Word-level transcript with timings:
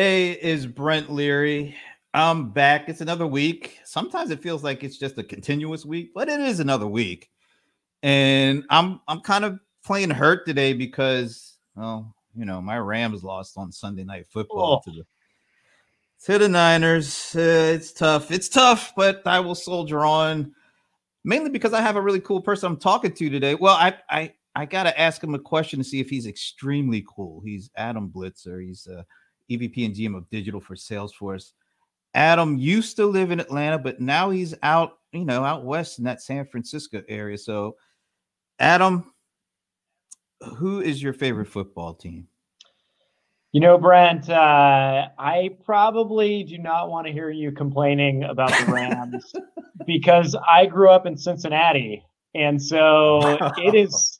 Hey, 0.00 0.30
is 0.30 0.66
Brent 0.66 1.12
Leary. 1.12 1.76
I'm 2.14 2.52
back. 2.52 2.88
It's 2.88 3.02
another 3.02 3.26
week. 3.26 3.80
Sometimes 3.84 4.30
it 4.30 4.42
feels 4.42 4.64
like 4.64 4.82
it's 4.82 4.96
just 4.96 5.18
a 5.18 5.22
continuous 5.22 5.84
week, 5.84 6.12
but 6.14 6.30
it 6.30 6.40
is 6.40 6.58
another 6.58 6.86
week. 6.86 7.28
And 8.02 8.64
I'm 8.70 9.02
I'm 9.08 9.20
kind 9.20 9.44
of 9.44 9.60
playing 9.84 10.08
hurt 10.08 10.46
today 10.46 10.72
because 10.72 11.58
well, 11.76 12.14
you 12.34 12.46
know, 12.46 12.62
my 12.62 12.78
Rams 12.78 13.22
lost 13.22 13.58
on 13.58 13.70
Sunday 13.72 14.04
night 14.04 14.26
football 14.26 14.82
oh. 14.82 14.90
to 14.90 14.96
the 15.00 15.04
to 16.24 16.38
the 16.38 16.48
Niners. 16.48 17.36
Uh, 17.36 17.72
it's 17.74 17.92
tough. 17.92 18.30
It's 18.30 18.48
tough, 18.48 18.94
but 18.96 19.20
I 19.26 19.40
will 19.40 19.54
soldier 19.54 20.06
on. 20.06 20.54
Mainly 21.24 21.50
because 21.50 21.74
I 21.74 21.82
have 21.82 21.96
a 21.96 22.00
really 22.00 22.20
cool 22.20 22.40
person 22.40 22.72
I'm 22.72 22.78
talking 22.78 23.12
to 23.12 23.28
today. 23.28 23.54
Well, 23.54 23.76
I 23.76 23.98
I 24.08 24.32
I 24.54 24.64
got 24.64 24.84
to 24.84 24.98
ask 24.98 25.22
him 25.22 25.34
a 25.34 25.38
question 25.38 25.78
to 25.78 25.84
see 25.84 26.00
if 26.00 26.08
he's 26.08 26.26
extremely 26.26 27.04
cool. 27.06 27.42
He's 27.44 27.68
Adam 27.76 28.08
Blitzer. 28.08 28.64
He's 28.64 28.86
a 28.86 29.04
EVP 29.50 29.86
and 29.86 29.94
GM 29.94 30.16
of 30.16 30.28
digital 30.30 30.60
for 30.60 30.74
Salesforce. 30.74 31.52
Adam 32.14 32.56
used 32.56 32.96
to 32.96 33.06
live 33.06 33.30
in 33.30 33.40
Atlanta, 33.40 33.78
but 33.78 34.00
now 34.00 34.30
he's 34.30 34.54
out, 34.62 34.98
you 35.12 35.24
know, 35.24 35.44
out 35.44 35.64
west 35.64 35.98
in 35.98 36.04
that 36.04 36.22
San 36.22 36.44
Francisco 36.46 37.02
area. 37.08 37.38
So, 37.38 37.76
Adam, 38.58 39.12
who 40.56 40.80
is 40.80 41.02
your 41.02 41.12
favorite 41.12 41.48
football 41.48 41.94
team? 41.94 42.26
You 43.52 43.60
know, 43.60 43.78
Brent, 43.78 44.30
uh, 44.30 45.08
I 45.18 45.56
probably 45.64 46.44
do 46.44 46.58
not 46.58 46.88
want 46.88 47.08
to 47.08 47.12
hear 47.12 47.30
you 47.30 47.50
complaining 47.50 48.22
about 48.22 48.50
the 48.50 48.72
Rams 48.72 49.32
because 49.86 50.36
I 50.48 50.66
grew 50.66 50.88
up 50.88 51.04
in 51.04 51.16
Cincinnati. 51.16 52.04
And 52.34 52.62
so 52.62 53.38
it 53.58 53.74
is 53.74 54.19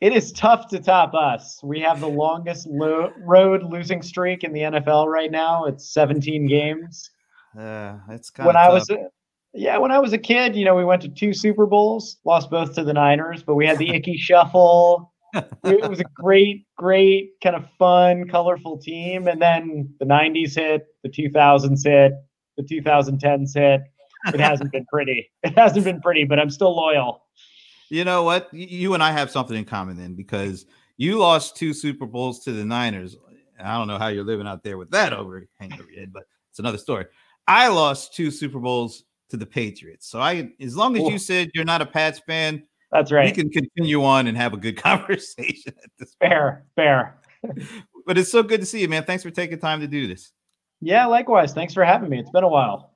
it 0.00 0.12
is 0.12 0.32
tough 0.32 0.68
to 0.68 0.78
top 0.78 1.14
us. 1.14 1.60
We 1.62 1.80
have 1.80 2.00
the 2.00 2.08
longest 2.08 2.66
lo- 2.66 3.12
road 3.18 3.62
losing 3.62 4.02
streak 4.02 4.44
in 4.44 4.52
the 4.52 4.60
NFL 4.60 5.06
right 5.06 5.30
now. 5.30 5.64
It's 5.64 5.92
17 5.92 6.46
games. 6.46 7.10
Yeah, 7.56 7.98
uh, 8.08 8.12
it's 8.12 8.30
kind 8.30 8.46
when 8.46 8.56
of 8.56 8.60
When 8.60 8.70
I 8.70 8.74
was 8.74 8.90
a, 8.90 8.96
yeah, 9.54 9.78
when 9.78 9.90
I 9.90 9.98
was 9.98 10.12
a 10.12 10.18
kid, 10.18 10.54
you 10.54 10.64
know, 10.64 10.74
we 10.74 10.84
went 10.84 11.00
to 11.02 11.08
two 11.08 11.32
Super 11.32 11.66
Bowls, 11.66 12.18
lost 12.24 12.50
both 12.50 12.74
to 12.74 12.84
the 12.84 12.92
Niners, 12.92 13.42
but 13.42 13.54
we 13.54 13.66
had 13.66 13.78
the 13.78 13.88
Ickey 13.94 14.18
Shuffle. 14.18 15.12
it 15.34 15.88
was 15.88 16.00
a 16.00 16.04
great, 16.14 16.66
great 16.76 17.30
kind 17.42 17.56
of 17.56 17.66
fun, 17.78 18.28
colorful 18.28 18.78
team. 18.78 19.28
And 19.28 19.40
then 19.40 19.94
the 19.98 20.06
90s 20.06 20.54
hit, 20.54 20.86
the 21.02 21.08
2000s 21.08 21.80
hit, 21.84 22.12
the 22.58 22.62
2010s 22.62 23.54
hit. 23.54 23.80
It 24.34 24.40
hasn't 24.40 24.72
been 24.72 24.86
pretty. 24.92 25.30
It 25.42 25.56
hasn't 25.56 25.84
been 25.84 26.00
pretty, 26.00 26.24
but 26.24 26.38
I'm 26.38 26.50
still 26.50 26.74
loyal. 26.74 27.25
You 27.88 28.04
know 28.04 28.22
what? 28.22 28.52
You 28.52 28.94
and 28.94 29.02
I 29.02 29.12
have 29.12 29.30
something 29.30 29.56
in 29.56 29.64
common 29.64 29.96
then 29.96 30.14
because 30.14 30.66
you 30.96 31.18
lost 31.18 31.56
two 31.56 31.72
Super 31.72 32.06
Bowls 32.06 32.40
to 32.44 32.52
the 32.52 32.64
Niners. 32.64 33.16
I 33.62 33.76
don't 33.78 33.88
know 33.88 33.98
how 33.98 34.08
you're 34.08 34.24
living 34.24 34.46
out 34.46 34.62
there 34.62 34.78
with 34.78 34.90
that 34.90 35.12
over 35.12 35.46
hanging 35.58 35.80
over 35.80 35.90
your 35.90 36.00
head, 36.00 36.12
but 36.12 36.24
it's 36.50 36.58
another 36.58 36.78
story. 36.78 37.06
I 37.46 37.68
lost 37.68 38.14
two 38.14 38.30
Super 38.30 38.58
Bowls 38.58 39.04
to 39.30 39.36
the 39.36 39.46
Patriots. 39.46 40.08
So 40.08 40.20
I 40.20 40.50
as 40.60 40.76
long 40.76 40.96
as 40.96 41.08
you 41.08 41.18
said 41.18 41.50
you're 41.54 41.64
not 41.64 41.82
a 41.82 41.86
Pats 41.86 42.20
fan, 42.26 42.62
that's 42.90 43.12
right. 43.12 43.26
We 43.26 43.32
can 43.32 43.50
continue 43.50 44.04
on 44.04 44.26
and 44.26 44.36
have 44.36 44.52
a 44.52 44.56
good 44.56 44.76
conversation 44.82 45.74
at 45.82 45.90
this 45.98 46.14
fair, 46.20 46.64
point. 46.76 46.86
fair. 46.86 47.20
but 48.06 48.18
it's 48.18 48.30
so 48.30 48.42
good 48.42 48.60
to 48.60 48.66
see 48.66 48.80
you, 48.80 48.88
man. 48.88 49.04
Thanks 49.04 49.22
for 49.22 49.30
taking 49.30 49.58
time 49.58 49.80
to 49.80 49.86
do 49.86 50.06
this. 50.06 50.32
Yeah, 50.80 51.06
likewise. 51.06 51.52
Thanks 51.54 51.74
for 51.74 51.84
having 51.84 52.10
me. 52.10 52.18
It's 52.18 52.30
been 52.30 52.44
a 52.44 52.48
while. 52.48 52.95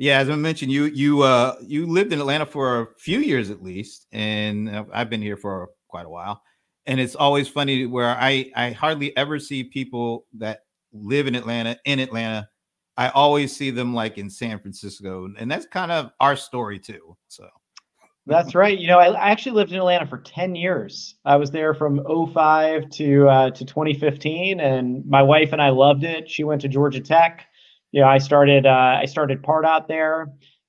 Yeah, 0.00 0.18
as 0.18 0.30
I 0.30 0.34
mentioned, 0.34 0.72
you 0.72 0.84
you 0.84 1.20
uh 1.20 1.56
you 1.60 1.84
lived 1.84 2.14
in 2.14 2.20
Atlanta 2.20 2.46
for 2.46 2.80
a 2.80 2.86
few 2.96 3.18
years 3.18 3.50
at 3.50 3.62
least, 3.62 4.06
and 4.12 4.86
I've 4.94 5.10
been 5.10 5.20
here 5.20 5.36
for 5.36 5.68
quite 5.88 6.06
a 6.06 6.08
while. 6.08 6.40
And 6.86 6.98
it's 6.98 7.14
always 7.14 7.48
funny 7.48 7.84
where 7.84 8.08
I 8.08 8.50
I 8.56 8.70
hardly 8.70 9.14
ever 9.18 9.38
see 9.38 9.62
people 9.62 10.24
that 10.38 10.60
live 10.94 11.26
in 11.26 11.34
Atlanta 11.34 11.76
in 11.84 11.98
Atlanta. 11.98 12.48
I 12.96 13.10
always 13.10 13.54
see 13.54 13.70
them 13.70 13.92
like 13.92 14.16
in 14.16 14.30
San 14.30 14.58
Francisco, 14.58 15.28
and 15.38 15.50
that's 15.50 15.66
kind 15.66 15.92
of 15.92 16.12
our 16.18 16.34
story 16.34 16.78
too. 16.78 17.14
So 17.28 17.46
that's 18.24 18.54
right. 18.54 18.78
You 18.78 18.86
know, 18.86 18.98
I, 18.98 19.08
I 19.08 19.28
actually 19.28 19.52
lived 19.52 19.72
in 19.72 19.76
Atlanta 19.76 20.06
for 20.06 20.18
10 20.18 20.54
years. 20.54 21.16
I 21.26 21.36
was 21.36 21.50
there 21.50 21.74
from 21.74 22.00
05 22.32 22.88
to 22.88 23.28
uh, 23.28 23.50
to 23.50 23.64
2015, 23.66 24.60
and 24.60 25.04
my 25.04 25.20
wife 25.20 25.52
and 25.52 25.60
I 25.60 25.68
loved 25.68 26.04
it. 26.04 26.26
She 26.26 26.42
went 26.42 26.62
to 26.62 26.68
Georgia 26.68 27.00
Tech 27.00 27.49
you 27.92 28.00
know, 28.00 28.06
I 28.06 28.18
started 28.18 28.66
uh, 28.66 28.98
I 29.00 29.04
started 29.06 29.42
Pardot 29.42 29.88
there, 29.88 30.28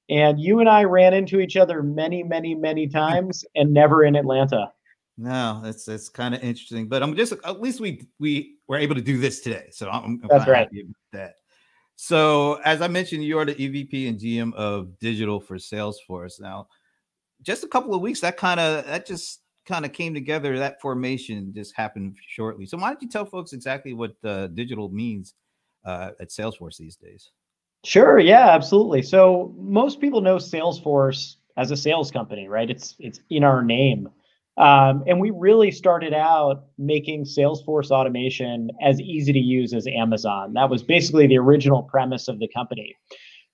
and 0.09 0.39
you 0.39 0.59
and 0.59 0.69
I 0.69 0.83
ran 0.83 1.13
into 1.13 1.39
each 1.39 1.57
other 1.57 1.83
many, 1.83 2.23
many, 2.23 2.55
many 2.55 2.87
times, 2.87 3.45
and 3.55 3.73
never 3.73 4.03
in 4.03 4.15
Atlanta. 4.15 4.71
No, 5.17 5.61
that's 5.63 5.85
that's 5.85 6.09
kind 6.09 6.33
of 6.33 6.41
interesting, 6.41 6.87
but 6.87 7.03
I'm 7.03 7.15
just 7.15 7.33
at 7.43 7.61
least 7.61 7.79
we 7.79 8.07
we 8.19 8.55
were 8.67 8.77
able 8.77 8.95
to 8.95 9.01
do 9.01 9.17
this 9.17 9.41
today, 9.41 9.67
so 9.71 9.89
I'm, 9.89 10.19
I'm 10.23 10.29
that's 10.29 10.47
right. 10.47 10.69
that. 11.13 11.35
So 11.95 12.55
as 12.65 12.81
I 12.81 12.87
mentioned, 12.87 13.23
you 13.23 13.37
are 13.37 13.45
the 13.45 13.53
EVP 13.53 14.09
and 14.09 14.19
GM 14.19 14.53
of 14.55 14.97
digital 14.99 15.39
for 15.39 15.57
Salesforce. 15.57 16.41
Now, 16.41 16.67
just 17.43 17.63
a 17.63 17.67
couple 17.67 17.93
of 17.93 18.01
weeks 18.01 18.21
that 18.21 18.37
kind 18.37 18.59
of 18.59 18.85
that 18.87 19.05
just 19.05 19.41
kind 19.67 19.85
of 19.85 19.93
came 19.93 20.15
together. 20.15 20.57
That 20.57 20.81
formation 20.81 21.53
just 21.53 21.75
happened 21.75 22.15
shortly. 22.27 22.65
So 22.65 22.77
why 22.77 22.89
don't 22.89 23.01
you 23.03 23.09
tell 23.09 23.25
folks 23.25 23.53
exactly 23.53 23.93
what 23.93 24.15
uh, 24.23 24.47
digital 24.47 24.89
means 24.89 25.35
uh, 25.85 26.11
at 26.19 26.29
Salesforce 26.29 26.77
these 26.77 26.95
days? 26.95 27.31
Sure. 27.83 28.19
Yeah, 28.19 28.49
absolutely. 28.49 29.01
So 29.01 29.53
most 29.57 29.99
people 29.99 30.21
know 30.21 30.37
Salesforce 30.37 31.35
as 31.57 31.71
a 31.71 31.77
sales 31.77 32.11
company, 32.11 32.47
right? 32.47 32.69
It's 32.69 32.95
it's 32.99 33.19
in 33.29 33.43
our 33.43 33.63
name. 33.63 34.09
Um, 34.57 35.03
and 35.07 35.19
we 35.19 35.31
really 35.31 35.71
started 35.71 36.13
out 36.13 36.65
making 36.77 37.23
Salesforce 37.23 37.89
automation 37.89 38.69
as 38.81 38.99
easy 38.99 39.31
to 39.33 39.39
use 39.39 39.73
as 39.73 39.87
Amazon. 39.87 40.53
That 40.53 40.69
was 40.69 40.83
basically 40.83 41.25
the 41.25 41.37
original 41.37 41.83
premise 41.83 42.27
of 42.27 42.39
the 42.39 42.49
company. 42.49 42.95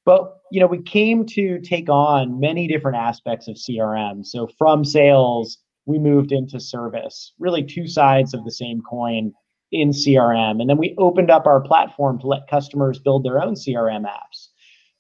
But 0.06 0.38
you 0.52 0.60
know, 0.60 0.68
we 0.68 0.82
came 0.82 1.26
to 1.28 1.60
take 1.62 1.90
on 1.90 2.40
many 2.40 2.68
different 2.68 2.98
aspects 2.98 3.48
of 3.48 3.56
CRM. 3.56 4.26
So 4.26 4.48
from 4.58 4.84
sales, 4.84 5.60
we 5.86 6.00
moved 6.00 6.32
into 6.32 6.60
service, 6.60 7.34
really 7.40 7.64
two 7.64 7.88
sides 7.88 8.34
of 8.34 8.44
the 8.44 8.52
same 8.52 8.82
coin 8.82 9.32
in 9.72 9.90
CRM. 9.90 10.62
And 10.62 10.70
then 10.70 10.78
we 10.78 10.96
opened 10.98 11.30
up 11.30 11.46
our 11.46 11.62
platform 11.62 12.20
to 12.20 12.28
let 12.28 12.50
customers 12.50 13.00
build 13.00 13.24
their 13.24 13.42
own 13.42 13.56
CRM 13.56 14.06
apps. 14.06 14.48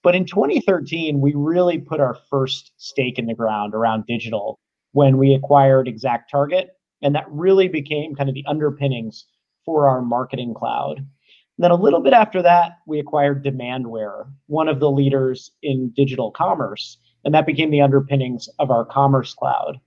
But 0.03 0.15
in 0.15 0.25
2013, 0.25 1.19
we 1.19 1.33
really 1.35 1.79
put 1.79 1.99
our 1.99 2.17
first 2.29 2.71
stake 2.77 3.17
in 3.17 3.25
the 3.25 3.33
ground 3.33 3.73
around 3.73 4.05
digital 4.07 4.59
when 4.91 5.17
we 5.17 5.33
acquired 5.33 5.87
ExactTarget. 5.87 6.67
And 7.01 7.15
that 7.15 7.25
really 7.29 7.67
became 7.67 8.15
kind 8.15 8.29
of 8.29 8.35
the 8.35 8.45
underpinnings 8.47 9.25
for 9.65 9.87
our 9.87 10.01
marketing 10.01 10.53
cloud. 10.53 10.99
And 10.99 11.63
then 11.63 11.71
a 11.71 11.75
little 11.75 11.99
bit 12.01 12.13
after 12.13 12.41
that, 12.41 12.79
we 12.85 12.99
acquired 12.99 13.43
Demandware, 13.43 14.31
one 14.45 14.67
of 14.67 14.79
the 14.79 14.91
leaders 14.91 15.51
in 15.63 15.91
digital 15.95 16.31
commerce. 16.31 16.97
And 17.25 17.33
that 17.33 17.45
became 17.45 17.71
the 17.71 17.81
underpinnings 17.81 18.47
of 18.59 18.71
our 18.71 18.85
commerce 18.85 19.33
cloud. 19.33 19.79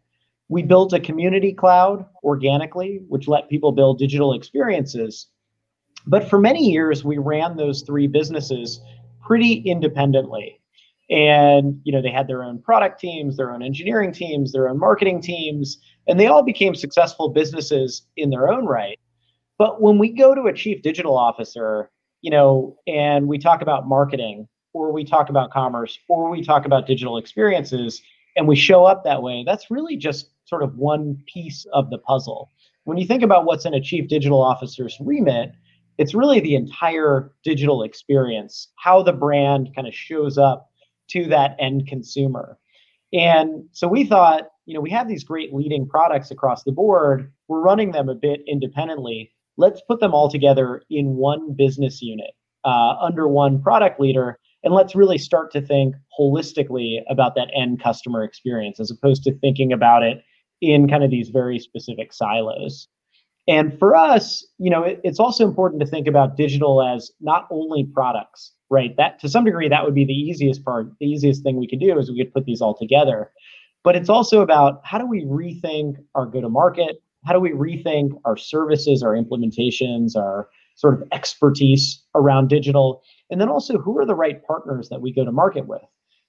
We 0.51 0.65
built 0.65 0.93
a 0.93 0.99
community 0.99 1.53
cloud 1.53 2.05
organically, 2.25 3.03
which 3.07 3.29
let 3.29 3.49
people 3.49 3.71
build 3.71 4.01
digital 4.01 4.35
experiences. 4.35 5.29
But 6.09 6.29
for 6.29 6.41
many 6.41 6.69
years, 6.73 7.05
we 7.05 7.19
ran 7.19 7.57
those 7.57 7.83
three 7.83 8.09
businesses 8.09 8.81
pretty 9.23 9.55
independently. 9.55 10.61
And 11.09 11.81
you 11.85 11.93
know, 11.93 12.03
they 12.03 12.11
had 12.11 12.27
their 12.27 12.43
own 12.43 12.61
product 12.61 12.99
teams, 12.99 13.37
their 13.37 13.53
own 13.53 13.63
engineering 13.63 14.13
teams, 14.13 14.51
their 14.51 14.69
own 14.69 14.81
marketing 14.81 15.23
teams, 15.23 15.79
and 16.09 16.19
they 16.19 16.27
all 16.27 16.43
became 16.43 16.75
successful 16.75 17.29
businesses 17.29 18.03
in 18.17 18.31
their 18.31 18.49
own 18.51 18.67
right. 18.67 18.99
But 19.57 19.81
when 19.81 19.99
we 19.99 20.09
go 20.09 20.35
to 20.35 20.49
a 20.49 20.53
chief 20.53 20.83
digital 20.83 21.17
officer, 21.17 21.93
you 22.23 22.31
know, 22.33 22.77
and 22.89 23.29
we 23.29 23.39
talk 23.39 23.63
about 23.63 23.87
marketing, 23.87 24.49
or 24.73 24.93
we 24.93 25.05
talk 25.05 25.29
about 25.29 25.53
commerce, 25.53 25.97
or 26.09 26.29
we 26.29 26.43
talk 26.43 26.67
about 26.67 26.89
digital 26.89 27.19
experiences, 27.19 28.03
and 28.37 28.49
we 28.49 28.57
show 28.57 28.85
up 28.85 29.05
that 29.05 29.23
way, 29.23 29.45
that's 29.47 29.71
really 29.71 29.97
just 29.97 30.31
sort 30.45 30.63
of 30.63 30.77
one 30.77 31.23
piece 31.27 31.67
of 31.73 31.91
the 31.91 31.99
puzzle. 31.99 32.51
When 32.85 32.99
you 32.99 33.07
think 33.07 33.23
about 33.23 33.45
what's 33.45 33.67
in 33.67 33.75
a 33.75 33.81
chief 33.81 34.09
digital 34.09 34.43
officer's 34.43 34.97
remit, 35.01 35.53
it's 35.99 36.15
really 36.15 36.41
the 36.41 36.55
entire 36.55 37.31
digital 37.45 37.83
experience, 37.83 38.69
how 38.77 39.03
the 39.03 39.13
brand 39.13 39.69
kind 39.75 39.87
of 39.87 39.95
shows 39.95 40.39
up 40.39 40.71
to 41.09 41.27
that 41.27 41.57
end 41.61 41.87
consumer. 41.87 42.59
And 43.13 43.65
so 43.73 43.87
we 43.87 44.05
thought, 44.05 44.49
you 44.67 44.75
know, 44.75 44.81
we 44.81 44.91
have 44.91 45.09
these 45.09 45.25
great 45.25 45.53
leading 45.53 45.87
products 45.87 46.31
across 46.31 46.63
the 46.63 46.73
board. 46.73 47.31
We're 47.49 47.61
running 47.61 47.93
them 47.93 48.09
a 48.09 48.15
bit 48.15 48.41
independently. 48.47 49.33
Let's 49.57 49.83
put 49.87 50.01
them 50.01 50.15
all 50.15 50.31
together 50.31 50.83
in 50.89 51.17
one 51.17 51.53
business 51.55 52.01
unit 52.01 52.31
uh, 52.65 52.95
under 53.01 53.29
one 53.29 53.63
product 53.63 54.01
leader 54.01 54.39
and 54.63 54.75
let's 54.75 54.95
really 54.95 55.19
start 55.19 55.51
to 55.53 55.61
think 55.61 55.95
holistically 56.19 56.99
about 57.09 57.35
that 57.35 57.49
end 57.55 57.83
customer 57.83 58.23
experience 58.23 58.79
as 58.81 58.91
opposed 58.91 59.23
to 59.25 59.39
thinking 59.39 59.73
about 59.73 60.03
it 60.03 60.23
in 60.61 60.89
kind 60.89 61.03
of 61.03 61.11
these 61.11 61.31
very 61.31 61.59
specific 61.59 62.13
silos. 62.13 62.89
And 63.49 63.77
for 63.79 63.97
us, 63.97 64.47
you 64.59 64.71
know, 64.71 64.83
it, 64.83 65.01
it's 65.03 65.19
also 65.19 65.47
important 65.47 65.81
to 65.81 65.87
think 65.87 66.07
about 66.07 66.37
digital 66.37 66.83
as 66.83 67.11
not 67.21 67.49
only 67.51 67.85
products, 67.85 68.53
right? 68.69 68.95
That 68.97 69.19
to 69.21 69.29
some 69.29 69.45
degree, 69.45 69.69
that 69.69 69.85
would 69.85 69.95
be 69.95 70.05
the 70.05 70.13
easiest 70.13 70.65
part. 70.65 70.87
The 71.01 71.07
easiest 71.07 71.43
thing 71.43 71.57
we 71.57 71.67
could 71.67 71.81
do 71.81 71.99
is 71.99 72.11
we 72.11 72.23
could 72.23 72.33
put 72.33 72.45
these 72.45 72.61
all 72.61 72.77
together. 72.77 73.31
But 73.83 73.97
it's 73.97 74.11
also 74.11 74.43
about 74.43 74.83
how 74.85 74.99
do 74.99 75.07
we 75.07 75.25
rethink 75.25 75.97
our 76.15 76.27
go 76.27 76.43
to 76.43 76.51
market? 76.51 77.03
How 77.25 77.33
do 77.33 77.41
we 77.41 77.51
rethink 77.51 78.11
our 78.25 78.37
services, 78.37 79.03
our 79.03 79.15
implementations, 79.15 80.17
our 80.17 80.49
sort 80.77 80.95
of 80.95 81.09
expertise 81.13 82.03
around 82.15 82.49
digital, 82.49 83.03
and 83.31 83.41
then 83.41 83.49
also 83.49 83.79
who 83.79 83.99
are 83.99 84.07
the 84.07 84.15
right 84.15 84.45
partners 84.47 84.89
that 84.89 85.01
we 85.01 85.13
go 85.13 85.25
to 85.25 85.33
market 85.33 85.67
with. 85.67 85.83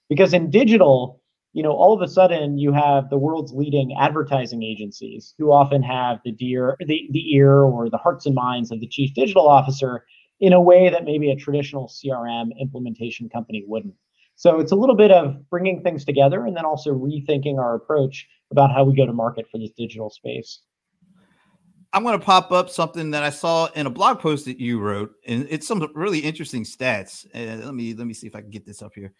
Because 0.08 0.32
in 0.32 0.50
digital, 0.50 1.20
you 1.52 1.62
know, 1.62 1.72
all 1.72 1.94
of 1.94 2.00
a 2.00 2.08
sudden 2.08 2.58
you 2.58 2.72
have 2.72 3.10
the 3.10 3.18
world's 3.18 3.52
leading 3.52 3.96
advertising 3.98 4.62
agencies 4.62 5.34
who 5.38 5.52
often 5.52 5.82
have 5.82 6.18
the 6.24 6.32
dear 6.32 6.76
the, 6.80 7.08
the 7.10 7.34
ear 7.34 7.60
or 7.60 7.90
the 7.90 7.98
hearts 7.98 8.26
and 8.26 8.34
minds 8.34 8.70
of 8.70 8.80
the 8.80 8.88
chief 8.88 9.14
digital 9.14 9.48
officer 9.48 10.04
in 10.40 10.52
a 10.52 10.60
way 10.60 10.88
that 10.90 11.04
maybe 11.04 11.30
a 11.30 11.36
traditional 11.36 11.88
CRM 11.88 12.50
implementation 12.60 13.28
company 13.28 13.64
wouldn't. 13.66 13.94
So 14.34 14.58
it's 14.58 14.72
a 14.72 14.76
little 14.76 14.96
bit 14.96 15.12
of 15.12 15.48
bringing 15.50 15.82
things 15.82 16.04
together 16.04 16.44
and 16.46 16.56
then 16.56 16.64
also 16.64 16.90
rethinking 16.90 17.58
our 17.58 17.74
approach 17.74 18.26
about 18.50 18.72
how 18.72 18.84
we 18.84 18.96
go 18.96 19.06
to 19.06 19.12
market 19.12 19.46
for 19.50 19.58
this 19.58 19.70
digital 19.76 20.10
space. 20.10 20.60
I'm 21.92 22.02
going 22.02 22.18
to 22.18 22.24
pop 22.24 22.52
up 22.52 22.70
something 22.70 23.10
that 23.10 23.22
I 23.22 23.30
saw 23.30 23.66
in 23.74 23.86
a 23.86 23.90
blog 23.90 24.18
post 24.18 24.46
that 24.46 24.58
you 24.58 24.80
wrote, 24.80 25.12
and 25.26 25.46
it's 25.50 25.66
some 25.66 25.86
really 25.94 26.20
interesting 26.20 26.64
stats. 26.64 27.26
Uh, 27.34 27.64
let 27.64 27.74
me 27.74 27.94
let 27.94 28.06
me 28.06 28.14
see 28.14 28.26
if 28.26 28.34
I 28.34 28.40
can 28.40 28.50
get 28.50 28.64
this 28.64 28.80
up 28.80 28.92
here. 28.94 29.12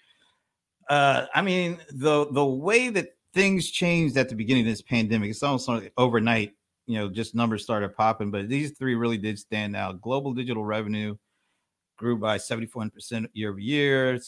Uh, 0.89 1.27
I 1.35 1.43
mean, 1.43 1.79
the 1.91 2.27
the 2.33 2.45
way 2.45 2.89
that 2.89 3.17
things 3.35 3.71
changed 3.71 4.17
at 4.17 4.29
the 4.29 4.35
beginning 4.35 4.67
of 4.67 4.73
this 4.73 4.83
pandemic, 4.83 5.31
it's 5.31 5.43
almost 5.43 5.69
like 5.69 5.93
overnight. 5.97 6.53
You 6.87 6.99
know, 6.99 7.09
just 7.09 7.35
numbers 7.35 7.63
started 7.63 7.95
popping, 7.97 8.31
but 8.31 8.49
these 8.49 8.73
three 8.73 8.95
really 8.95 9.19
did 9.19 9.39
stand 9.39 9.77
out. 9.77 10.01
Global 10.01 10.33
digital 10.33 10.65
revenue 10.65 11.17
grew 11.97 12.17
by 12.17 12.37
71% 12.37 13.27
year 13.35 13.51
over 13.51 13.61
year. 13.61 14.19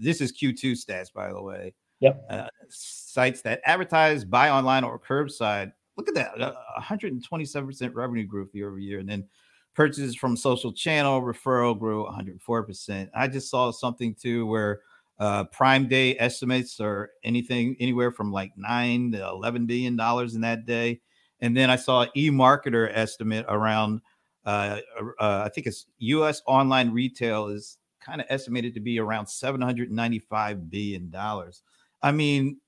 This 0.00 0.22
is 0.22 0.32
Q2 0.32 0.72
stats, 0.72 1.12
by 1.12 1.30
the 1.30 1.42
way. 1.42 1.74
Yep. 2.00 2.26
Uh, 2.30 2.46
sites 2.70 3.42
that 3.42 3.60
advertise, 3.64 4.24
buy 4.24 4.50
online, 4.50 4.84
or 4.84 4.98
curbside. 4.98 5.72
Look 5.98 6.08
at 6.08 6.14
that 6.14 6.54
127% 6.80 7.94
revenue 7.94 8.24
growth 8.24 8.54
year 8.54 8.68
over 8.68 8.78
year. 8.78 9.00
And 9.00 9.08
then 9.08 9.26
purchases 9.74 10.14
from 10.14 10.36
social 10.36 10.72
channel 10.72 11.20
referral 11.20 11.78
grew 11.78 12.06
104%. 12.06 13.10
I 13.14 13.28
just 13.28 13.50
saw 13.50 13.70
something 13.70 14.14
too 14.14 14.46
where 14.46 14.80
uh, 15.18 15.44
Prime 15.44 15.88
Day 15.88 16.16
estimates 16.18 16.80
are 16.80 17.10
anything 17.24 17.76
anywhere 17.80 18.12
from 18.12 18.32
like 18.32 18.52
nine 18.56 19.12
to 19.12 19.28
11 19.28 19.66
billion 19.66 19.96
dollars 19.96 20.34
in 20.34 20.40
that 20.42 20.64
day. 20.64 21.00
And 21.40 21.56
then 21.56 21.68
I 21.68 21.76
saw 21.76 22.06
e-marketer 22.16 22.90
estimate 22.92 23.44
around 23.48 24.00
uh, 24.48 24.78
uh, 25.20 25.42
I 25.44 25.50
think 25.50 25.66
it's 25.66 25.86
U.S. 25.98 26.40
online 26.46 26.90
retail 26.90 27.48
is 27.48 27.76
kind 28.00 28.20
of 28.20 28.26
estimated 28.30 28.72
to 28.74 28.80
be 28.80 28.98
around 28.98 29.26
795 29.26 30.70
billion 30.70 31.10
dollars. 31.10 31.62
I 32.02 32.12
mean, 32.12 32.58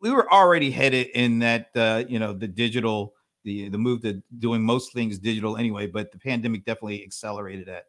we 0.00 0.10
were 0.10 0.30
already 0.32 0.70
headed 0.70 1.08
in 1.14 1.38
that 1.40 1.70
uh, 1.74 2.04
you 2.08 2.18
know 2.18 2.32
the 2.32 2.48
digital 2.48 3.14
the 3.44 3.68
the 3.68 3.78
move 3.78 4.02
to 4.02 4.22
doing 4.38 4.62
most 4.62 4.92
things 4.92 5.18
digital 5.18 5.56
anyway, 5.56 5.86
but 5.86 6.12
the 6.12 6.18
pandemic 6.18 6.64
definitely 6.64 7.02
accelerated 7.02 7.66
that. 7.66 7.84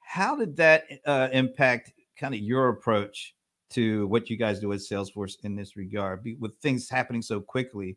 How 0.00 0.36
did 0.36 0.56
that 0.56 0.84
uh, 1.06 1.28
impact 1.32 1.92
kind 2.16 2.34
of 2.34 2.40
your 2.40 2.68
approach 2.68 3.34
to 3.70 4.06
what 4.08 4.28
you 4.28 4.36
guys 4.36 4.60
do 4.60 4.72
at 4.72 4.80
Salesforce 4.80 5.36
in 5.44 5.56
this 5.56 5.76
regard, 5.76 6.26
with 6.38 6.58
things 6.58 6.88
happening 6.88 7.22
so 7.22 7.40
quickly? 7.40 7.96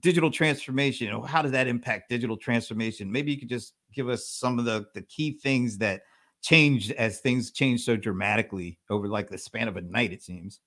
digital 0.00 0.30
transformation 0.30 1.22
how 1.24 1.42
does 1.42 1.52
that 1.52 1.66
impact 1.66 2.08
digital 2.08 2.36
transformation 2.36 3.10
maybe 3.10 3.30
you 3.30 3.38
could 3.38 3.48
just 3.48 3.74
give 3.92 4.08
us 4.08 4.26
some 4.26 4.58
of 4.58 4.64
the 4.64 4.86
the 4.94 5.02
key 5.02 5.38
things 5.42 5.76
that 5.76 6.02
changed 6.42 6.90
as 6.92 7.20
things 7.20 7.50
changed 7.50 7.84
so 7.84 7.96
dramatically 7.96 8.78
over 8.90 9.08
like 9.08 9.28
the 9.28 9.36
span 9.36 9.68
of 9.68 9.76
a 9.76 9.82
night 9.82 10.12
it 10.12 10.22
seems 10.22 10.60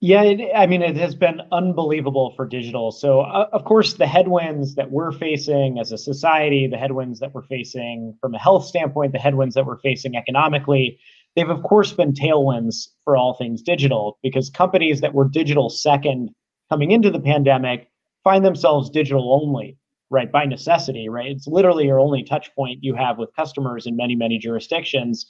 yeah 0.00 0.22
it, 0.22 0.50
i 0.54 0.66
mean 0.66 0.82
it 0.82 0.96
has 0.96 1.14
been 1.14 1.40
unbelievable 1.52 2.32
for 2.36 2.46
digital 2.46 2.90
so 2.90 3.20
uh, 3.20 3.48
of 3.52 3.64
course 3.64 3.94
the 3.94 4.06
headwinds 4.06 4.74
that 4.74 4.90
we're 4.90 5.12
facing 5.12 5.78
as 5.78 5.92
a 5.92 5.98
society 5.98 6.66
the 6.66 6.76
headwinds 6.76 7.20
that 7.20 7.34
we're 7.34 7.42
facing 7.42 8.14
from 8.20 8.34
a 8.34 8.38
health 8.38 8.64
standpoint 8.64 9.12
the 9.12 9.18
headwinds 9.18 9.54
that 9.54 9.66
we're 9.66 9.78
facing 9.78 10.14
economically 10.16 10.98
they've 11.36 11.50
of 11.50 11.62
course 11.62 11.92
been 11.92 12.12
tailwinds 12.12 12.88
for 13.04 13.16
all 13.16 13.34
things 13.34 13.62
digital 13.62 14.18
because 14.22 14.50
companies 14.50 15.00
that 15.00 15.14
were 15.14 15.28
digital 15.28 15.68
second 15.68 16.30
coming 16.70 16.90
into 16.90 17.10
the 17.10 17.20
pandemic 17.20 17.88
find 18.24 18.44
themselves 18.44 18.90
digital 18.90 19.32
only, 19.32 19.78
right? 20.10 20.30
By 20.30 20.44
necessity, 20.44 21.08
right? 21.08 21.30
It's 21.30 21.46
literally 21.46 21.86
your 21.86 22.00
only 22.00 22.22
touch 22.22 22.54
point 22.54 22.80
you 22.82 22.94
have 22.94 23.18
with 23.18 23.34
customers 23.34 23.86
in 23.86 23.96
many, 23.96 24.14
many 24.14 24.38
jurisdictions. 24.38 25.26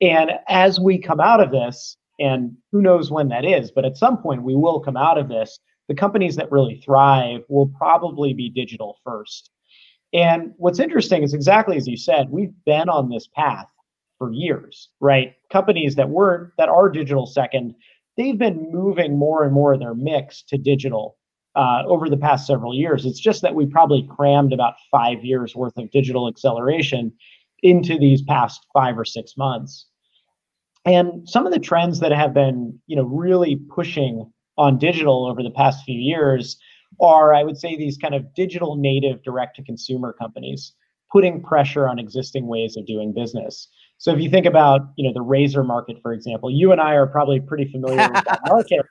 And 0.00 0.32
as 0.48 0.80
we 0.80 0.98
come 0.98 1.20
out 1.20 1.40
of 1.40 1.50
this, 1.50 1.96
and 2.20 2.56
who 2.70 2.82
knows 2.82 3.10
when 3.10 3.28
that 3.28 3.44
is, 3.44 3.70
but 3.70 3.84
at 3.84 3.96
some 3.96 4.18
point 4.18 4.42
we 4.42 4.54
will 4.54 4.80
come 4.80 4.96
out 4.96 5.18
of 5.18 5.28
this, 5.28 5.58
the 5.88 5.94
companies 5.94 6.36
that 6.36 6.52
really 6.52 6.80
thrive 6.84 7.40
will 7.48 7.66
probably 7.66 8.32
be 8.34 8.48
digital 8.48 8.98
first. 9.04 9.50
And 10.12 10.52
what's 10.56 10.78
interesting 10.78 11.22
is 11.22 11.34
exactly 11.34 11.76
as 11.76 11.88
you 11.88 11.96
said, 11.96 12.30
we've 12.30 12.54
been 12.64 12.88
on 12.88 13.08
this 13.08 13.26
path 13.34 13.66
for 14.18 14.32
years, 14.32 14.90
right? 15.00 15.34
Companies 15.50 15.96
that 15.96 16.10
weren't, 16.10 16.52
that 16.58 16.68
are 16.68 16.88
digital 16.90 17.26
second, 17.26 17.74
they've 18.16 18.38
been 18.38 18.70
moving 18.70 19.18
more 19.18 19.44
and 19.44 19.52
more 19.52 19.72
of 19.72 19.80
their 19.80 19.94
mix 19.94 20.42
to 20.42 20.58
digital 20.58 21.16
uh, 21.56 21.82
over 21.86 22.08
the 22.08 22.16
past 22.16 22.46
several 22.46 22.74
years. 22.74 23.06
It's 23.06 23.18
just 23.18 23.42
that 23.42 23.54
we 23.54 23.66
probably 23.66 24.06
crammed 24.14 24.52
about 24.52 24.74
five 24.90 25.24
years 25.24 25.56
worth 25.56 25.76
of 25.78 25.90
digital 25.90 26.28
acceleration 26.28 27.12
into 27.62 27.98
these 27.98 28.22
past 28.22 28.66
five 28.72 28.98
or 28.98 29.04
six 29.04 29.36
months. 29.36 29.86
And 30.84 31.28
some 31.28 31.46
of 31.46 31.52
the 31.52 31.58
trends 31.58 32.00
that 32.00 32.12
have 32.12 32.32
been, 32.32 32.78
you 32.86 32.96
know, 32.96 33.04
really 33.04 33.56
pushing 33.56 34.30
on 34.56 34.78
digital 34.78 35.26
over 35.26 35.42
the 35.42 35.50
past 35.50 35.84
few 35.84 35.98
years 35.98 36.58
are, 37.00 37.34
I 37.34 37.44
would 37.44 37.58
say, 37.58 37.76
these 37.76 37.96
kind 37.96 38.14
of 38.14 38.34
digital 38.34 38.76
native 38.76 39.22
direct 39.22 39.56
to 39.56 39.62
consumer 39.62 40.12
companies 40.12 40.74
putting 41.12 41.42
pressure 41.42 41.88
on 41.88 41.98
existing 41.98 42.46
ways 42.46 42.76
of 42.76 42.86
doing 42.86 43.12
business. 43.12 43.68
So 43.98 44.12
if 44.12 44.20
you 44.20 44.30
think 44.30 44.46
about, 44.46 44.92
you 44.96 45.06
know, 45.06 45.12
the 45.12 45.22
razor 45.22 45.64
market, 45.64 45.98
for 46.02 46.12
example, 46.12 46.50
you 46.50 46.72
and 46.72 46.80
I 46.80 46.94
are 46.94 47.06
probably 47.06 47.40
pretty 47.40 47.70
familiar 47.70 48.08
with 48.10 48.24
that 48.24 48.40
market. 48.48 48.86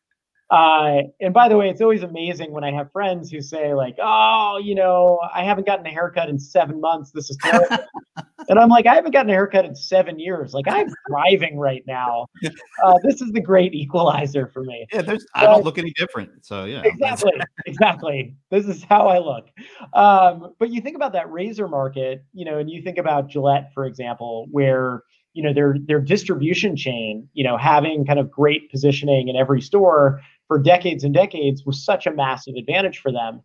Uh, 0.51 1.04
and 1.22 1.31
by 1.31 1.48
the 1.48 1.56
way, 1.56 1.69
it's 1.69 1.80
always 1.80 2.01
amazing 2.01 2.51
when 2.51 2.63
I 2.63 2.72
have 2.72 2.92
friends 2.92 3.30
who 3.30 3.40
say 3.40 3.75
like, 3.75 3.96
"Oh, 4.01 4.60
you 4.63 4.74
know, 4.74 5.19
I 5.34 5.44
haven't 5.44 5.68
gotten 5.68 5.86
a 5.86 5.92
haircut 5.92 6.28
in 6.28 6.40
seven 6.40 6.81
months. 6.81 7.12
This 7.12 7.30
is 7.30 7.38
terrible." 7.44 7.86
and 8.50 8.57
I'm 8.57 8.69
like, 8.69 8.88
"I 8.88 8.96
haven't 8.96 9.12
gotten 9.12 9.30
a 9.30 9.34
haircut 9.34 9.66
in 9.66 9.75
seven 9.75 10.18
years. 10.18 10.56
Like, 10.56 10.66
I'm 10.68 10.90
thriving 11.07 11.57
right 11.57 11.84
now. 11.88 12.28
Uh, 12.81 12.94
this 13.04 13.22
is 13.22 13.30
the 13.34 13.42
great 13.42 13.74
equalizer 13.74 14.48
for 14.48 14.63
me." 14.63 14.88
Yeah, 14.94 15.01
there's. 15.01 15.25
I 15.36 15.44
don't 15.44 15.66
look 15.66 15.78
any 15.78 15.92
different. 15.92 16.46
So 16.46 16.63
yeah. 16.63 16.81
Exactly. 16.84 17.34
exactly. 17.66 18.36
This 18.50 18.66
is 18.66 18.84
how 18.84 19.07
I 19.07 19.19
look. 19.19 19.50
Um, 19.94 20.54
but 20.60 20.69
you 20.69 20.80
think 20.81 20.95
about 20.95 21.12
that 21.13 21.30
razor 21.30 21.68
market, 21.68 22.24
you 22.34 22.45
know, 22.45 22.57
and 22.57 22.69
you 22.69 22.81
think 22.81 22.98
about 22.98 23.28
Gillette, 23.28 23.72
for 23.74 23.86
example, 23.86 24.47
where 24.52 25.04
you 25.33 25.44
know 25.44 25.54
their 25.54 25.76
their 25.85 26.00
distribution 26.00 26.76
chain, 26.76 27.28
you 27.33 27.44
know, 27.44 27.57
having 27.57 28.06
kind 28.06 28.18
of 28.18 28.31
great 28.31 28.71
positioning 28.71 29.28
in 29.28 29.35
every 29.35 29.62
store 29.62 30.21
for 30.50 30.60
decades 30.60 31.06
and 31.06 31.14
decades 31.14 31.64
was 31.66 31.86
such 31.86 32.06
a 32.06 32.12
massive 32.12 32.56
advantage 32.56 33.00
for 33.00 33.14
them. 33.14 33.42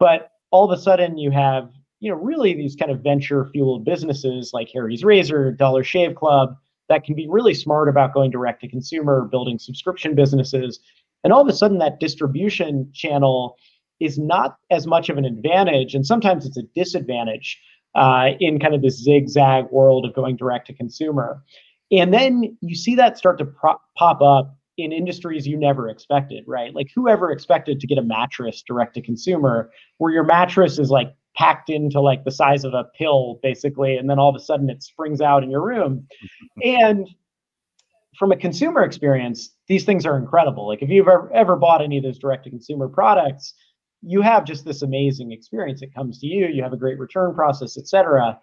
But 0.00 0.32
all 0.50 0.70
of 0.70 0.76
a 0.76 0.82
sudden, 0.82 1.18
you 1.18 1.30
have 1.30 1.70
you 2.00 2.10
know 2.10 2.16
really 2.16 2.54
these 2.54 2.74
kind 2.74 2.90
of 2.90 3.00
venture 3.00 3.48
fueled 3.52 3.84
businesses 3.84 4.50
like 4.52 4.68
Harry's 4.74 5.04
Razor, 5.04 5.52
Dollar 5.52 5.84
Shave 5.84 6.16
Club 6.16 6.56
that 6.88 7.04
can 7.04 7.14
be 7.14 7.26
really 7.28 7.54
smart 7.54 7.88
about 7.88 8.14
going 8.14 8.30
direct 8.30 8.60
to 8.62 8.68
consumer, 8.68 9.28
building 9.30 9.58
subscription 9.58 10.14
businesses, 10.14 10.80
and 11.22 11.32
all 11.32 11.42
of 11.42 11.48
a 11.48 11.52
sudden 11.52 11.78
that 11.78 12.00
distribution 12.00 12.90
channel 12.92 13.56
is 14.00 14.18
not 14.18 14.56
as 14.70 14.86
much 14.86 15.08
of 15.08 15.18
an 15.18 15.24
advantage, 15.24 15.94
and 15.94 16.06
sometimes 16.06 16.46
it's 16.46 16.56
a 16.56 16.62
disadvantage 16.74 17.60
uh, 17.94 18.30
in 18.40 18.58
kind 18.58 18.74
of 18.74 18.82
this 18.82 19.02
zigzag 19.02 19.66
world 19.70 20.04
of 20.04 20.14
going 20.14 20.36
direct 20.36 20.66
to 20.66 20.74
consumer. 20.74 21.42
And 21.90 22.12
then 22.12 22.56
you 22.60 22.74
see 22.74 22.94
that 22.96 23.16
start 23.16 23.38
to 23.38 23.44
pro- 23.44 23.80
pop 23.96 24.20
up 24.20 24.55
in 24.76 24.92
industries 24.92 25.46
you 25.46 25.56
never 25.56 25.88
expected, 25.88 26.44
right? 26.46 26.74
Like 26.74 26.88
whoever 26.94 27.30
expected 27.30 27.80
to 27.80 27.86
get 27.86 27.98
a 27.98 28.02
mattress 28.02 28.62
direct 28.66 28.94
to 28.94 29.02
consumer 29.02 29.70
where 29.98 30.12
your 30.12 30.24
mattress 30.24 30.78
is 30.78 30.90
like 30.90 31.14
packed 31.36 31.70
into 31.70 32.00
like 32.00 32.24
the 32.24 32.30
size 32.30 32.64
of 32.64 32.74
a 32.74 32.84
pill 32.96 33.38
basically 33.42 33.96
and 33.96 34.08
then 34.08 34.18
all 34.18 34.30
of 34.30 34.36
a 34.36 34.44
sudden 34.44 34.70
it 34.70 34.82
springs 34.82 35.20
out 35.20 35.42
in 35.42 35.50
your 35.50 35.62
room. 35.62 36.06
and 36.62 37.08
from 38.18 38.32
a 38.32 38.36
consumer 38.36 38.82
experience, 38.82 39.54
these 39.68 39.84
things 39.84 40.06
are 40.06 40.16
incredible. 40.16 40.66
Like 40.66 40.82
if 40.82 40.88
you've 40.88 41.08
ever, 41.08 41.30
ever 41.34 41.56
bought 41.56 41.82
any 41.82 41.98
of 41.98 42.04
those 42.04 42.18
direct 42.18 42.44
to 42.44 42.50
consumer 42.50 42.88
products, 42.88 43.54
you 44.02 44.22
have 44.22 44.44
just 44.44 44.64
this 44.64 44.82
amazing 44.82 45.32
experience. 45.32 45.82
It 45.82 45.94
comes 45.94 46.20
to 46.20 46.26
you, 46.26 46.46
you 46.46 46.62
have 46.62 46.72
a 46.72 46.78
great 46.78 46.98
return 46.98 47.34
process, 47.34 47.76
etc. 47.76 48.38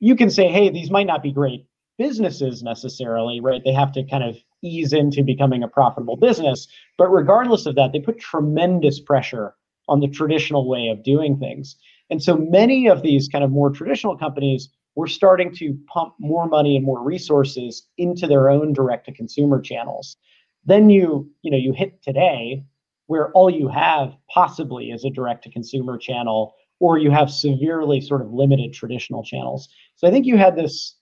You 0.00 0.16
can 0.16 0.28
say, 0.28 0.48
hey, 0.48 0.70
these 0.70 0.90
might 0.90 1.06
not 1.06 1.22
be 1.22 1.32
great 1.32 1.66
businesses 1.98 2.62
necessarily, 2.62 3.40
right? 3.40 3.62
They 3.64 3.72
have 3.72 3.92
to 3.92 4.04
kind 4.04 4.24
of 4.24 4.36
ease 4.64 4.92
into 4.92 5.22
becoming 5.22 5.62
a 5.62 5.68
profitable 5.68 6.16
business. 6.16 6.66
But 6.98 7.08
regardless 7.08 7.66
of 7.66 7.74
that, 7.76 7.92
they 7.92 8.00
put 8.00 8.18
tremendous 8.18 9.00
pressure 9.00 9.54
on 9.88 10.00
the 10.00 10.08
traditional 10.08 10.68
way 10.68 10.88
of 10.88 11.04
doing 11.04 11.38
things. 11.38 11.76
And 12.10 12.22
so 12.22 12.36
many 12.36 12.88
of 12.88 13.02
these 13.02 13.28
kind 13.28 13.44
of 13.44 13.50
more 13.50 13.70
traditional 13.70 14.16
companies 14.16 14.68
were 14.94 15.06
starting 15.06 15.54
to 15.56 15.76
pump 15.86 16.14
more 16.18 16.46
money 16.46 16.76
and 16.76 16.84
more 16.84 17.02
resources 17.02 17.86
into 17.98 18.26
their 18.26 18.48
own 18.48 18.72
direct 18.72 19.06
to 19.06 19.12
consumer 19.12 19.60
channels. 19.60 20.16
Then 20.64 20.88
you, 20.88 21.30
you 21.42 21.50
know, 21.50 21.56
you 21.56 21.72
hit 21.72 22.02
today 22.02 22.64
where 23.06 23.30
all 23.32 23.50
you 23.50 23.68
have 23.68 24.14
possibly 24.32 24.90
is 24.90 25.04
a 25.04 25.10
direct 25.10 25.44
to 25.44 25.50
consumer 25.50 25.98
channel 25.98 26.54
or 26.80 26.98
you 26.98 27.10
have 27.10 27.30
severely 27.30 28.00
sort 28.00 28.22
of 28.22 28.32
limited 28.32 28.72
traditional 28.72 29.22
channels. 29.22 29.68
So 29.96 30.06
I 30.06 30.10
think 30.10 30.26
you 30.26 30.36
had 30.36 30.56
this 30.56 30.96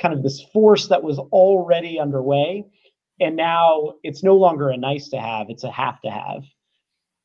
kind 0.00 0.14
of 0.14 0.22
this 0.22 0.42
force 0.52 0.88
that 0.88 1.02
was 1.02 1.18
already 1.18 1.98
underway, 1.98 2.64
and 3.20 3.36
now 3.36 3.94
it's 4.02 4.22
no 4.22 4.36
longer 4.36 4.68
a 4.68 4.76
nice 4.76 5.08
to 5.10 5.20
have, 5.20 5.46
it's 5.48 5.64
a 5.64 5.70
have 5.70 6.00
to 6.02 6.10
have. 6.10 6.44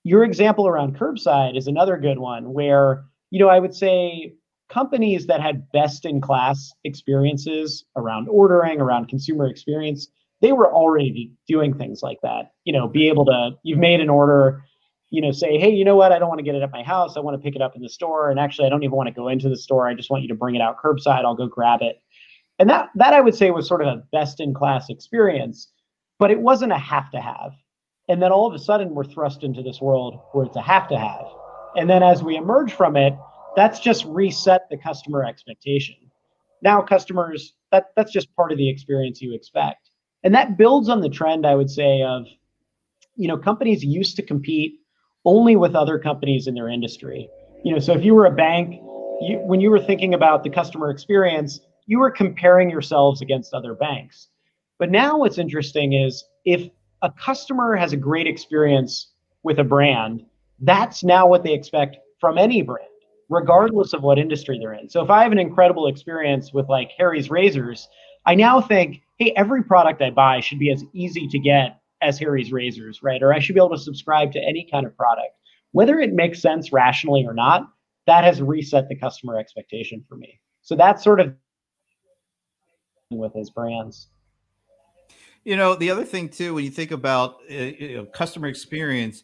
Your 0.03 0.23
example 0.23 0.67
around 0.67 0.97
curbside 0.97 1.57
is 1.57 1.67
another 1.67 1.97
good 1.97 2.19
one 2.19 2.53
where, 2.53 3.03
you 3.29 3.39
know, 3.39 3.49
I 3.49 3.59
would 3.59 3.75
say 3.75 4.33
companies 4.69 5.27
that 5.27 5.41
had 5.41 5.69
best 5.71 6.05
in 6.05 6.21
class 6.21 6.71
experiences 6.83 7.85
around 7.95 8.27
ordering, 8.29 8.79
around 8.79 9.07
consumer 9.07 9.47
experience, 9.47 10.07
they 10.41 10.51
were 10.51 10.71
already 10.71 11.31
doing 11.47 11.73
things 11.73 12.01
like 12.03 12.19
that. 12.21 12.51
You 12.63 12.73
know, 12.73 12.87
be 12.87 13.07
able 13.07 13.25
to, 13.25 13.51
you've 13.63 13.79
made 13.79 13.99
an 13.99 14.09
order, 14.09 14.61
you 15.09 15.21
know, 15.21 15.31
say, 15.31 15.57
hey, 15.57 15.69
you 15.69 15.83
know 15.83 15.95
what? 15.95 16.11
I 16.11 16.19
don't 16.19 16.29
want 16.29 16.39
to 16.39 16.43
get 16.43 16.55
it 16.55 16.61
at 16.61 16.71
my 16.71 16.83
house. 16.83 17.17
I 17.17 17.21
want 17.21 17.35
to 17.35 17.43
pick 17.43 17.55
it 17.55 17.61
up 17.61 17.75
in 17.75 17.81
the 17.81 17.89
store. 17.89 18.29
And 18.29 18.39
actually, 18.39 18.67
I 18.67 18.69
don't 18.69 18.83
even 18.83 18.95
want 18.95 19.07
to 19.07 19.13
go 19.13 19.29
into 19.29 19.49
the 19.49 19.57
store. 19.57 19.87
I 19.87 19.93
just 19.93 20.09
want 20.09 20.23
you 20.23 20.29
to 20.29 20.35
bring 20.35 20.55
it 20.55 20.61
out 20.61 20.77
curbside. 20.83 21.25
I'll 21.25 21.35
go 21.35 21.47
grab 21.47 21.81
it. 21.81 22.01
And 22.59 22.69
that 22.69 22.89
that 22.95 23.13
I 23.13 23.21
would 23.21 23.35
say 23.35 23.51
was 23.51 23.67
sort 23.67 23.81
of 23.81 23.87
a 23.87 24.03
best 24.11 24.39
in 24.39 24.53
class 24.53 24.89
experience, 24.89 25.69
but 26.19 26.31
it 26.31 26.39
wasn't 26.39 26.71
a 26.71 26.77
have 26.77 27.11
to 27.11 27.19
have. 27.19 27.51
And 28.09 28.21
then 28.21 28.31
all 28.31 28.47
of 28.47 28.53
a 28.53 28.59
sudden 28.59 28.95
we're 28.95 29.03
thrust 29.03 29.43
into 29.43 29.61
this 29.61 29.81
world 29.81 30.19
where 30.31 30.45
it's 30.45 30.55
a 30.55 30.61
have 30.61 30.87
to 30.89 30.97
have. 30.97 31.25
And 31.75 31.89
then 31.89 32.03
as 32.03 32.23
we 32.23 32.35
emerge 32.35 32.73
from 32.73 32.95
it, 32.95 33.13
that's 33.55 33.79
just 33.79 34.05
reset 34.05 34.67
the 34.69 34.77
customer 34.77 35.25
expectation. 35.25 35.95
Now 36.61 36.81
customers 36.81 37.53
that 37.71 37.87
that's 37.95 38.11
just 38.11 38.33
part 38.35 38.51
of 38.51 38.57
the 38.57 38.69
experience 38.69 39.21
you 39.21 39.33
expect. 39.33 39.89
And 40.23 40.33
that 40.33 40.57
builds 40.57 40.89
on 40.89 41.01
the 41.01 41.09
trend 41.09 41.45
I 41.45 41.55
would 41.55 41.69
say 41.69 42.01
of 42.01 42.25
you 43.15 43.27
know 43.27 43.37
companies 43.37 43.83
used 43.83 44.15
to 44.15 44.21
compete 44.21 44.79
only 45.25 45.55
with 45.55 45.75
other 45.75 45.99
companies 45.99 46.47
in 46.47 46.55
their 46.55 46.69
industry. 46.69 47.29
You 47.63 47.73
know, 47.73 47.79
so 47.79 47.93
if 47.93 48.05
you 48.05 48.15
were 48.15 48.25
a 48.25 48.31
bank, 48.31 48.75
you, 49.21 49.39
when 49.45 49.59
you 49.59 49.69
were 49.69 49.79
thinking 49.79 50.13
about 50.13 50.43
the 50.43 50.49
customer 50.49 50.89
experience, 50.89 51.59
you 51.85 51.99
were 51.99 52.11
comparing 52.11 52.69
yourselves 52.69 53.21
against 53.21 53.53
other 53.53 53.73
banks. 53.73 54.29
But 54.79 54.91
now 54.91 55.17
what's 55.17 55.37
interesting 55.37 55.93
is 55.93 56.23
if 56.45 56.69
a 57.01 57.11
customer 57.11 57.75
has 57.75 57.93
a 57.93 57.97
great 57.97 58.27
experience 58.27 59.11
with 59.43 59.59
a 59.59 59.63
brand, 59.63 60.25
that's 60.59 61.03
now 61.03 61.27
what 61.27 61.43
they 61.43 61.53
expect 61.53 61.97
from 62.19 62.37
any 62.37 62.61
brand, 62.61 62.87
regardless 63.29 63.93
of 63.93 64.01
what 64.01 64.19
industry 64.19 64.59
they're 64.59 64.73
in. 64.73 64.89
So 64.89 65.03
if 65.03 65.09
I 65.09 65.23
have 65.23 65.31
an 65.31 65.39
incredible 65.39 65.87
experience 65.87 66.53
with 66.53 66.67
like 66.69 66.91
Harry's 66.97 67.29
razors, 67.29 67.87
I 68.25 68.35
now 68.35 68.61
think, 68.61 69.01
hey, 69.17 69.33
every 69.35 69.63
product 69.63 70.01
I 70.01 70.09
buy 70.09 70.41
should 70.41 70.59
be 70.59 70.71
as 70.71 70.83
easy 70.93 71.27
to 71.27 71.39
get 71.39 71.79
as 72.01 72.19
Harry's 72.19 72.51
razors, 72.51 73.01
right? 73.01 73.21
Or 73.23 73.33
I 73.33 73.39
should 73.39 73.55
be 73.55 73.61
able 73.61 73.75
to 73.75 73.81
subscribe 73.81 74.31
to 74.33 74.39
any 74.39 74.67
kind 74.71 74.85
of 74.85 74.95
product. 74.95 75.29
Whether 75.71 75.99
it 75.99 76.13
makes 76.13 76.41
sense 76.41 76.71
rationally 76.71 77.25
or 77.25 77.33
not, 77.33 77.67
that 78.05 78.23
has 78.23 78.41
reset 78.41 78.87
the 78.89 78.95
customer 78.95 79.37
expectation 79.37 80.03
for 80.07 80.15
me. 80.15 80.39
So 80.61 80.75
that's 80.75 81.03
sort 81.03 81.19
of 81.19 81.33
with 83.09 83.33
his 83.33 83.49
brands. 83.49 84.09
You 85.47 85.55
know, 85.55 85.75
the 85.75 85.89
other 85.91 86.03
thing 86.03 86.27
too, 86.27 86.53
when 86.55 86.65
you 86.65 86.69
think 86.69 86.91
about 86.91 87.37
uh, 87.49 87.53
you 87.53 87.95
know, 87.95 88.05
customer 88.05 88.49
experience, 88.49 89.23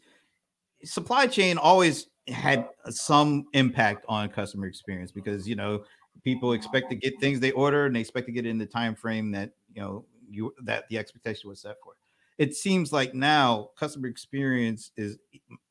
supply 0.85 1.27
chain 1.27 1.57
always 1.57 2.07
had 2.29 2.69
some 2.89 3.47
impact 3.51 4.05
on 4.07 4.29
customer 4.29 4.65
experience 4.65 5.11
because 5.11 5.49
you 5.49 5.57
know 5.57 5.83
people 6.23 6.53
expect 6.53 6.89
to 6.91 6.95
get 6.95 7.19
things 7.19 7.41
they 7.41 7.51
order 7.51 7.87
and 7.87 7.93
they 7.93 7.99
expect 7.99 8.27
to 8.27 8.31
get 8.31 8.45
it 8.45 8.49
in 8.49 8.57
the 8.57 8.65
time 8.65 8.95
frame 8.95 9.31
that 9.31 9.51
you 9.73 9.81
know 9.81 10.05
you 10.29 10.53
that 10.63 10.87
the 10.87 10.97
expectation 10.97 11.49
was 11.49 11.59
set 11.59 11.75
for 11.83 11.91
it 12.37 12.55
seems 12.55 12.93
like 12.93 13.13
now 13.13 13.71
customer 13.77 14.07
experience 14.07 14.91
is 14.95 15.17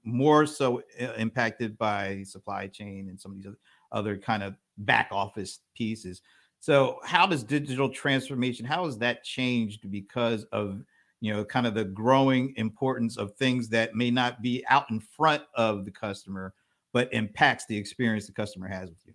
more 0.04 0.44
so 0.46 0.82
uh, 1.00 1.12
impacted 1.16 1.78
by 1.78 2.22
supply 2.24 2.66
chain 2.66 3.08
and 3.08 3.18
some 3.18 3.32
of 3.32 3.42
these 3.42 3.52
other 3.90 4.16
kind 4.16 4.42
of 4.42 4.54
back 4.78 5.08
office 5.12 5.60
pieces. 5.74 6.22
So, 6.62 7.00
how 7.02 7.26
does 7.26 7.42
digital 7.42 7.88
transformation 7.88 8.64
how 8.64 8.84
has 8.84 8.96
that 8.98 9.24
changed 9.24 9.90
because 9.90 10.44
of 10.52 10.80
you 11.20 11.32
know 11.32 11.44
kind 11.44 11.66
of 11.66 11.74
the 11.74 11.84
growing 11.84 12.54
importance 12.56 13.16
of 13.18 13.34
things 13.34 13.68
that 13.70 13.96
may 13.96 14.12
not 14.12 14.40
be 14.42 14.64
out 14.68 14.88
in 14.88 15.00
front 15.00 15.42
of 15.56 15.84
the 15.84 15.90
customer, 15.90 16.54
but 16.92 17.12
impacts 17.12 17.66
the 17.66 17.76
experience 17.76 18.28
the 18.28 18.32
customer 18.32 18.68
has 18.68 18.90
with 18.90 19.00
you? 19.04 19.12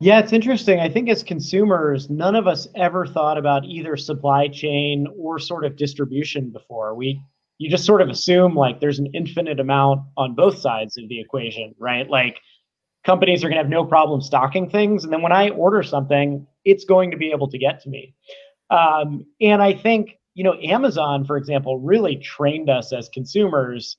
Yeah, 0.00 0.18
it's 0.18 0.32
interesting. 0.32 0.80
I 0.80 0.88
think 0.88 1.08
as 1.08 1.22
consumers, 1.22 2.10
none 2.10 2.34
of 2.34 2.48
us 2.48 2.66
ever 2.74 3.06
thought 3.06 3.38
about 3.38 3.64
either 3.64 3.96
supply 3.96 4.48
chain 4.48 5.06
or 5.16 5.38
sort 5.38 5.64
of 5.64 5.76
distribution 5.76 6.50
before. 6.50 6.96
We 6.96 7.22
you 7.58 7.70
just 7.70 7.86
sort 7.86 8.02
of 8.02 8.08
assume 8.08 8.56
like 8.56 8.80
there's 8.80 8.98
an 8.98 9.06
infinite 9.14 9.60
amount 9.60 10.00
on 10.16 10.34
both 10.34 10.58
sides 10.58 10.98
of 10.98 11.08
the 11.08 11.20
equation, 11.20 11.76
right? 11.78 12.10
Like 12.10 12.40
companies 13.04 13.42
are 13.42 13.48
going 13.48 13.56
to 13.56 13.62
have 13.62 13.70
no 13.70 13.84
problem 13.84 14.20
stocking 14.20 14.70
things. 14.70 15.04
And 15.04 15.12
then 15.12 15.22
when 15.22 15.32
I 15.32 15.50
order 15.50 15.82
something, 15.82 16.46
it's 16.64 16.84
going 16.84 17.10
to 17.10 17.16
be 17.16 17.30
able 17.30 17.48
to 17.50 17.58
get 17.58 17.82
to 17.82 17.88
me. 17.88 18.14
Um, 18.70 19.26
and 19.40 19.62
I 19.62 19.72
think, 19.72 20.18
you 20.34 20.44
know, 20.44 20.54
Amazon, 20.62 21.24
for 21.24 21.36
example, 21.36 21.78
really 21.78 22.16
trained 22.16 22.70
us 22.70 22.92
as 22.92 23.08
consumers 23.08 23.96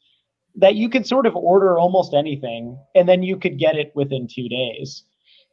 that 0.55 0.75
you 0.75 0.89
could 0.89 1.05
sort 1.05 1.25
of 1.25 1.35
order 1.35 1.77
almost 1.77 2.13
anything 2.13 2.77
and 2.95 3.07
then 3.09 3.23
you 3.23 3.37
could 3.37 3.59
get 3.59 3.75
it 3.75 3.91
within 3.95 4.27
two 4.27 4.47
days. 4.49 5.03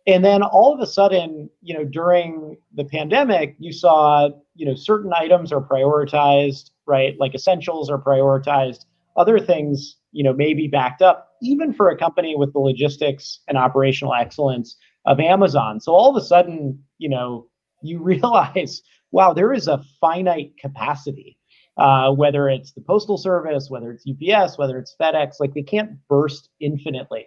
And 0.06 0.24
then 0.24 0.42
all 0.42 0.72
of 0.72 0.80
a 0.80 0.86
sudden 0.86 1.50
you 1.62 1.74
know 1.74 1.84
during 1.84 2.56
the 2.74 2.84
pandemic 2.84 3.54
you 3.58 3.72
saw 3.72 4.30
you 4.54 4.64
know 4.64 4.74
certain 4.74 5.12
items 5.14 5.52
are 5.52 5.60
prioritized 5.60 6.70
right? 6.90 7.14
Like 7.20 7.36
essentials 7.36 7.88
are 7.88 7.98
prioritized 7.98 8.84
other 9.16 9.38
things 9.38 9.96
you 10.12 10.24
know 10.24 10.32
may 10.32 10.54
be 10.54 10.68
backed 10.68 11.02
up 11.02 11.28
even 11.42 11.72
for 11.72 11.88
a 11.88 11.96
company 11.96 12.34
with 12.36 12.52
the 12.52 12.58
logistics 12.58 13.40
and 13.48 13.56
operational 13.56 14.14
excellence 14.14 14.76
of 15.06 15.20
amazon. 15.20 15.80
So 15.80 15.92
all 15.92 16.10
of 16.10 16.22
a 16.22 16.26
sudden 16.26 16.82
you 16.98 17.08
know 17.08 17.48
you 17.82 18.02
realize 18.02 18.82
wow 19.10 19.32
there 19.32 19.52
is 19.52 19.68
a 19.68 19.82
finite 20.00 20.52
capacity 20.60 21.36
uh, 21.76 22.12
whether 22.12 22.48
it's 22.48 22.72
the 22.72 22.80
postal 22.80 23.16
service 23.16 23.68
whether 23.70 23.90
it's 23.90 24.04
ups 24.06 24.58
whether 24.58 24.78
it's 24.78 24.94
fedex 25.00 25.34
like 25.40 25.54
they 25.54 25.62
can't 25.62 25.92
burst 26.08 26.48
infinitely. 26.60 27.26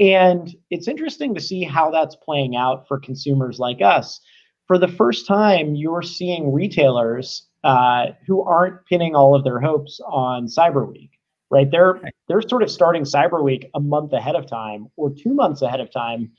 And 0.00 0.54
it's 0.70 0.88
interesting 0.88 1.34
to 1.34 1.40
see 1.40 1.62
how 1.62 1.90
that's 1.90 2.16
playing 2.16 2.56
out 2.56 2.88
for 2.88 2.98
consumers 2.98 3.58
like 3.58 3.82
us. 3.82 4.18
For 4.66 4.78
the 4.78 4.88
first 4.88 5.26
time, 5.26 5.74
you're 5.74 6.02
seeing 6.02 6.52
retailers 6.52 7.46
uh, 7.64 8.06
who 8.26 8.42
aren't 8.42 8.86
pinning 8.86 9.14
all 9.14 9.34
of 9.34 9.44
their 9.44 9.60
hopes 9.60 10.00
on 10.06 10.46
Cyber 10.46 10.90
Week, 10.90 11.10
right? 11.50 11.70
They're 11.70 12.00
they're 12.28 12.42
sort 12.42 12.62
of 12.62 12.70
starting 12.70 13.02
Cyber 13.02 13.42
Week 13.42 13.68
a 13.74 13.80
month 13.80 14.12
ahead 14.12 14.36
of 14.36 14.46
time 14.46 14.88
or 14.96 15.10
two 15.10 15.34
months 15.34 15.62
ahead 15.62 15.80
of 15.80 15.92
time, 15.92 16.32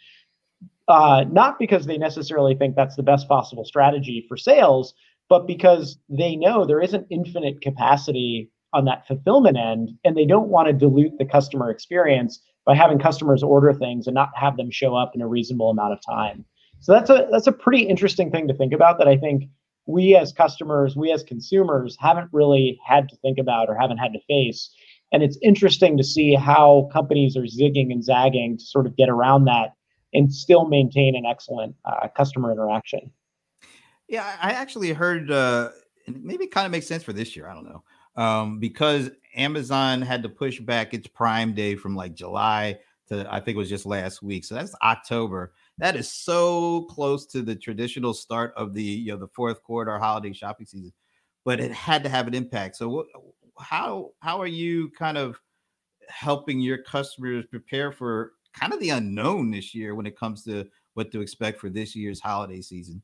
uh, 0.88 1.25
not 1.30 1.60
because 1.60 1.86
they 1.86 1.98
necessarily 1.98 2.56
think 2.56 2.75
that's 2.75 2.96
the 2.96 3.03
best 3.03 3.27
possible 3.27 3.65
strategy 3.65 4.25
for 4.27 4.38
sales, 4.38 4.94
but 5.30 5.48
because 5.48 5.98
they 6.10 6.36
know 6.36 6.65
there 6.65 6.82
isn't 6.82 7.08
infinite 7.10 7.62
capacity 7.62 8.50
on 8.74 8.86
that 8.86 9.06
fulfillment 9.06 9.58
end, 9.58 9.91
and 10.06 10.15
they 10.15 10.25
don't 10.25 10.48
want 10.48 10.68
to 10.68 10.74
dilute 10.74 11.18
the 11.18 11.25
customer 11.25 11.70
experience 11.70 12.41
by 12.65 12.75
having 12.75 13.00
customers 13.00 13.44
order 13.44 13.74
things 13.74 14.08
and 14.08 14.13
not 14.13 14.30
have 14.36 14.56
them 14.56 14.72
show 14.72 14.96
up 14.96 15.12
in 15.13 15.22
a 15.22 15.27
reasonable 15.27 15.70
amount 15.70 15.94
of 15.94 16.00
time. 16.06 16.46
So 16.80 16.94
that's 16.94 17.10
a 17.10 17.27
that's 17.32 17.48
a 17.48 17.51
pretty 17.51 17.84
interesting 17.84 18.32
thing 18.32 18.48
to 18.48 18.53
think 18.53 18.74
about 18.74 18.98
that 19.00 19.08
I 19.08 19.18
think 19.18 19.44
we 19.86 20.15
as 20.15 20.32
customers, 20.32 20.96
we 20.96 21.12
as 21.12 21.24
consumers 21.24 21.98
haven't 22.00 22.30
really 22.32 22.80
had 22.86 23.10
to 23.10 23.15
think 23.18 23.38
about 23.38 23.70
or 23.70 23.75
haven't 23.75 23.98
had 23.98 24.13
to 24.13 24.20
face. 24.27 24.70
And 25.12 25.24
it's 25.24 25.38
interesting 25.41 25.98
to 25.98 26.03
see 26.03 26.36
how 26.36 26.89
companies 26.94 27.36
are 27.36 27.41
zigging 27.41 27.91
and 27.91 28.03
zagging 28.03 28.58
to 28.58 28.63
sort 28.63 28.86
of 28.86 28.96
get 28.96 29.10
around 29.10 29.46
that 29.46 29.74
and 30.13 30.34
still 30.34 30.68
maintain 30.68 31.15
an 31.15 31.25
excellent 31.25 31.75
uh, 31.86 32.08
customer 32.15 32.51
interaction. 32.51 33.12
Yeah, 34.08 34.36
I 34.41 34.51
actually 34.51 34.94
heard, 34.94 35.32
uh, 35.32 35.70
maybe 36.08 36.46
it 36.46 36.51
kind 36.51 36.65
of 36.65 36.72
makes 36.72 36.88
sense 36.88 37.03
for 37.03 37.13
this 37.13 37.36
year. 37.36 37.50
I 37.50 37.53
don't 37.53 37.65
know 37.65 37.84
um, 38.15 38.60
because 38.60 39.10
Amazon 39.36 40.01
had 40.01 40.24
to 40.24 40.30
push 40.30 40.60
back 40.60 40.94
its 40.94 41.08
Prime 41.08 41.53
Day 41.53 41.75
from 41.75 41.96
like 41.96 42.13
July 42.13 42.80
to 43.08 43.27
I 43.30 43.39
think 43.39 43.56
it 43.56 43.60
was 43.60 43.70
just 43.70 43.86
last 43.86 44.22
week. 44.22 44.46
So 44.46 44.56
that's 44.56 44.75
October. 44.82 45.53
That 45.77 45.96
is 45.96 46.12
so 46.12 46.84
close 46.84 47.25
to 47.27 47.41
the 47.41 47.56
traditional 47.56 48.13
start 48.13 48.53
of 48.56 48.74
the 48.74 48.84
you 48.84 49.12
know 49.12 49.18
the 49.18 49.27
fourth 49.27 49.63
quarter 49.63 49.98
holiday 49.98 50.34
shopping 50.34 50.65
season, 50.65 50.94
but 51.46 51.60
it 51.60 51.72
had 51.72 52.03
to 52.03 52.10
have 52.10 52.27
an 52.27 52.34
impact. 52.34 52.75
So 52.75 53.06
how 53.62 54.12
how 54.20 54.41
are 54.41 54.48
you 54.48 54.89
kind 54.98 55.18
of 55.18 55.39
helping 56.10 56.60
your 56.60 56.80
customers 56.84 57.46
prepare 57.50 57.91
for 57.91 58.34
kind 58.53 58.74
of 58.74 58.80
the 58.80 58.89
unknown 58.89 59.51
this 59.51 59.74
year 59.74 59.96
when 59.96 60.06
it 60.06 60.18
comes 60.18 60.44
to 60.44 60.65
what 60.94 61.12
to 61.12 61.22
expect 61.22 61.60
for 61.60 61.70
this 61.70 61.96
year's 61.96 62.20
holiday 62.20 62.62
season? 62.62 63.01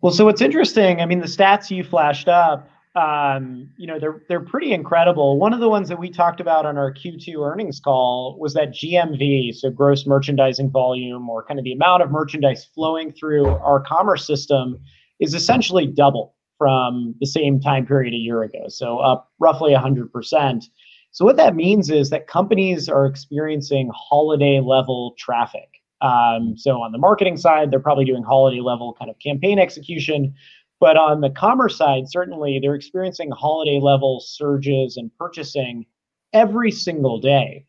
Well, 0.00 0.12
so 0.12 0.26
what's 0.26 0.42
interesting, 0.42 1.00
I 1.00 1.06
mean, 1.06 1.20
the 1.20 1.26
stats 1.26 1.70
you 1.70 1.82
flashed 1.82 2.28
up 2.28 2.68
um, 2.96 3.70
you 3.76 3.88
know, 3.88 3.98
they're 3.98 4.22
they're 4.28 4.40
pretty 4.40 4.72
incredible. 4.72 5.38
One 5.38 5.52
of 5.52 5.58
the 5.58 5.68
ones 5.68 5.88
that 5.88 5.98
we 5.98 6.10
talked 6.10 6.40
about 6.40 6.64
on 6.64 6.78
our 6.78 6.92
Q2 6.92 7.44
earnings 7.44 7.80
call 7.80 8.38
was 8.38 8.54
that 8.54 8.70
GMV, 8.70 9.52
so 9.54 9.70
gross 9.70 10.06
merchandising 10.06 10.70
volume, 10.70 11.28
or 11.28 11.44
kind 11.44 11.58
of 11.58 11.64
the 11.64 11.72
amount 11.72 12.04
of 12.04 12.12
merchandise 12.12 12.64
flowing 12.64 13.12
through 13.12 13.46
our 13.46 13.80
commerce 13.80 14.24
system, 14.24 14.78
is 15.18 15.34
essentially 15.34 15.88
double 15.88 16.33
from 16.58 17.14
the 17.20 17.26
same 17.26 17.60
time 17.60 17.86
period 17.86 18.14
a 18.14 18.18
year 18.18 18.42
ago. 18.42 18.68
So 18.68 18.98
up 18.98 19.30
roughly 19.38 19.72
100%. 19.72 20.64
So 21.10 21.24
what 21.24 21.36
that 21.36 21.54
means 21.54 21.90
is 21.90 22.10
that 22.10 22.26
companies 22.26 22.88
are 22.88 23.06
experiencing 23.06 23.90
holiday 23.94 24.60
level 24.60 25.14
traffic. 25.18 25.68
Um, 26.00 26.56
so 26.56 26.82
on 26.82 26.92
the 26.92 26.98
marketing 26.98 27.36
side, 27.36 27.70
they're 27.70 27.80
probably 27.80 28.04
doing 28.04 28.22
holiday 28.22 28.60
level 28.60 28.96
kind 28.98 29.10
of 29.10 29.18
campaign 29.18 29.58
execution. 29.58 30.34
But 30.80 30.96
on 30.96 31.20
the 31.20 31.30
commerce 31.30 31.76
side, 31.76 32.08
certainly 32.08 32.58
they're 32.60 32.74
experiencing 32.74 33.30
holiday 33.30 33.80
level 33.80 34.20
surges 34.20 34.96
in 34.96 35.10
purchasing 35.18 35.86
every 36.32 36.70
single 36.70 37.20
day. 37.20 37.64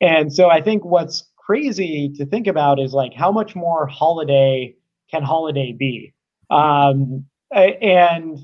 And 0.00 0.32
so 0.32 0.50
I 0.50 0.60
think 0.60 0.84
what's 0.84 1.30
crazy 1.36 2.12
to 2.16 2.26
think 2.26 2.46
about 2.46 2.78
is 2.78 2.92
like 2.92 3.14
how 3.14 3.32
much 3.32 3.56
more 3.56 3.86
holiday 3.86 4.76
can 5.10 5.22
holiday 5.22 5.72
be? 5.72 6.12
Um, 6.50 7.24
and 7.52 8.38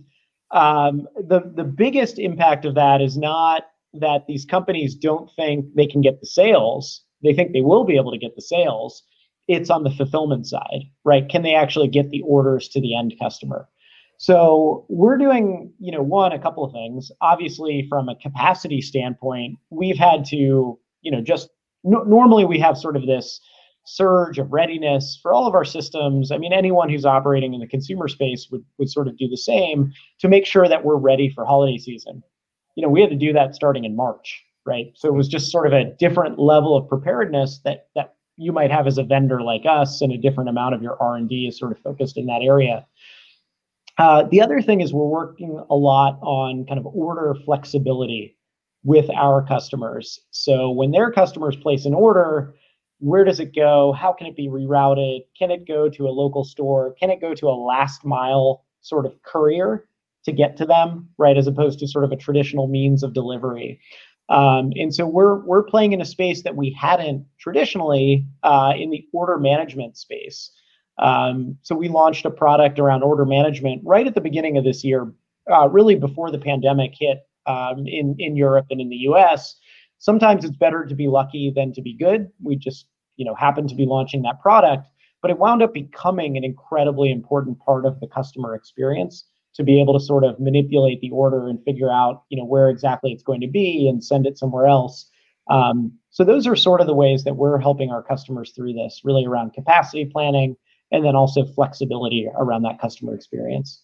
um, 0.51 1.07
the 1.17 1.53
the 1.55 1.65
biggest 1.65 2.19
impact 2.19 2.65
of 2.65 2.75
that 2.75 3.01
is 3.01 3.17
not 3.17 3.65
that 3.95 4.27
these 4.27 4.45
companies 4.45 4.95
don't 4.95 5.31
think 5.37 5.67
they 5.75 5.87
can 5.87 6.01
get 6.01 6.21
the 6.21 6.27
sales; 6.27 7.03
they 7.23 7.35
think 7.35 7.53
they 7.53 7.61
will 7.61 7.85
be 7.85 7.97
able 7.97 8.13
to 8.13 8.19
get 8.19 8.35
the 8.37 8.43
sales. 8.43 9.03
It's 9.47 9.69
on 9.69 9.85
the 9.85 9.91
fulfillment 9.91 10.47
side, 10.47 10.85
right? 11.05 11.29
Can 11.29 11.43
they 11.43 11.55
actually 11.55 11.89
get 11.89 12.11
the 12.11 12.23
orders 12.23 12.69
to 12.71 12.81
the 12.81 12.97
end 12.97 13.15
customer? 13.21 13.69
So 14.17 14.87
we're 14.89 15.19
doing, 15.19 15.73
you 15.79 15.93
know, 15.93 16.03
one 16.03 16.33
a 16.33 16.39
couple 16.39 16.65
of 16.65 16.73
things. 16.73 17.11
Obviously, 17.21 17.87
from 17.89 18.09
a 18.09 18.17
capacity 18.17 18.81
standpoint, 18.81 19.59
we've 19.71 19.99
had 19.99 20.25
to, 20.27 20.79
you 21.03 21.11
know, 21.11 21.21
just 21.21 21.51
no, 21.83 22.03
normally 22.05 22.45
we 22.45 22.59
have 22.61 22.79
sort 22.79 22.97
of 22.97 23.07
this 23.07 23.41
surge 23.85 24.39
of 24.39 24.53
readiness 24.53 25.19
for 25.23 25.33
all 25.33 25.47
of 25.47 25.55
our 25.55 25.65
systems. 25.65 26.33
I 26.33 26.39
mean, 26.39 26.53
anyone 26.53 26.89
who's 26.89 27.05
operating 27.05 27.55
in 27.55 27.61
the 27.61 27.67
consumer 27.67 28.09
space 28.09 28.49
would, 28.51 28.65
would 28.79 28.91
sort 28.91 29.09
of 29.09 29.17
do 29.17 29.29
the 29.29 29.37
same 29.37 29.93
to 30.21 30.29
make 30.29 30.47
sure 30.47 30.69
that 30.69 30.85
we're 30.85 30.97
ready 30.97 31.31
for 31.31 31.45
holiday 31.45 31.79
season. 31.79 32.23
You 32.77 32.83
know, 32.83 32.89
we 32.89 33.01
had 33.01 33.11
to 33.11 33.17
do 33.17 33.33
that 33.35 33.55
starting 33.55 33.85
in 33.85 33.95
March, 33.95 34.43
right? 34.67 34.87
So 34.95 35.09
it 35.09 35.15
was 35.15 35.29
just 35.29 35.53
sort 35.53 35.67
of 35.67 35.73
a 35.73 35.93
different 35.99 36.39
level 36.39 36.77
of 36.77 36.89
preparedness 36.89 37.61
that 37.65 37.89
that 37.95 38.15
you 38.37 38.53
might 38.53 38.71
have 38.71 38.89
as 38.89 38.99
a 38.99 39.05
vendor 39.05 39.43
like 39.43 39.63
us, 39.65 40.01
and 40.01 40.13
a 40.13 40.19
different 40.19 40.51
amount 40.51 40.75
of 40.75 40.83
your 40.83 41.01
R 41.01 41.15
and 41.17 41.29
D 41.29 41.47
is 41.47 41.59
sort 41.59 41.71
of 41.71 41.79
focused 41.79 42.17
in 42.17 42.27
that 42.27 42.43
area. 42.43 42.85
Uh, 43.97 44.25
the 44.25 44.41
other 44.41 44.61
thing 44.61 44.81
is 44.81 44.93
we're 44.93 45.07
working 45.07 45.63
a 45.71 45.77
lot 45.77 46.19
on 46.21 46.67
kind 46.67 46.81
of 46.81 46.87
order 46.87 47.37
flexibility 47.45 48.37
with 48.83 49.09
our 49.11 49.47
customers. 49.47 50.19
So 50.31 50.71
when 50.71 50.91
their 50.91 51.13
customers 51.13 51.55
place 51.55 51.85
an 51.85 51.95
order, 51.95 52.55
where 53.05 53.23
does 53.23 53.39
it 53.39 53.55
go? 53.55 53.93
How 53.93 54.15
can 54.15 54.27
it 54.27 54.35
be 54.35 54.49
rerouted? 54.49 55.27
Can 55.39 55.51
it 55.51 55.69
go 55.69 55.91
to 55.91 56.09
a 56.09 56.11
local 56.11 56.43
store? 56.43 56.95
Can 56.99 57.11
it 57.11 57.21
go 57.21 57.35
to 57.35 57.49
a 57.49 57.53
last 57.53 58.03
mile 58.03 58.65
sort 58.81 59.05
of 59.05 59.23
courier 59.23 59.87
to 60.25 60.33
get 60.33 60.57
to 60.57 60.65
them, 60.65 61.11
right? 61.19 61.37
As 61.37 61.47
opposed 61.47 61.79
to 61.81 61.87
sort 61.87 62.05
of 62.05 62.13
a 62.13 62.17
traditional 62.17 62.67
means 62.67 63.03
of 63.03 63.13
delivery. 63.13 63.79
Um, 64.31 64.73
and 64.77 64.95
so 64.95 65.07
we're 65.07 65.45
we're 65.45 65.63
playing 65.65 65.93
in 65.93 66.01
a 66.01 66.07
space 66.07 66.45
that 66.45 66.57
we 66.57 66.75
hadn't 66.81 67.27
traditionally 67.39 68.27
uh, 68.43 68.73
in 68.75 68.89
the 68.89 69.07
order 69.13 69.37
management 69.37 69.99
space. 69.99 70.51
Um, 70.99 71.59
so 71.61 71.75
we 71.75 71.89
launched 71.89 72.25
a 72.25 72.31
product 72.31 72.79
around 72.79 73.03
order 73.03 73.27
management 73.27 73.83
right 73.85 74.07
at 74.07 74.15
the 74.15 74.23
beginning 74.23 74.57
of 74.57 74.65
this 74.65 74.83
year, 74.83 75.13
uh, 75.53 75.69
really 75.69 75.95
before 75.95 76.31
the 76.31 76.39
pandemic 76.39 76.95
hit 76.99 77.19
um, 77.45 77.85
in 77.87 78.17
in 78.19 78.35
Europe 78.35 78.67
and 78.71 78.81
in 78.81 78.89
the 78.89 78.97
U.S 78.97 79.57
sometimes 80.05 80.45
it's 80.45 80.57
better 80.57 80.85
to 80.85 80.95
be 80.95 81.09
lucky 81.09 81.51
than 81.55 81.73
to 81.73 81.81
be 81.81 81.97
good. 81.97 82.29
We 82.43 82.57
just, 82.57 82.87
you 83.17 83.25
know, 83.25 83.35
happened 83.35 83.69
to 83.69 83.75
be 83.75 83.87
launching 83.87 84.23
that 84.23 84.41
product, 84.41 84.87
but 85.23 85.31
it 85.31 85.39
wound 85.39 85.63
up 85.63 85.73
becoming 85.73 86.37
an 86.37 86.45
incredibly 86.45 87.11
important 87.11 87.59
part 87.59 87.87
of 87.87 87.99
the 88.01 88.07
customer 88.07 88.55
experience 88.55 89.25
to 89.55 89.63
be 89.63 89.81
able 89.81 89.99
to 89.99 90.05
sort 90.05 90.25
of 90.25 90.39
manipulate 90.41 91.01
the 91.01 91.11
order 91.11 91.49
and 91.49 91.63
figure 91.65 91.91
out, 91.91 92.25
you 92.29 92.37
know, 92.37 92.45
where 92.45 92.69
exactly 92.69 93.13
it's 93.13 93.23
going 93.23 93.41
to 93.41 93.47
be 93.47 93.89
and 93.89 94.05
send 94.05 94.27
it 94.27 94.37
somewhere 94.37 94.67
else. 94.67 95.11
Um, 95.49 95.93
so 96.11 96.25
those 96.25 96.47
are 96.47 96.57
sort 96.57 96.81
of 96.81 96.87
the 96.87 96.95
ways 96.95 97.25
that 97.25 97.37
we're 97.37 97.59
helping 97.59 97.91
our 97.91 98.03
customers 98.03 98.53
through 98.55 98.73
this, 98.73 99.03
really 99.05 99.27
around 99.27 99.53
capacity 99.53 100.05
planning 100.07 100.57
and 100.91 101.05
then 101.05 101.15
also 101.17 101.45
flexibility 101.45 102.29
around 102.37 102.63
that 102.63 102.81
customer 102.81 103.15
experience. 103.15 103.83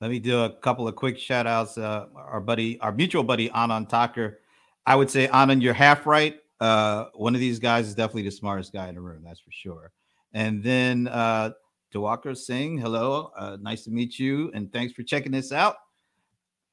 Let 0.00 0.10
me 0.10 0.18
do 0.18 0.40
a 0.40 0.50
couple 0.50 0.88
of 0.88 0.96
quick 0.96 1.18
shout 1.18 1.46
outs. 1.46 1.76
Uh, 1.76 2.06
our 2.14 2.40
buddy, 2.40 2.80
our 2.80 2.90
mutual 2.90 3.22
buddy, 3.22 3.50
Anand 3.50 3.90
Thakur, 3.90 4.40
I 4.86 4.96
would 4.96 5.10
say, 5.10 5.28
Anand, 5.28 5.60
you're 5.60 5.74
half 5.74 6.06
right. 6.06 6.39
Uh, 6.60 7.06
one 7.14 7.34
of 7.34 7.40
these 7.40 7.58
guys 7.58 7.88
is 7.88 7.94
definitely 7.94 8.22
the 8.22 8.30
smartest 8.30 8.72
guy 8.72 8.88
in 8.88 8.94
the 8.94 9.00
room, 9.00 9.22
that's 9.24 9.40
for 9.40 9.52
sure. 9.52 9.92
And 10.32 10.62
then 10.62 11.08
uh, 11.08 11.50
Dewakar 11.92 12.36
Singh, 12.36 12.78
hello, 12.78 13.32
uh, 13.36 13.56
nice 13.60 13.84
to 13.84 13.90
meet 13.90 14.18
you, 14.18 14.50
and 14.54 14.72
thanks 14.72 14.92
for 14.92 15.02
checking 15.02 15.32
this 15.32 15.52
out. 15.52 15.76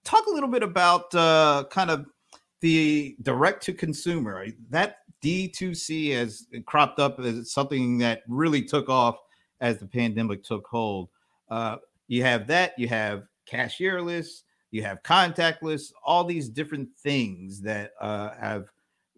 Talk 0.03 0.25
a 0.27 0.31
little 0.31 0.49
bit 0.49 0.63
about 0.63 1.13
uh, 1.15 1.63
kind 1.69 1.89
of 1.89 2.05
the 2.61 3.15
direct 3.21 3.63
to 3.63 3.73
consumer. 3.73 4.45
That 4.69 4.97
D2C 5.23 6.13
has 6.15 6.47
cropped 6.65 6.99
up 6.99 7.19
as 7.19 7.51
something 7.51 7.97
that 7.99 8.21
really 8.27 8.61
took 8.61 8.89
off 8.89 9.17
as 9.61 9.79
the 9.79 9.87
pandemic 9.87 10.43
took 10.43 10.67
hold. 10.67 11.09
Uh, 11.49 11.77
you 12.07 12.23
have 12.23 12.47
that, 12.47 12.73
you 12.77 12.87
have 12.87 13.23
cashierless, 13.51 14.43
you 14.71 14.83
have 14.83 15.01
contactless, 15.03 15.91
all 16.05 16.23
these 16.23 16.49
different 16.49 16.89
things 17.03 17.61
that 17.61 17.91
uh, 17.99 18.31
have 18.39 18.65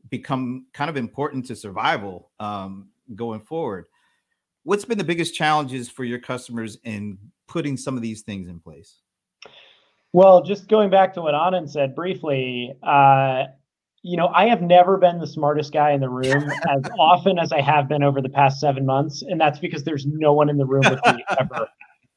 become 0.10 0.66
kind 0.74 0.90
of 0.90 0.98
important 0.98 1.46
to 1.48 1.56
survival 1.56 2.32
um, 2.40 2.90
going 3.16 3.42
forward. 3.42 3.86
What's 4.64 4.86
been 4.86 4.98
the 4.98 5.04
biggest 5.04 5.34
challenges 5.34 5.90
for 5.90 6.04
your 6.04 6.20
customers 6.20 6.78
in 6.84 7.18
putting 7.48 7.78
some 7.78 7.96
of 7.96 8.02
these 8.02 8.22
things 8.22 8.48
in 8.48 8.60
place? 8.60 9.02
Well, 10.12 10.42
just 10.44 10.68
going 10.68 10.90
back 10.90 11.14
to 11.14 11.22
what 11.22 11.34
Anand 11.34 11.70
said 11.70 11.96
briefly, 11.96 12.74
uh, 12.84 13.46
you 14.02 14.18
know, 14.18 14.28
I 14.28 14.48
have 14.48 14.62
never 14.62 14.98
been 14.98 15.20
the 15.20 15.28
smartest 15.28 15.74
guy 15.74 15.92
in 15.92 16.02
the 16.02 16.10
room 16.10 16.50
as 16.70 16.84
often 17.00 17.38
as 17.38 17.52
I 17.52 17.62
have 17.62 17.88
been 17.88 18.04
over 18.04 18.22
the 18.22 18.30
past 18.30 18.60
seven 18.60 18.86
months, 18.86 19.22
and 19.22 19.40
that's 19.40 19.60
because 19.60 19.84
there's 19.84 20.06
no 20.06 20.34
one 20.34 20.50
in 20.50 20.58
the 20.58 20.66
room 20.66 20.84
with 20.90 21.00
me 21.06 21.24
ever. 21.40 21.68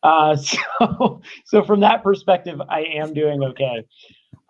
Uh, 0.02 0.36
so, 0.36 1.20
so 1.44 1.62
from 1.64 1.80
that 1.80 2.02
perspective, 2.02 2.60
I 2.68 2.82
am 2.82 3.12
doing 3.12 3.42
okay. 3.44 3.84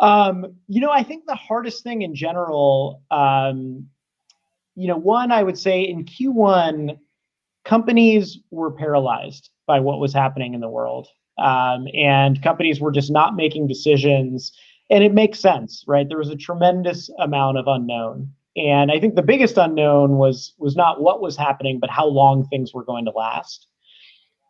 Um, 0.00 0.56
you 0.68 0.80
know, 0.80 0.90
I 0.90 1.02
think 1.02 1.26
the 1.26 1.34
hardest 1.34 1.82
thing 1.82 2.02
in 2.02 2.14
general, 2.14 3.02
um, 3.10 3.88
you 4.74 4.88
know, 4.88 4.96
one 4.96 5.30
I 5.30 5.42
would 5.42 5.58
say 5.58 5.82
in 5.82 6.04
Q1, 6.04 6.98
companies 7.64 8.38
were 8.50 8.72
paralyzed 8.72 9.50
by 9.66 9.80
what 9.80 10.00
was 10.00 10.12
happening 10.12 10.54
in 10.54 10.60
the 10.60 10.68
world, 10.68 11.08
um, 11.38 11.86
and 11.94 12.42
companies 12.42 12.80
were 12.80 12.90
just 12.90 13.10
not 13.10 13.36
making 13.36 13.68
decisions. 13.68 14.52
And 14.90 15.04
it 15.04 15.14
makes 15.14 15.40
sense, 15.40 15.84
right? 15.86 16.06
There 16.06 16.18
was 16.18 16.30
a 16.30 16.36
tremendous 16.36 17.08
amount 17.18 17.58
of 17.58 17.66
unknown, 17.66 18.32
and 18.56 18.90
I 18.90 19.00
think 19.00 19.14
the 19.14 19.22
biggest 19.22 19.56
unknown 19.56 20.18
was 20.18 20.54
was 20.58 20.76
not 20.76 21.00
what 21.00 21.22
was 21.22 21.36
happening, 21.36 21.78
but 21.78 21.90
how 21.90 22.06
long 22.06 22.46
things 22.46 22.74
were 22.74 22.84
going 22.84 23.04
to 23.06 23.12
last. 23.12 23.68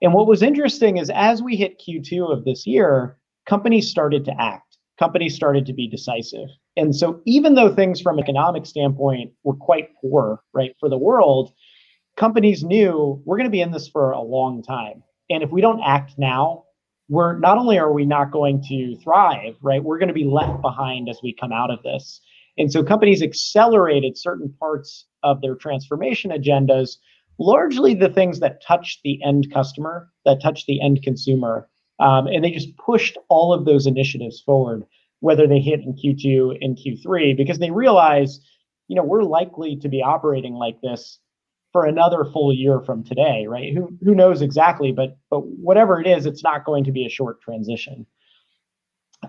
And 0.02 0.12
what 0.12 0.26
was 0.26 0.42
interesting 0.42 0.98
is 0.98 1.10
as 1.10 1.42
we 1.42 1.54
hit 1.54 1.80
Q2 1.80 2.32
of 2.32 2.44
this 2.44 2.66
year, 2.66 3.16
companies 3.46 3.88
started 3.88 4.24
to 4.24 4.40
act. 4.40 4.71
Companies 5.02 5.34
started 5.34 5.66
to 5.66 5.72
be 5.72 5.88
decisive. 5.88 6.48
And 6.76 6.94
so 6.94 7.20
even 7.26 7.56
though 7.56 7.74
things 7.74 8.00
from 8.00 8.18
an 8.18 8.22
economic 8.22 8.64
standpoint 8.66 9.32
were 9.42 9.56
quite 9.56 9.88
poor, 10.00 10.44
right, 10.54 10.76
for 10.78 10.88
the 10.88 10.96
world, 10.96 11.52
companies 12.16 12.62
knew 12.62 13.20
we're 13.24 13.36
going 13.36 13.48
to 13.48 13.50
be 13.50 13.62
in 13.62 13.72
this 13.72 13.88
for 13.88 14.12
a 14.12 14.22
long 14.22 14.62
time. 14.62 15.02
And 15.28 15.42
if 15.42 15.50
we 15.50 15.60
don't 15.60 15.82
act 15.84 16.12
now, 16.18 16.66
we're 17.08 17.36
not 17.36 17.58
only 17.58 17.80
are 17.80 17.92
we 17.92 18.06
not 18.06 18.30
going 18.30 18.62
to 18.68 18.96
thrive, 19.02 19.56
right, 19.60 19.82
we're 19.82 19.98
going 19.98 20.06
to 20.06 20.14
be 20.14 20.22
left 20.24 20.62
behind 20.62 21.08
as 21.08 21.18
we 21.20 21.34
come 21.34 21.50
out 21.50 21.72
of 21.72 21.82
this. 21.82 22.20
And 22.56 22.70
so 22.70 22.84
companies 22.84 23.24
accelerated 23.24 24.16
certain 24.16 24.54
parts 24.60 25.06
of 25.24 25.40
their 25.40 25.56
transformation 25.56 26.30
agendas 26.30 26.98
largely 27.40 27.94
the 27.94 28.08
things 28.08 28.38
that 28.38 28.62
touch 28.62 29.00
the 29.02 29.20
end 29.24 29.52
customer, 29.52 30.12
that 30.24 30.40
touch 30.40 30.64
the 30.66 30.80
end 30.80 31.02
consumer. 31.02 31.68
Um, 32.02 32.26
and 32.26 32.42
they 32.42 32.50
just 32.50 32.76
pushed 32.76 33.16
all 33.28 33.54
of 33.54 33.64
those 33.64 33.86
initiatives 33.86 34.40
forward, 34.40 34.84
whether 35.20 35.46
they 35.46 35.60
hit 35.60 35.80
in 35.80 35.94
Q2 35.94 36.58
and 36.60 36.76
Q3, 36.76 37.36
because 37.36 37.58
they 37.58 37.70
realize, 37.70 38.40
you 38.88 38.96
know, 38.96 39.04
we're 39.04 39.22
likely 39.22 39.76
to 39.76 39.88
be 39.88 40.02
operating 40.02 40.54
like 40.54 40.80
this 40.80 41.20
for 41.72 41.86
another 41.86 42.24
full 42.24 42.52
year 42.52 42.80
from 42.80 43.04
today, 43.04 43.46
right? 43.46 43.72
Who 43.72 43.96
who 44.04 44.14
knows 44.14 44.42
exactly, 44.42 44.92
but 44.92 45.16
but 45.30 45.46
whatever 45.46 46.00
it 46.00 46.06
is, 46.06 46.26
it's 46.26 46.42
not 46.42 46.64
going 46.64 46.84
to 46.84 46.92
be 46.92 47.06
a 47.06 47.10
short 47.10 47.40
transition. 47.40 48.04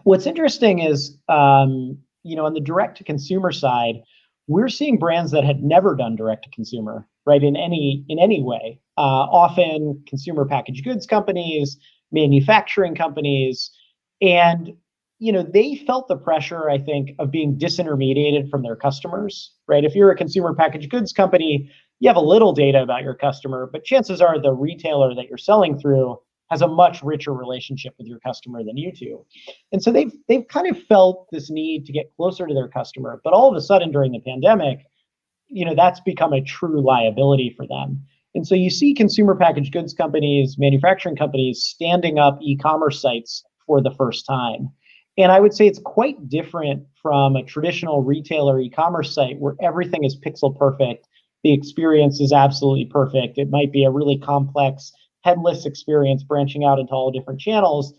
What's 0.03 0.25
interesting 0.25 0.79
is, 0.79 1.17
um, 1.29 1.99
you 2.23 2.36
know, 2.36 2.45
on 2.45 2.53
the 2.53 2.59
direct 2.59 2.97
to 2.97 3.03
consumer 3.03 3.51
side, 3.51 4.01
we're 4.47 4.67
seeing 4.67 4.97
brands 4.97 5.31
that 5.31 5.43
had 5.43 5.63
never 5.63 5.95
done 5.95 6.15
direct 6.15 6.45
to 6.45 6.49
consumer 6.49 7.07
right 7.25 7.43
in 7.43 7.55
any 7.55 8.03
in 8.09 8.19
any 8.19 8.41
way 8.41 8.79
uh, 8.97 9.01
often 9.01 10.03
consumer 10.07 10.45
packaged 10.45 10.83
goods 10.83 11.05
companies 11.05 11.77
manufacturing 12.13 12.95
companies 12.95 13.71
and 14.21 14.73
you 15.19 15.32
know 15.32 15.43
they 15.43 15.76
felt 15.76 16.08
the 16.08 16.17
pressure 16.17 16.69
i 16.69 16.78
think 16.78 17.12
of 17.19 17.32
being 17.32 17.58
disintermediated 17.58 18.49
from 18.49 18.63
their 18.63 18.76
customers 18.76 19.54
right 19.67 19.84
if 19.84 19.95
you're 19.95 20.12
a 20.12 20.15
consumer 20.15 20.54
packaged 20.54 20.89
goods 20.89 21.12
company 21.12 21.69
you 21.99 22.10
have 22.10 22.17
a 22.17 22.21
little 22.21 22.54
data 22.54 22.82
about 22.82 23.04
your 23.04 23.15
customer 23.15 23.69
but 23.71 23.84
chances 23.84 24.21
are 24.21 24.39
the 24.39 24.52
retailer 24.52 25.13
that 25.13 25.28
you're 25.28 25.38
selling 25.38 25.78
through 25.80 26.17
has 26.54 26.62
a 26.62 26.67
much 26.67 27.02
richer 27.02 27.34
relationship 27.34 27.95
with 27.97 28.08
your 28.08 28.19
customer 28.19 28.63
than 28.63 28.78
you 28.78 28.91
do. 28.91 29.26
And 29.71 29.82
so 29.82 29.91
they've 29.91 30.13
they've 30.28 30.47
kind 30.47 30.67
of 30.67 30.82
felt 30.84 31.28
this 31.32 31.49
need 31.49 31.86
to 31.88 31.91
get 31.91 32.15
closer 32.15 32.45
to 32.45 32.54
their 32.54 32.67
customer, 32.67 33.19
but 33.23 33.34
all 33.34 33.49
of 33.49 33.56
a 33.56 33.62
sudden 33.62 33.91
during 33.91 34.12
the 34.12 34.19
pandemic, 34.19 34.86
you 35.47 35.65
know, 35.65 35.76
that's 35.76 35.99
become 36.02 36.32
a 36.32 36.41
true 36.41 36.82
liability 36.82 37.54
for 37.58 37.67
them. 37.67 38.04
And 38.35 38.47
so 38.47 38.55
you 38.55 38.69
see 38.69 38.93
consumer 38.93 39.35
packaged 39.35 39.73
goods 39.73 39.93
companies, 39.93 40.55
manufacturing 40.57 41.15
companies 41.15 41.63
standing 41.63 42.17
up 42.17 42.39
e-commerce 42.41 43.01
sites 43.01 43.43
for 43.67 43.81
the 43.81 43.91
first 43.91 44.25
time. 44.25 44.69
And 45.17 45.31
I 45.31 45.39
would 45.39 45.53
say 45.53 45.67
it's 45.67 45.79
quite 45.79 46.27
different 46.27 46.83
from 47.01 47.35
a 47.35 47.43
traditional 47.43 48.01
retailer 48.01 48.59
e-commerce 48.59 49.13
site 49.13 49.39
where 49.39 49.55
everything 49.61 50.03
is 50.03 50.19
pixel 50.19 50.57
perfect. 50.57 51.07
The 51.43 51.53
experience 51.53 52.19
is 52.19 52.33
absolutely 52.33 52.85
perfect. 52.85 53.37
It 53.37 53.51
might 53.51 53.71
be 53.71 53.83
a 53.83 53.91
really 53.91 54.17
complex 54.17 54.91
headless 55.23 55.65
experience 55.65 56.23
branching 56.23 56.63
out 56.63 56.79
into 56.79 56.93
all 56.93 57.11
different 57.11 57.39
channels. 57.39 57.93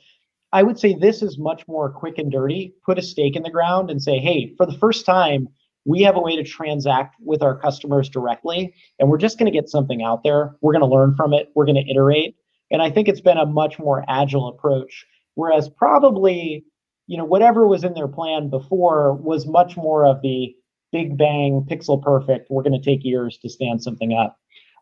I 0.52 0.62
would 0.62 0.78
say 0.78 0.94
this 0.94 1.22
is 1.22 1.38
much 1.38 1.66
more 1.68 1.90
quick 1.90 2.18
and 2.18 2.30
dirty. 2.30 2.74
Put 2.84 2.98
a 2.98 3.02
stake 3.02 3.36
in 3.36 3.42
the 3.42 3.50
ground 3.50 3.90
and 3.90 4.02
say, 4.02 4.18
hey, 4.18 4.54
for 4.56 4.66
the 4.66 4.78
first 4.78 5.06
time, 5.06 5.48
we 5.84 6.02
have 6.02 6.16
a 6.16 6.20
way 6.20 6.36
to 6.36 6.42
transact 6.42 7.16
with 7.20 7.42
our 7.42 7.56
customers 7.56 8.08
directly, 8.08 8.74
and 8.98 9.08
we're 9.08 9.18
just 9.18 9.38
going 9.38 9.50
to 9.52 9.58
get 9.58 9.68
something 9.68 10.02
out 10.02 10.22
there. 10.24 10.56
We're 10.60 10.72
going 10.72 10.88
to 10.88 10.94
learn 10.94 11.14
from 11.14 11.34
it. 11.34 11.50
We're 11.54 11.66
going 11.66 11.82
to 11.82 11.90
iterate. 11.90 12.36
And 12.70 12.80
I 12.80 12.90
think 12.90 13.08
it's 13.08 13.20
been 13.20 13.36
a 13.36 13.46
much 13.46 13.78
more 13.78 14.04
agile 14.08 14.48
approach. 14.48 15.06
Whereas 15.34 15.68
probably, 15.68 16.64
you 17.06 17.18
know, 17.18 17.24
whatever 17.24 17.66
was 17.66 17.84
in 17.84 17.94
their 17.94 18.08
plan 18.08 18.48
before 18.48 19.14
was 19.14 19.46
much 19.46 19.76
more 19.76 20.06
of 20.06 20.22
the 20.22 20.54
big 20.92 21.18
bang, 21.18 21.66
pixel 21.68 22.02
perfect. 22.02 22.50
We're 22.50 22.62
going 22.62 22.80
to 22.80 22.84
take 22.84 23.04
years 23.04 23.38
to 23.38 23.48
stand 23.48 23.82
something 23.82 24.14
up. 24.14 24.38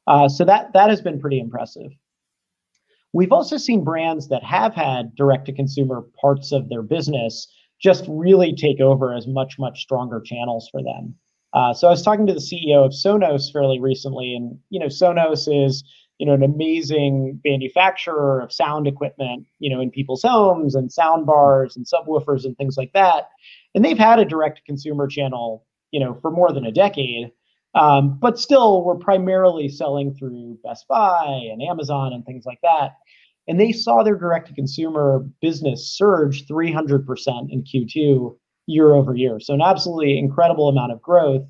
Uh, 0.06 0.28
so 0.28 0.44
that 0.44 0.72
that 0.74 0.90
has 0.90 1.00
been 1.00 1.20
pretty 1.20 1.40
impressive. 1.40 1.90
We've 3.12 3.32
also 3.32 3.56
seen 3.56 3.84
brands 3.84 4.28
that 4.28 4.42
have 4.42 4.74
had 4.74 5.14
direct 5.14 5.46
to 5.46 5.52
consumer 5.52 6.02
parts 6.20 6.50
of 6.52 6.68
their 6.68 6.82
business 6.82 7.48
just 7.82 8.04
really 8.08 8.54
take 8.54 8.80
over 8.80 9.12
as 9.14 9.26
much, 9.26 9.56
much 9.58 9.82
stronger 9.82 10.20
channels 10.20 10.68
for 10.70 10.82
them. 10.82 11.14
Uh, 11.52 11.74
so 11.74 11.86
I 11.86 11.90
was 11.90 12.02
talking 12.02 12.26
to 12.26 12.32
the 12.32 12.40
CEO 12.40 12.84
of 12.84 12.92
Sonos 12.92 13.52
fairly 13.52 13.78
recently, 13.78 14.34
and 14.34 14.58
you 14.70 14.80
know, 14.80 14.86
Sonos 14.86 15.48
is 15.48 15.84
you 16.18 16.26
know 16.26 16.32
an 16.32 16.42
amazing 16.42 17.40
manufacturer 17.44 18.40
of 18.40 18.52
sound 18.52 18.86
equipment, 18.86 19.44
you 19.58 19.68
know, 19.68 19.80
in 19.80 19.90
people's 19.90 20.22
homes 20.22 20.74
and 20.74 20.90
sound 20.90 21.26
bars 21.26 21.76
and 21.76 21.84
subwoofers 21.86 22.44
and 22.44 22.56
things 22.56 22.76
like 22.78 22.92
that. 22.94 23.28
And 23.74 23.84
they've 23.84 23.98
had 23.98 24.18
a 24.18 24.24
direct 24.24 24.62
consumer 24.64 25.06
channel, 25.06 25.66
you 25.90 26.00
know, 26.00 26.14
for 26.22 26.30
more 26.30 26.52
than 26.52 26.64
a 26.64 26.72
decade. 26.72 27.32
Um, 27.74 28.18
but 28.18 28.38
still, 28.38 28.84
we're 28.84 28.96
primarily 28.96 29.68
selling 29.68 30.14
through 30.14 30.58
Best 30.64 30.86
Buy 30.88 31.48
and 31.50 31.62
Amazon 31.62 32.12
and 32.12 32.24
things 32.24 32.44
like 32.46 32.60
that. 32.62 32.96
And 33.48 33.58
they 33.58 33.72
saw 33.72 34.02
their 34.02 34.16
direct 34.16 34.48
to 34.48 34.54
consumer 34.54 35.26
business 35.40 35.96
surge 35.96 36.46
300% 36.46 37.50
in 37.50 37.64
Q2 37.64 38.36
year 38.66 38.94
over 38.94 39.14
year. 39.14 39.40
So, 39.40 39.54
an 39.54 39.62
absolutely 39.62 40.18
incredible 40.18 40.68
amount 40.68 40.92
of 40.92 41.02
growth. 41.02 41.42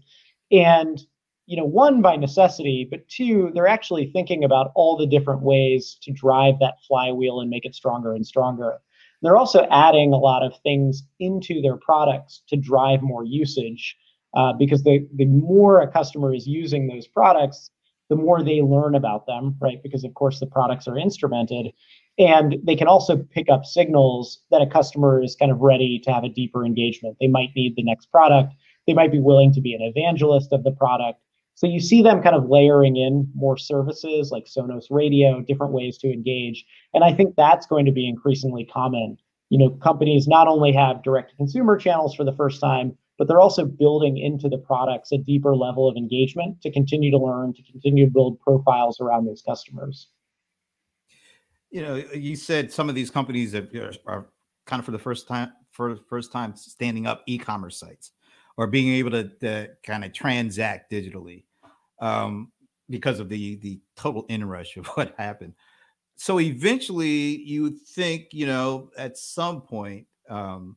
And, 0.51 1.01
you 1.47 1.57
know, 1.57 1.65
one 1.65 2.01
by 2.01 2.17
necessity, 2.17 2.87
but 2.91 3.07
two, 3.09 3.51
they're 3.55 3.67
actually 3.67 4.11
thinking 4.11 4.45
about 4.45 4.73
all 4.75 4.97
the 4.97 5.07
different 5.07 5.43
ways 5.43 5.99
to 6.03 6.13
drive 6.13 6.55
that 6.61 6.77
flywheel 6.87 7.41
and 7.41 7.51
make 7.51 7.65
it 7.65 7.75
stronger 7.75 8.15
and 8.15 8.27
stronger. 8.27 8.79
They're 9.23 9.37
also 9.37 9.67
adding 9.71 10.13
a 10.13 10.19
lot 10.19 10.43
of 10.43 10.55
things 10.63 11.05
into 11.21 11.63
their 11.63 11.77
products 11.77 12.43
to 12.49 12.57
drive 12.57 13.03
more 13.03 13.25
usage 13.25 13.97
uh, 14.35 14.53
because 14.53 14.83
the, 14.83 15.07
the 15.15 15.27
more 15.27 15.81
a 15.81 15.91
customer 15.91 16.35
is 16.35 16.47
using 16.47 16.89
those 16.89 17.07
products, 17.07 17.71
the 18.13 18.17
more 18.17 18.43
they 18.43 18.61
learn 18.61 18.95
about 18.95 19.25
them, 19.25 19.57
right? 19.59 19.83
Because 19.83 20.05
of 20.05 20.13
course 20.13 20.39
the 20.39 20.47
products 20.47 20.87
are 20.87 20.99
instrumented. 20.99 21.73
And 22.19 22.57
they 22.63 22.77
can 22.77 22.87
also 22.87 23.17
pick 23.17 23.49
up 23.49 23.65
signals 23.65 24.43
that 24.51 24.61
a 24.61 24.67
customer 24.67 25.23
is 25.23 25.35
kind 25.35 25.51
of 25.51 25.61
ready 25.61 25.99
to 26.05 26.13
have 26.13 26.25
a 26.25 26.29
deeper 26.29 26.67
engagement. 26.67 27.17
They 27.19 27.29
might 27.29 27.57
need 27.57 27.75
the 27.75 27.83
next 27.83 28.11
product. 28.11 28.53
They 28.87 28.93
might 28.93 29.11
be 29.13 29.19
willing 29.19 29.51
to 29.55 29.63
be 29.63 29.73
an 29.73 29.81
evangelist 29.81 30.53
of 30.53 30.63
the 30.63 30.73
product. 30.73 31.21
So 31.55 31.67
you 31.67 31.81
see 31.81 32.03
them 32.03 32.23
kind 32.23 32.37
of 32.37 32.51
layering 32.51 32.97
in 32.97 33.31
more 33.35 33.57
services 33.57 34.31
like 34.31 34.45
Sonos 34.45 34.89
Radio, 34.91 35.41
different 35.41 35.73
ways 35.73 35.97
to 35.99 36.13
engage. 36.13 36.67
And 36.93 37.03
I 37.03 37.15
think 37.15 37.35
that's 37.35 37.67
going 37.67 37.87
to 37.87 37.93
be 37.93 38.07
increasingly 38.07 38.67
common. 38.67 39.17
You 39.49 39.59
know, 39.59 39.71
companies 39.71 40.29
not 40.29 40.49
only 40.49 40.73
have 40.73 41.03
direct 41.03 41.31
to 41.31 41.37
consumer 41.37 41.79
channels 41.79 42.15
for 42.15 42.25
the 42.25 42.37
first 42.37 42.61
time, 42.61 42.95
but 43.23 43.29
they're 43.29 43.41
also 43.41 43.65
building 43.65 44.19
into 44.19 44.49
the 44.49 44.59
products 44.59 45.13
a 45.13 45.17
deeper 45.17 45.55
level 45.55 45.89
of 45.89 45.97
engagement 45.97 46.61
to 46.61 46.73
continue 46.73 47.09
to 47.09 47.19
learn, 47.19 47.55
to 47.55 47.63
continue 47.71 48.05
to 48.05 48.11
build 48.11 48.41
profiles 48.41 49.01
around 49.01 49.27
those 49.27 49.43
customers. 49.43 50.09
You 51.71 51.83
know, 51.83 51.95
you 52.13 52.35
said 52.35 52.73
some 52.73 52.89
of 52.89 52.97
these 52.97 53.13
companies 53.13 53.55
are, 53.55 53.95
are 54.09 54.27
kind 54.67 54.81
of 54.81 54.85
for 54.85 54.91
the 54.91 54.99
first 54.99 55.29
time 55.29 55.53
for 55.71 55.95
the 55.95 56.01
first 56.09 56.33
time 56.33 56.57
standing 56.57 57.07
up 57.07 57.23
e-commerce 57.27 57.79
sites 57.79 58.11
or 58.57 58.67
being 58.67 58.89
able 58.89 59.13
to, 59.13 59.29
to 59.39 59.69
kind 59.85 60.05
of 60.05 60.13
transact 60.13 60.91
digitally 60.91 61.45
um, 62.01 62.51
because 62.91 63.21
of 63.21 63.29
the 63.29 63.55
the 63.59 63.81
total 63.95 64.27
inrush 64.29 64.77
of 64.77 64.87
what 64.97 65.15
happened. 65.17 65.55
So 66.17 66.41
eventually, 66.41 67.41
you 67.41 67.71
think, 67.71 68.31
you 68.33 68.47
know, 68.47 68.91
at 68.99 69.17
some 69.17 69.61
point, 69.61 70.09
um, 70.29 70.77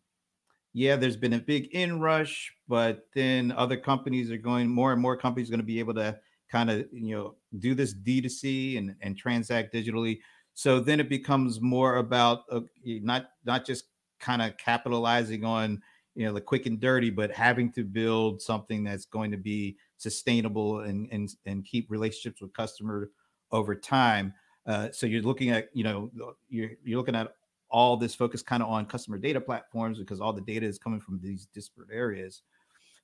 yeah, 0.77 0.97
there's 0.97 1.15
been 1.15 1.31
a 1.31 1.39
big 1.39 1.73
inrush, 1.73 2.53
but 2.67 3.07
then 3.15 3.53
other 3.53 3.77
companies 3.77 4.29
are 4.29 4.37
going, 4.37 4.67
more 4.67 4.91
and 4.91 5.01
more 5.01 5.15
companies 5.15 5.47
are 5.47 5.51
going 5.51 5.61
to 5.61 5.65
be 5.65 5.79
able 5.79 5.93
to 5.93 6.19
kind 6.51 6.69
of, 6.69 6.85
you 6.91 7.15
know, 7.15 7.35
do 7.59 7.73
this 7.73 7.93
D2C 7.93 8.77
and, 8.77 8.93
and 8.99 9.17
transact 9.17 9.73
digitally. 9.73 10.19
So 10.53 10.81
then 10.81 10.99
it 10.99 11.07
becomes 11.07 11.61
more 11.61 11.95
about 11.95 12.43
uh, 12.51 12.59
not 12.83 13.27
not 13.45 13.65
just 13.65 13.85
kind 14.19 14.41
of 14.41 14.57
capitalizing 14.57 15.45
on 15.45 15.81
you 16.13 16.25
know 16.25 16.33
the 16.33 16.41
quick 16.41 16.65
and 16.65 16.79
dirty, 16.79 17.09
but 17.09 17.31
having 17.31 17.71
to 17.71 17.85
build 17.85 18.41
something 18.41 18.83
that's 18.83 19.05
going 19.05 19.31
to 19.31 19.37
be 19.37 19.77
sustainable 19.95 20.81
and 20.81 21.07
and 21.09 21.29
and 21.45 21.63
keep 21.63 21.89
relationships 21.89 22.41
with 22.41 22.53
customer 22.53 23.11
over 23.53 23.75
time. 23.75 24.33
Uh, 24.65 24.89
so 24.91 25.07
you're 25.07 25.21
looking 25.21 25.51
at 25.51 25.69
you 25.73 25.85
know 25.85 26.11
you're 26.49 26.71
you're 26.83 26.97
looking 26.97 27.15
at 27.15 27.33
all 27.75 27.97
this 27.97 28.15
focus 28.15 28.41
kind 28.41 28.63
of 28.63 28.69
on 28.69 28.85
customer 28.85 29.17
data 29.17 29.41
platforms 29.41 29.99
because 29.99 30.21
all 30.21 30.31
the 30.31 30.39
data 30.39 30.65
is 30.65 30.79
coming 30.79 31.01
from 31.01 31.19
these 31.21 31.49
disparate 31.53 31.89
areas. 31.91 32.43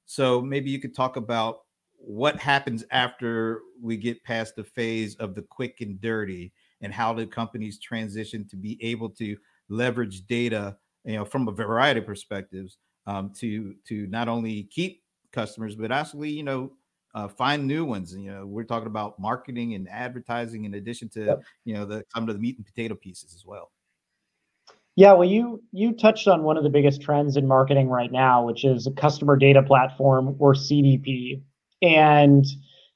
So 0.05 0.41
maybe 0.41 0.69
you 0.69 0.79
could 0.79 0.95
talk 0.95 1.17
about 1.17 1.63
what 1.97 2.37
happens 2.37 2.85
after 2.89 3.63
we 3.81 3.97
get 3.97 4.23
past 4.23 4.55
the 4.55 4.63
phase 4.63 5.15
of 5.15 5.35
the 5.35 5.41
quick 5.41 5.81
and 5.81 5.99
dirty 5.99 6.53
and 6.79 6.93
how 6.93 7.13
do 7.13 7.27
companies 7.27 7.79
transition 7.79 8.47
to 8.47 8.55
be 8.55 8.81
able 8.81 9.09
to 9.09 9.35
leverage 9.67 10.25
data 10.27 10.77
you 11.03 11.17
know 11.17 11.25
from 11.25 11.49
a 11.49 11.51
variety 11.51 11.99
of 11.99 12.05
perspectives 12.05 12.77
um, 13.07 13.29
to 13.37 13.75
to 13.85 14.07
not 14.07 14.29
only 14.29 14.63
keep 14.63 15.03
customers 15.33 15.75
but 15.75 15.91
actually 15.91 16.29
you 16.29 16.43
know 16.43 16.71
uh, 17.13 17.27
find 17.27 17.67
new 17.67 17.83
ones 17.83 18.15
you 18.15 18.31
know 18.31 18.45
we're 18.45 18.63
talking 18.63 18.87
about 18.87 19.19
marketing 19.19 19.75
and 19.75 19.87
advertising 19.89 20.63
in 20.63 20.75
addition 20.75 21.09
to 21.09 21.25
yep. 21.25 21.41
you 21.65 21.73
know 21.73 21.85
the 21.85 22.03
some 22.13 22.27
of 22.27 22.33
the 22.33 22.41
meat 22.41 22.57
and 22.57 22.65
potato 22.65 22.95
pieces 22.95 23.35
as 23.35 23.45
well 23.45 23.69
yeah, 24.95 25.13
well, 25.13 25.27
you 25.27 25.63
you 25.71 25.93
touched 25.93 26.27
on 26.27 26.43
one 26.43 26.57
of 26.57 26.63
the 26.63 26.69
biggest 26.69 27.01
trends 27.01 27.37
in 27.37 27.47
marketing 27.47 27.87
right 27.87 28.11
now, 28.11 28.45
which 28.45 28.65
is 28.65 28.87
a 28.87 28.91
customer 28.91 29.37
data 29.37 29.63
platform 29.63 30.35
or 30.39 30.53
CDP. 30.53 31.41
And 31.81 32.45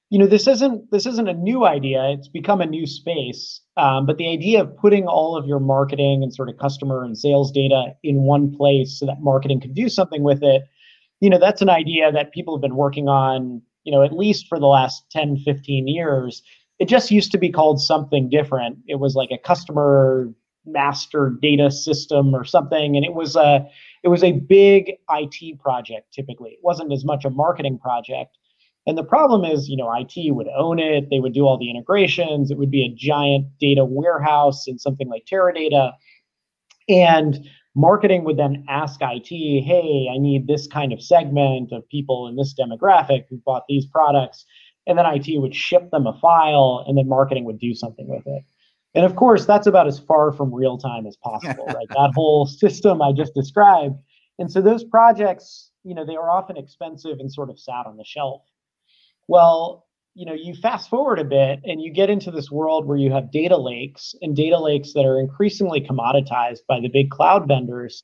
you 0.10 0.20
know, 0.20 0.28
this 0.28 0.48
isn't 0.48 0.92
this 0.92 1.06
isn't 1.06 1.30
a 1.30 1.34
new 1.34 1.66
idea; 1.66 2.12
it's 2.12 2.28
become 2.28 2.60
a 2.62 2.66
new 2.66 2.86
space. 2.86 3.62
Um, 3.78 4.06
but 4.06 4.18
the 4.18 4.30
idea 4.30 4.62
of 4.62 4.76
putting 4.78 5.08
all 5.08 5.38
of 5.38 5.46
your 5.48 5.60
marketing 5.60 6.22
and 6.22 6.34
sort 6.34 6.50
of 6.50 6.58
customer 6.58 7.04
and 7.04 7.18
sales 7.18 7.52
data 7.52 7.94
in 8.04 8.24
one 8.24 8.56
place 8.56 9.00
so 9.00 9.06
that 9.06 9.22
marketing 9.22 9.62
can 9.62 9.74
do 9.74 9.90
something 9.90 10.24
with 10.24 10.44
it, 10.44 10.64
you 11.22 11.30
know, 11.30 11.40
that's 11.40 11.62
an 11.62 11.70
idea 11.70 12.12
that 12.12 12.34
people 12.34 12.56
have 12.56 12.62
been 12.62 12.76
working 12.76 13.08
on, 13.08 13.62
you 13.84 13.92
know, 13.92 14.04
at 14.04 14.14
least 14.14 14.48
for 14.48 14.60
the 14.60 14.68
last 14.68 15.06
10, 15.12 15.38
15 15.38 15.88
years. 15.88 16.42
It 16.80 16.88
just 16.88 17.10
used 17.12 17.32
to 17.32 17.38
be 17.38 17.50
called 17.52 17.82
something 17.82 18.30
different. 18.30 18.80
It 18.88 19.00
was 19.00 19.16
like 19.16 19.32
a 19.32 19.38
customer 19.38 20.34
master 20.66 21.38
data 21.42 21.72
system 21.72 22.34
or 22.34 22.44
something. 22.44 22.96
And 22.96 23.06
it 23.06 23.14
was 23.14 23.36
a 23.36 23.68
it 24.04 24.10
was 24.10 24.24
a 24.24 24.34
big 24.34 24.94
IT 25.10 25.60
project 25.60 26.14
typically. 26.14 26.52
It 26.52 26.60
wasn't 26.62 26.94
as 26.94 27.06
much 27.06 27.26
a 27.26 27.30
marketing 27.30 27.80
project. 27.80 28.38
And 28.88 28.98
the 28.98 29.04
problem 29.04 29.44
is 29.44 29.70
you 29.70 29.78
know 29.78 29.92
IT 29.94 30.34
would 30.34 30.48
own 30.56 30.80
it. 30.80 31.10
They 31.10 31.20
would 31.20 31.34
do 31.34 31.46
all 31.46 31.58
the 31.58 31.70
integrations. 31.70 32.52
It 32.52 32.58
would 32.58 32.72
be 32.72 32.86
a 32.86 32.96
giant 32.96 33.48
data 33.60 33.86
warehouse 33.86 34.68
in 34.68 34.78
something 34.80 35.10
like 35.10 35.26
Teradata. 35.26 35.94
And 36.88 37.48
marketing 37.76 38.24
would 38.24 38.38
then 38.38 38.64
ask 38.70 39.00
IT 39.02 39.28
hey 39.30 40.10
I 40.14 40.18
need 40.18 40.48
this 40.48 40.68
kind 40.68 40.94
of 40.94 41.02
segment 41.02 41.72
of 41.72 41.88
people 41.90 42.28
in 42.28 42.36
this 42.36 42.54
demographic 42.54 43.26
who 43.30 43.42
bought 43.46 43.64
these 43.68 43.86
products. 43.86 44.46
And 44.88 45.00
then 45.00 45.06
IT 45.08 45.42
would 45.42 45.56
ship 45.56 45.90
them 45.90 46.06
a 46.06 46.14
file 46.20 46.86
and 46.88 46.96
then 46.96 47.10
marketing 47.10 47.46
would 47.46 47.60
do 47.60 47.74
something 47.74 48.08
with 48.08 48.26
it 48.28 48.44
and 48.96 49.06
of 49.06 49.16
course, 49.16 49.46
that's 49.46 49.68
about 49.68 49.88
as 49.88 50.00
far 50.00 50.32
from 50.32 50.54
real 50.54 50.78
time 50.78 51.06
as 51.06 51.18
possible, 51.18 51.66
right? 51.68 51.88
That 51.90 52.12
whole 52.16 52.46
system 52.46 53.02
I 53.02 53.12
just 53.12 53.34
described. 53.34 53.96
And 54.40 54.52
so 54.52 54.62
those 54.62 54.84
projects, 54.84 55.72
you 55.84 55.94
know, 55.94 56.06
they 56.06 56.16
are 56.16 56.30
often 56.30 56.58
expensive 56.58 57.20
and 57.20 57.32
sort 57.32 57.50
of 57.50 57.60
sat 57.60 57.86
on 57.86 57.98
the 57.98 58.06
shelf. 58.06 58.42
Well, 59.28 59.86
you 60.14 60.26
know, 60.26 60.34
you 60.34 60.56
fast 60.56 60.90
forward 60.90 61.20
a 61.20 61.26
bit 61.26 61.60
and 61.66 61.82
you 61.82 61.92
get 61.92 62.10
into 62.10 62.32
this 62.32 62.50
world 62.50 62.86
where 62.86 62.98
you 62.98 63.12
have 63.12 63.32
data 63.32 63.58
lakes 63.58 64.16
and 64.22 64.36
data 64.36 64.58
lakes 64.58 64.94
that 64.94 65.06
are 65.06 65.20
increasingly 65.20 65.82
commoditized 65.82 66.60
by 66.68 66.80
the 66.80 66.88
big 66.88 67.10
cloud 67.10 67.48
vendors. 67.48 68.04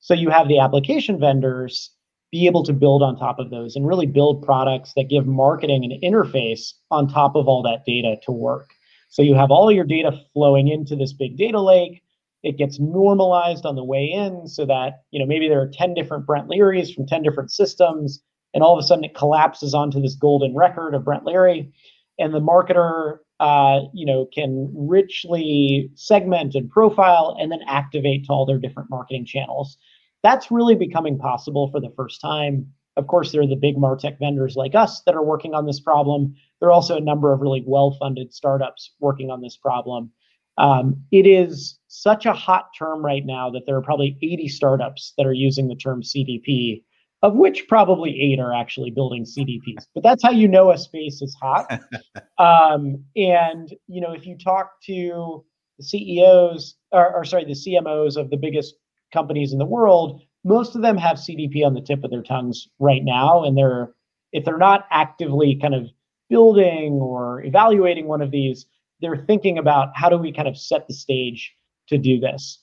So 0.00 0.12
you 0.12 0.28
have 0.28 0.48
the 0.48 0.58
application 0.58 1.18
vendors 1.18 1.92
be 2.30 2.46
able 2.46 2.62
to 2.64 2.74
build 2.74 3.02
on 3.02 3.16
top 3.16 3.38
of 3.38 3.50
those 3.50 3.76
and 3.76 3.86
really 3.86 4.06
build 4.06 4.44
products 4.44 4.92
that 4.96 5.08
give 5.08 5.26
marketing 5.26 5.84
an 5.84 5.98
interface 6.02 6.72
on 6.90 7.08
top 7.08 7.36
of 7.36 7.48
all 7.48 7.62
that 7.62 7.84
data 7.86 8.16
to 8.24 8.32
work. 8.32 8.70
So 9.16 9.22
you 9.22 9.34
have 9.34 9.50
all 9.50 9.72
your 9.72 9.86
data 9.86 10.12
flowing 10.34 10.68
into 10.68 10.94
this 10.94 11.14
big 11.14 11.38
data 11.38 11.58
lake. 11.58 12.02
It 12.42 12.58
gets 12.58 12.78
normalized 12.78 13.64
on 13.64 13.74
the 13.74 13.82
way 13.82 14.10
in 14.12 14.46
so 14.46 14.66
that, 14.66 15.04
you 15.10 15.18
know, 15.18 15.24
maybe 15.24 15.48
there 15.48 15.62
are 15.62 15.70
10 15.72 15.94
different 15.94 16.26
Brent 16.26 16.50
Learys 16.50 16.94
from 16.94 17.06
10 17.06 17.22
different 17.22 17.50
systems 17.50 18.20
and 18.52 18.62
all 18.62 18.78
of 18.78 18.84
a 18.84 18.86
sudden 18.86 19.04
it 19.04 19.14
collapses 19.14 19.72
onto 19.72 20.02
this 20.02 20.16
golden 20.16 20.54
record 20.54 20.94
of 20.94 21.06
Brent 21.06 21.24
Leary, 21.24 21.72
and 22.18 22.34
the 22.34 22.40
marketer, 22.40 23.20
uh, 23.40 23.80
you 23.94 24.04
know, 24.04 24.28
can 24.34 24.70
richly 24.74 25.90
segment 25.94 26.54
and 26.54 26.68
profile 26.68 27.38
and 27.40 27.50
then 27.50 27.60
activate 27.66 28.26
to 28.26 28.32
all 28.32 28.44
their 28.44 28.58
different 28.58 28.90
marketing 28.90 29.24
channels. 29.24 29.78
That's 30.22 30.50
really 30.50 30.74
becoming 30.74 31.18
possible 31.18 31.70
for 31.70 31.80
the 31.80 31.92
first 31.96 32.20
time. 32.20 32.70
Of 32.98 33.06
course, 33.06 33.32
there 33.32 33.40
are 33.40 33.46
the 33.46 33.56
big 33.56 33.76
martech 33.76 34.18
vendors 34.18 34.56
like 34.56 34.74
us 34.74 35.00
that 35.06 35.14
are 35.14 35.24
working 35.24 35.54
on 35.54 35.64
this 35.64 35.80
problem. 35.80 36.34
There 36.60 36.68
are 36.68 36.72
also 36.72 36.96
a 36.96 37.00
number 37.00 37.32
of 37.32 37.40
really 37.40 37.62
well-funded 37.66 38.32
startups 38.32 38.94
working 39.00 39.30
on 39.30 39.40
this 39.40 39.56
problem. 39.56 40.10
Um, 40.58 41.02
it 41.12 41.26
is 41.26 41.78
such 41.88 42.24
a 42.24 42.32
hot 42.32 42.68
term 42.78 43.04
right 43.04 43.24
now 43.24 43.50
that 43.50 43.62
there 43.66 43.76
are 43.76 43.82
probably 43.82 44.16
80 44.22 44.48
startups 44.48 45.12
that 45.18 45.26
are 45.26 45.34
using 45.34 45.68
the 45.68 45.76
term 45.76 46.02
CDP 46.02 46.82
of 47.22 47.34
which 47.34 47.66
probably 47.68 48.20
eight 48.20 48.38
are 48.38 48.52
actually 48.52 48.90
building 48.90 49.24
CDPs. 49.24 49.86
But 49.94 50.02
that's 50.02 50.22
how 50.22 50.30
you 50.30 50.48
know 50.48 50.70
a 50.70 50.78
space 50.78 51.22
is 51.22 51.36
hot. 51.40 51.66
um, 52.38 53.02
and 53.16 53.72
you 53.88 54.00
know, 54.00 54.12
if 54.12 54.26
you 54.26 54.36
talk 54.36 54.72
to 54.84 55.44
the 55.78 55.84
CEOs 55.84 56.76
or, 56.92 57.14
or 57.14 57.24
sorry, 57.24 57.44
the 57.44 57.52
CMOs 57.52 58.16
of 58.16 58.30
the 58.30 58.36
biggest 58.36 58.74
companies 59.12 59.52
in 59.52 59.58
the 59.58 59.66
world, 59.66 60.22
most 60.44 60.76
of 60.76 60.82
them 60.82 60.96
have 60.96 61.16
CDP 61.16 61.64
on 61.64 61.74
the 61.74 61.80
tip 61.80 62.04
of 62.04 62.10
their 62.10 62.22
tongues 62.22 62.68
right 62.78 63.02
now, 63.02 63.44
and 63.44 63.56
they're 63.56 63.92
if 64.32 64.44
they're 64.44 64.58
not 64.58 64.86
actively 64.90 65.58
kind 65.60 65.74
of 65.74 65.88
building 66.28 66.94
or 66.94 67.42
evaluating 67.42 68.06
one 68.06 68.22
of 68.22 68.30
these, 68.30 68.66
they're 69.00 69.24
thinking 69.26 69.58
about 69.58 69.90
how 69.94 70.08
do 70.08 70.16
we 70.16 70.32
kind 70.32 70.48
of 70.48 70.56
set 70.56 70.86
the 70.88 70.94
stage 70.94 71.54
to 71.88 71.98
do 71.98 72.18
this. 72.18 72.58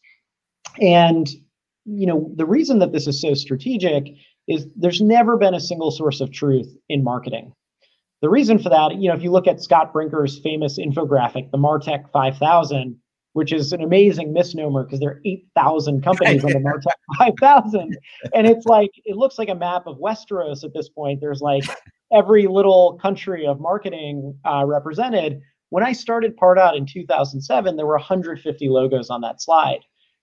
And 0.81 1.27
you 1.85 2.07
know, 2.07 2.31
the 2.35 2.45
reason 2.45 2.79
that 2.79 2.91
this 2.91 3.07
is 3.07 3.19
so 3.19 3.33
strategic 3.33 4.07
is 4.47 4.67
there's 4.75 5.01
never 5.01 5.37
been 5.37 5.53
a 5.53 5.59
single 5.59 5.91
source 5.91 6.21
of 6.21 6.31
truth 6.31 6.73
in 6.89 7.03
marketing. 7.03 7.53
The 8.21 8.29
reason 8.29 8.57
for 8.57 8.69
that, 8.69 8.95
you 8.95 9.09
know, 9.09 9.15
if 9.15 9.21
you 9.21 9.31
look 9.31 9.47
at 9.47 9.61
Scott 9.61 9.91
Brinker's 9.91 10.39
famous 10.39 10.79
infographic, 10.79 11.51
the 11.51 11.57
Martech 11.57 12.09
5000, 12.11 12.97
which 13.33 13.51
is 13.51 13.73
an 13.73 13.81
amazing 13.81 14.31
misnomer 14.31 14.83
because 14.83 14.99
there 14.99 15.09
are 15.09 15.21
8,000 15.25 16.03
companies 16.03 16.43
on 16.45 16.51
the 16.51 16.59
Martech 16.59 17.17
5000. 17.17 17.97
And 18.33 18.47
it's 18.47 18.65
like, 18.65 18.91
it 19.03 19.17
looks 19.17 19.37
like 19.37 19.49
a 19.49 19.55
map 19.55 19.87
of 19.87 19.97
Westeros 19.97 20.63
at 20.63 20.73
this 20.73 20.87
point. 20.87 21.19
There's 21.19 21.41
like 21.41 21.65
every 22.13 22.47
little 22.47 22.99
country 23.01 23.45
of 23.45 23.59
marketing 23.59 24.37
uh, 24.45 24.65
represented. 24.65 25.41
When 25.69 25.83
I 25.83 25.93
started 25.93 26.37
Pardot 26.37 26.77
in 26.77 26.85
2007, 26.85 27.75
there 27.75 27.85
were 27.85 27.93
150 27.93 28.69
logos 28.69 29.09
on 29.09 29.21
that 29.21 29.41
slide. 29.41 29.79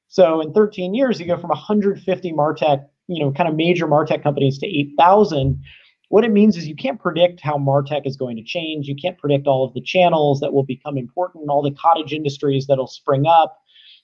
So 0.08 0.40
in 0.40 0.52
13 0.52 0.94
years, 0.94 1.20
you 1.20 1.26
go 1.26 1.36
from 1.36 1.50
150 1.50 2.32
Martech 2.32 2.84
you 3.10 3.24
know, 3.24 3.32
kind 3.32 3.48
of 3.48 3.56
major 3.56 3.88
Martech 3.88 4.22
companies 4.22 4.58
to 4.58 4.66
8,000. 4.66 5.60
What 6.08 6.24
it 6.24 6.30
means 6.30 6.56
is 6.56 6.66
you 6.66 6.76
can't 6.76 7.00
predict 7.00 7.40
how 7.40 7.58
Martech 7.58 8.06
is 8.06 8.16
going 8.16 8.36
to 8.36 8.42
change. 8.42 8.86
You 8.86 8.94
can't 8.94 9.18
predict 9.18 9.46
all 9.46 9.64
of 9.64 9.74
the 9.74 9.80
channels 9.80 10.40
that 10.40 10.52
will 10.52 10.62
become 10.62 10.96
important, 10.96 11.50
all 11.50 11.62
the 11.62 11.72
cottage 11.72 12.12
industries 12.12 12.66
that'll 12.68 12.86
spring 12.86 13.26
up. 13.26 13.58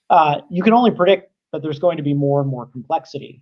Uh, 0.09 0.41
you 0.49 0.61
can 0.61 0.73
only 0.73 0.91
predict 0.91 1.31
that 1.53 1.61
there's 1.61 1.79
going 1.79 1.97
to 1.97 2.03
be 2.03 2.13
more 2.13 2.41
and 2.41 2.49
more 2.49 2.65
complexity. 2.65 3.41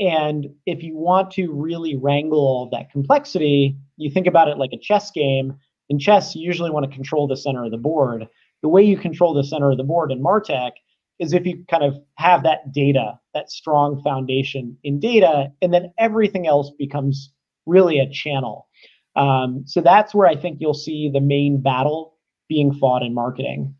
And 0.00 0.46
if 0.64 0.82
you 0.82 0.96
want 0.96 1.30
to 1.32 1.52
really 1.52 1.94
wrangle 1.94 2.38
all 2.38 2.68
that 2.72 2.90
complexity, 2.90 3.76
you 3.98 4.10
think 4.10 4.26
about 4.26 4.48
it 4.48 4.56
like 4.56 4.72
a 4.72 4.78
chess 4.78 5.10
game. 5.10 5.54
In 5.90 5.98
chess, 5.98 6.34
you 6.34 6.46
usually 6.46 6.70
want 6.70 6.90
to 6.90 6.96
control 6.96 7.28
the 7.28 7.36
center 7.36 7.64
of 7.64 7.70
the 7.70 7.76
board. 7.76 8.26
The 8.62 8.68
way 8.68 8.82
you 8.82 8.96
control 8.96 9.34
the 9.34 9.44
center 9.44 9.70
of 9.70 9.76
the 9.76 9.84
board 9.84 10.10
in 10.10 10.22
Martech 10.22 10.72
is 11.18 11.34
if 11.34 11.44
you 11.44 11.64
kind 11.70 11.84
of 11.84 11.96
have 12.14 12.42
that 12.44 12.72
data, 12.72 13.18
that 13.34 13.50
strong 13.50 14.00
foundation 14.02 14.76
in 14.82 14.98
data, 14.98 15.52
and 15.60 15.72
then 15.72 15.92
everything 15.98 16.46
else 16.46 16.70
becomes 16.78 17.30
really 17.66 17.98
a 17.98 18.10
channel. 18.10 18.68
Um, 19.16 19.64
so 19.66 19.82
that's 19.82 20.14
where 20.14 20.26
I 20.26 20.34
think 20.34 20.58
you'll 20.60 20.72
see 20.72 21.10
the 21.12 21.20
main 21.20 21.62
battle 21.62 22.16
being 22.48 22.72
fought 22.72 23.02
in 23.02 23.12
marketing. 23.12 23.74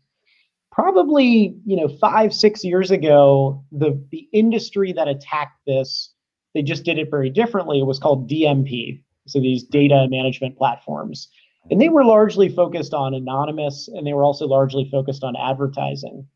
Probably, 0.71 1.55
you 1.65 1.75
know, 1.75 1.87
five, 1.87 2.33
six 2.33 2.63
years 2.63 2.91
ago, 2.91 3.63
the 3.71 4.01
the 4.11 4.27
industry 4.31 4.93
that 4.93 5.07
attacked 5.07 5.59
this, 5.67 6.13
they 6.53 6.61
just 6.61 6.85
did 6.85 6.97
it 6.97 7.09
very 7.11 7.29
differently. 7.29 7.79
It 7.79 7.85
was 7.85 7.99
called 7.99 8.29
DMP. 8.29 9.03
So 9.27 9.39
these 9.39 9.63
data 9.63 10.07
management 10.09 10.57
platforms. 10.57 11.29
And 11.69 11.79
they 11.79 11.89
were 11.89 12.03
largely 12.03 12.49
focused 12.49 12.93
on 12.93 13.13
anonymous 13.13 13.87
and 13.87 14.07
they 14.07 14.13
were 14.13 14.23
also 14.23 14.47
largely 14.47 14.89
focused 14.91 15.23
on 15.23 15.35
advertising 15.35 16.27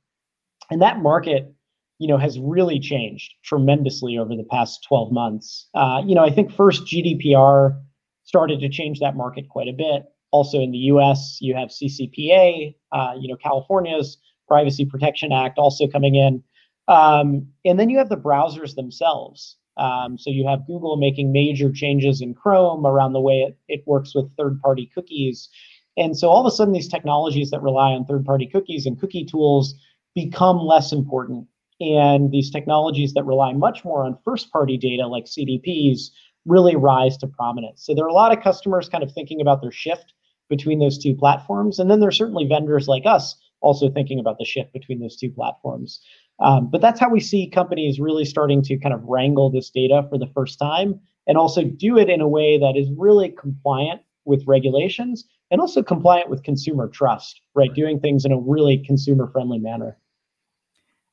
and 0.70 0.82
that 0.82 1.02
market 1.02 1.54
you 2.00 2.08
know 2.08 2.18
has 2.18 2.40
really 2.40 2.80
changed 2.80 3.34
tremendously 3.44 4.18
over 4.18 4.36
the 4.36 4.46
past 4.52 4.86
12 4.88 5.12
months 5.12 5.68
uh, 5.76 6.02
you 6.06 6.16
know 6.16 6.24
i 6.24 6.30
think 6.30 6.52
first 6.52 6.84
gdpr 6.84 7.80
started 8.24 8.60
to 8.60 8.70
change 8.70 9.00
that 9.00 9.16
market 9.16 9.48
quite 9.50 9.68
a 9.68 9.74
bit 9.74 10.04
also 10.36 10.60
in 10.60 10.72
the 10.72 10.78
us 10.78 11.38
you 11.42 11.56
have 11.56 11.70
ccpa 11.70 12.76
uh, 12.92 13.14
you 13.20 13.28
know 13.28 13.38
california's 13.38 14.18
privacy 14.48 14.86
protection 14.86 15.32
act 15.32 15.58
also 15.58 15.88
coming 15.88 16.16
in 16.16 16.44
um, 16.88 17.48
and 17.66 17.80
then 17.80 17.90
you 17.90 17.98
have 17.98 18.10
the 18.10 18.18
browsers 18.18 18.76
themselves 18.76 19.58
um, 19.78 20.18
so 20.18 20.30
you 20.30 20.48
have 20.48 20.68
google 20.68 20.98
making 20.98 21.32
major 21.32 21.72
changes 21.72 22.22
in 22.22 22.34
chrome 22.34 22.86
around 22.86 23.14
the 23.14 23.22
way 23.22 23.40
it, 23.42 23.58
it 23.68 23.84
works 23.86 24.14
with 24.14 24.30
third 24.38 24.60
party 24.62 24.90
cookies 24.94 25.50
and 25.98 26.18
so 26.18 26.30
all 26.30 26.46
of 26.46 26.52
a 26.52 26.56
sudden 26.56 26.74
these 26.74 26.88
technologies 26.88 27.52
that 27.52 27.62
rely 27.62 27.92
on 27.92 28.06
third 28.06 28.26
party 28.26 28.48
cookies 28.48 28.86
and 28.86 29.00
cookie 29.00 29.26
tools 29.26 29.76
become 30.14 30.58
less 30.58 30.92
important. 30.92 31.48
And 31.80 32.32
these 32.32 32.50
technologies 32.50 33.14
that 33.14 33.26
rely 33.26 33.54
much 33.54 33.84
more 33.84 34.04
on 34.04 34.18
first 34.24 34.52
party 34.52 34.78
data 34.78 35.08
like 35.08 35.26
CDPs 35.26 36.10
really 36.46 36.76
rise 36.76 37.18
to 37.18 37.28
prominence. 37.28 37.86
So 37.86 37.94
there 37.94 38.06
are 38.06 38.10
a 38.10 38.14
lot 38.14 38.36
of 38.36 38.44
customers 38.44 38.88
kind 38.88 39.04
of 39.04 39.12
thinking 39.12 39.42
about 39.42 39.62
their 39.62 39.72
shift 39.72 40.14
between 40.50 40.80
those 40.80 40.98
two 40.98 41.16
platforms. 41.16 41.80
And 41.80 41.90
then 41.90 42.00
there's 42.00 42.18
certainly 42.18 42.46
vendors 42.48 42.88
like 42.88 43.06
us 43.06 43.36
also 43.62 43.90
thinking 43.90 44.20
about 44.20 44.38
the 44.38 44.46
shift 44.46 44.72
between 44.74 45.00
those 45.00 45.18
two 45.18 45.32
platforms. 45.32 46.00
Um, 46.40 46.70
but 46.70 46.82
that's 46.82 47.00
how 47.00 47.10
we 47.10 47.20
see 47.20 47.50
companies 47.50 48.00
really 48.00 48.26
starting 48.26 48.62
to 48.64 48.78
kind 48.78 48.94
of 48.94 49.04
wrangle 49.04 49.50
this 49.50 49.70
data 49.70 50.06
for 50.10 50.18
the 50.18 50.28
first 50.28 50.60
time 50.60 51.00
and 51.28 51.38
also 51.38 51.64
do 51.64 51.98
it 51.98 52.10
in 52.10 52.22
a 52.22 52.28
way 52.28 52.58
that 52.60 52.76
is 52.76 52.90
really 52.98 53.30
compliant 53.30 54.02
with 54.26 54.44
regulations 54.46 55.26
and 55.52 55.62
also 55.62 55.82
compliant 55.82 56.30
with 56.30 56.44
consumer 56.44 56.88
trust, 56.88 57.42
right? 57.54 57.74
Doing 57.74 58.00
things 58.00 58.26
in 58.26 58.32
a 58.32 58.40
really 58.40 58.84
consumer 58.86 59.30
friendly 59.32 59.60
manner. 59.60 59.98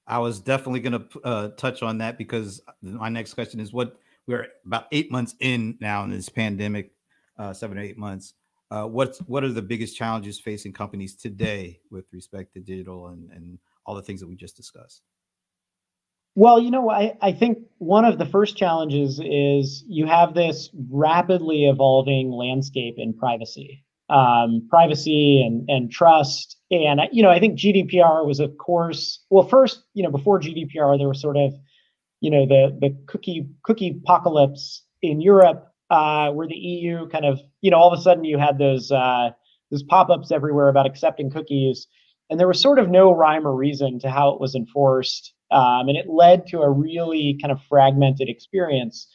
I 0.06 0.18
was 0.18 0.40
definitely 0.40 0.80
going 0.80 1.08
to 1.08 1.20
uh, 1.20 1.48
touch 1.50 1.82
on 1.82 1.98
that 1.98 2.18
because 2.18 2.60
my 2.82 3.08
next 3.08 3.34
question 3.34 3.60
is 3.60 3.72
what 3.72 3.98
we're 4.26 4.48
about 4.66 4.86
eight 4.92 5.10
months 5.10 5.34
in 5.40 5.78
now 5.80 6.04
in 6.04 6.10
this 6.10 6.28
pandemic, 6.28 6.92
uh, 7.38 7.52
seven 7.52 7.78
or 7.78 7.82
eight 7.82 7.98
months. 7.98 8.34
Uh, 8.72 8.86
what's 8.86 9.18
what 9.20 9.44
are 9.44 9.52
the 9.52 9.60
biggest 9.60 9.94
challenges 9.94 10.40
facing 10.40 10.72
companies 10.72 11.14
today 11.14 11.78
with 11.90 12.06
respect 12.10 12.54
to 12.54 12.60
digital 12.60 13.08
and, 13.08 13.30
and 13.30 13.58
all 13.84 13.94
the 13.94 14.02
things 14.02 14.20
that 14.20 14.28
we 14.28 14.34
just 14.34 14.56
discussed? 14.56 15.02
Well, 16.34 16.58
you 16.58 16.70
know, 16.70 16.88
I, 16.88 17.12
I 17.20 17.32
think 17.32 17.58
one 17.76 18.06
of 18.06 18.16
the 18.16 18.24
first 18.24 18.56
challenges 18.56 19.20
is 19.22 19.84
you 19.86 20.06
have 20.06 20.32
this 20.32 20.70
rapidly 20.88 21.66
evolving 21.66 22.30
landscape 22.30 22.94
in 22.96 23.12
privacy 23.12 23.84
um, 24.08 24.66
privacy 24.68 25.42
and 25.44 25.68
and 25.68 25.90
trust. 25.90 26.56
And 26.70 27.00
you 27.12 27.22
know, 27.22 27.30
I 27.30 27.40
think 27.40 27.58
GDPR 27.58 28.26
was, 28.26 28.40
of 28.40 28.56
course, 28.58 29.24
well, 29.30 29.46
first, 29.46 29.82
you 29.94 30.02
know, 30.02 30.10
before 30.10 30.40
GDPR, 30.40 30.98
there 30.98 31.08
was 31.08 31.20
sort 31.20 31.36
of, 31.36 31.54
you 32.20 32.30
know, 32.30 32.46
the 32.46 32.76
the 32.80 32.96
cookie 33.06 33.48
cookie 33.64 34.00
apocalypse 34.02 34.84
in 35.02 35.20
Europe, 35.20 35.71
uh, 35.92 36.32
where 36.32 36.48
the 36.48 36.56
EU 36.56 37.06
kind 37.08 37.24
of, 37.24 37.40
you 37.60 37.70
know, 37.70 37.76
all 37.76 37.92
of 37.92 37.98
a 37.98 38.02
sudden 38.02 38.24
you 38.24 38.38
had 38.38 38.58
those 38.58 38.90
uh, 38.90 39.30
those 39.70 39.84
pop-ups 39.84 40.32
everywhere 40.32 40.68
about 40.68 40.86
accepting 40.86 41.30
cookies, 41.30 41.86
and 42.28 42.40
there 42.40 42.48
was 42.48 42.60
sort 42.60 42.80
of 42.80 42.90
no 42.90 43.14
rhyme 43.14 43.46
or 43.46 43.54
reason 43.54 44.00
to 44.00 44.10
how 44.10 44.30
it 44.30 44.40
was 44.40 44.56
enforced, 44.56 45.32
um, 45.50 45.88
and 45.88 45.96
it 45.96 46.08
led 46.08 46.46
to 46.48 46.62
a 46.62 46.70
really 46.70 47.38
kind 47.40 47.52
of 47.52 47.62
fragmented 47.68 48.28
experience 48.28 49.06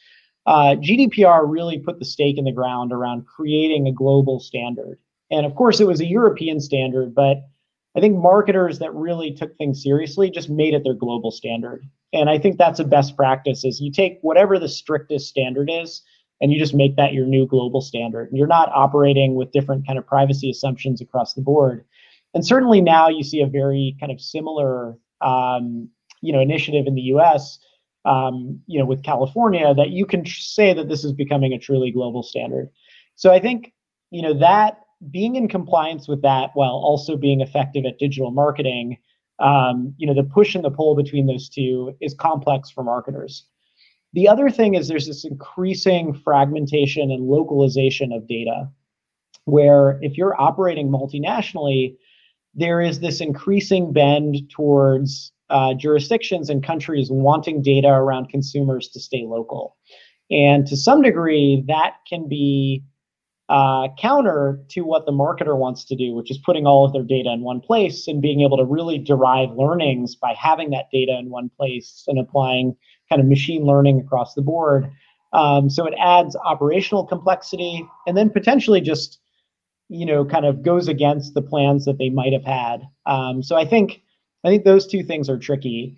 uh, 0.48 0.74
GDPR 0.76 1.42
really 1.44 1.78
put 1.78 1.98
the 1.98 2.06
stake 2.06 2.38
in 2.38 2.44
the 2.46 2.52
ground 2.52 2.90
around 2.90 3.26
creating 3.26 3.86
a 3.86 3.92
global 3.92 4.40
standard. 4.40 4.98
And 5.30 5.44
of 5.44 5.54
course, 5.54 5.78
it 5.78 5.86
was 5.86 6.00
a 6.00 6.06
European 6.06 6.58
standard, 6.58 7.14
but 7.14 7.36
I 7.94 8.00
think 8.00 8.16
marketers 8.16 8.78
that 8.78 8.94
really 8.94 9.34
took 9.34 9.54
things 9.58 9.82
seriously 9.82 10.30
just 10.30 10.48
made 10.48 10.72
it 10.72 10.84
their 10.84 10.94
global 10.94 11.30
standard. 11.30 11.84
And 12.14 12.30
I 12.30 12.38
think 12.38 12.56
that's 12.56 12.80
a 12.80 12.84
best 12.84 13.14
practice 13.14 13.62
is 13.62 13.78
you 13.78 13.92
take 13.92 14.20
whatever 14.22 14.58
the 14.58 14.70
strictest 14.70 15.28
standard 15.28 15.68
is 15.70 16.00
and 16.40 16.52
you 16.52 16.58
just 16.58 16.74
make 16.74 16.96
that 16.96 17.12
your 17.12 17.26
new 17.26 17.46
global 17.46 17.80
standard. 17.80 18.28
You're 18.32 18.46
not 18.46 18.70
operating 18.72 19.34
with 19.34 19.52
different 19.52 19.86
kind 19.86 19.98
of 19.98 20.06
privacy 20.06 20.50
assumptions 20.50 21.00
across 21.00 21.34
the 21.34 21.42
board. 21.42 21.84
And 22.34 22.46
certainly 22.46 22.80
now 22.80 23.08
you 23.08 23.22
see 23.22 23.40
a 23.40 23.46
very 23.46 23.96
kind 23.98 24.12
of 24.12 24.20
similar, 24.20 24.96
um, 25.20 25.88
you 26.20 26.32
know, 26.32 26.40
initiative 26.40 26.86
in 26.86 26.94
the 26.94 27.02
U.S. 27.02 27.58
Um, 28.04 28.60
you 28.66 28.78
know, 28.78 28.84
with 28.84 29.02
California, 29.02 29.74
that 29.74 29.90
you 29.90 30.06
can 30.06 30.24
tr- 30.24 30.40
say 30.40 30.72
that 30.74 30.88
this 30.88 31.04
is 31.04 31.12
becoming 31.12 31.52
a 31.52 31.58
truly 31.58 31.90
global 31.90 32.22
standard. 32.22 32.68
So 33.16 33.32
I 33.32 33.40
think 33.40 33.72
you 34.10 34.22
know 34.22 34.38
that 34.38 34.80
being 35.10 35.36
in 35.36 35.48
compliance 35.48 36.08
with 36.08 36.22
that 36.22 36.50
while 36.54 36.70
also 36.70 37.16
being 37.16 37.40
effective 37.40 37.84
at 37.84 37.98
digital 37.98 38.30
marketing, 38.30 38.98
um, 39.38 39.94
you 39.96 40.06
know, 40.06 40.14
the 40.14 40.28
push 40.28 40.54
and 40.54 40.64
the 40.64 40.70
pull 40.70 40.94
between 40.96 41.26
those 41.26 41.48
two 41.48 41.96
is 42.00 42.14
complex 42.14 42.70
for 42.70 42.82
marketers. 42.82 43.46
The 44.14 44.28
other 44.28 44.48
thing 44.48 44.74
is 44.74 44.88
there's 44.88 45.06
this 45.06 45.24
increasing 45.24 46.14
fragmentation 46.14 47.10
and 47.10 47.28
localization 47.28 48.12
of 48.12 48.26
data, 48.26 48.70
where 49.44 49.98
if 50.00 50.16
you're 50.16 50.40
operating 50.40 50.88
multinationally, 50.88 51.96
there 52.54 52.80
is 52.80 53.00
this 53.00 53.20
increasing 53.20 53.92
bend 53.92 54.50
towards 54.50 55.32
uh, 55.50 55.74
jurisdictions 55.74 56.50
and 56.50 56.64
countries 56.64 57.10
wanting 57.10 57.62
data 57.62 57.88
around 57.88 58.28
consumers 58.28 58.88
to 58.88 59.00
stay 59.00 59.24
local. 59.24 59.76
And 60.30 60.66
to 60.66 60.76
some 60.76 61.02
degree, 61.02 61.64
that 61.68 61.96
can 62.08 62.28
be 62.28 62.82
uh, 63.48 63.88
counter 63.98 64.60
to 64.68 64.82
what 64.82 65.06
the 65.06 65.12
marketer 65.12 65.56
wants 65.56 65.84
to 65.86 65.96
do, 65.96 66.14
which 66.14 66.30
is 66.30 66.38
putting 66.38 66.66
all 66.66 66.84
of 66.84 66.92
their 66.92 67.02
data 67.02 67.30
in 67.30 67.40
one 67.40 67.60
place 67.60 68.06
and 68.06 68.20
being 68.20 68.42
able 68.42 68.58
to 68.58 68.64
really 68.64 68.98
derive 68.98 69.50
learnings 69.52 70.14
by 70.14 70.34
having 70.34 70.70
that 70.70 70.90
data 70.92 71.16
in 71.18 71.30
one 71.30 71.50
place 71.56 72.04
and 72.08 72.18
applying 72.18 72.76
kind 73.08 73.20
of 73.20 73.26
machine 73.26 73.64
learning 73.64 74.00
across 74.00 74.34
the 74.34 74.42
board. 74.42 74.90
Um, 75.32 75.68
so 75.68 75.86
it 75.86 75.94
adds 75.98 76.36
operational 76.44 77.04
complexity 77.04 77.86
and 78.06 78.16
then 78.16 78.30
potentially 78.30 78.80
just, 78.80 79.18
you 79.88 80.06
know, 80.06 80.24
kind 80.24 80.46
of 80.46 80.62
goes 80.62 80.88
against 80.88 81.34
the 81.34 81.42
plans 81.42 81.84
that 81.84 81.98
they 81.98 82.08
might 82.10 82.32
have 82.32 82.44
had. 82.44 82.82
Um, 83.06 83.42
so 83.42 83.56
I 83.56 83.64
think 83.64 84.02
I 84.44 84.48
think 84.48 84.64
those 84.64 84.86
two 84.86 85.02
things 85.02 85.28
are 85.28 85.38
tricky. 85.38 85.96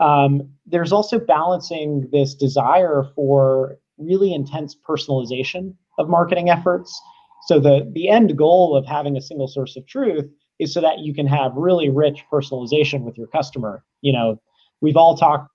Um, 0.00 0.48
there's 0.66 0.92
also 0.92 1.18
balancing 1.18 2.08
this 2.10 2.34
desire 2.34 3.04
for 3.14 3.78
really 3.98 4.34
intense 4.34 4.74
personalization 4.74 5.74
of 5.98 6.08
marketing 6.08 6.50
efforts. 6.50 7.00
So 7.46 7.60
the 7.60 7.88
the 7.92 8.08
end 8.08 8.36
goal 8.36 8.76
of 8.76 8.86
having 8.86 9.16
a 9.16 9.20
single 9.20 9.48
source 9.48 9.76
of 9.76 9.86
truth 9.86 10.28
is 10.58 10.72
so 10.72 10.80
that 10.80 11.00
you 11.00 11.14
can 11.14 11.26
have 11.26 11.52
really 11.54 11.88
rich 11.88 12.24
personalization 12.32 13.02
with 13.02 13.18
your 13.18 13.26
customer. 13.28 13.84
You 14.00 14.12
know, 14.12 14.40
we've 14.80 14.96
all 14.96 15.16
talked. 15.16 15.51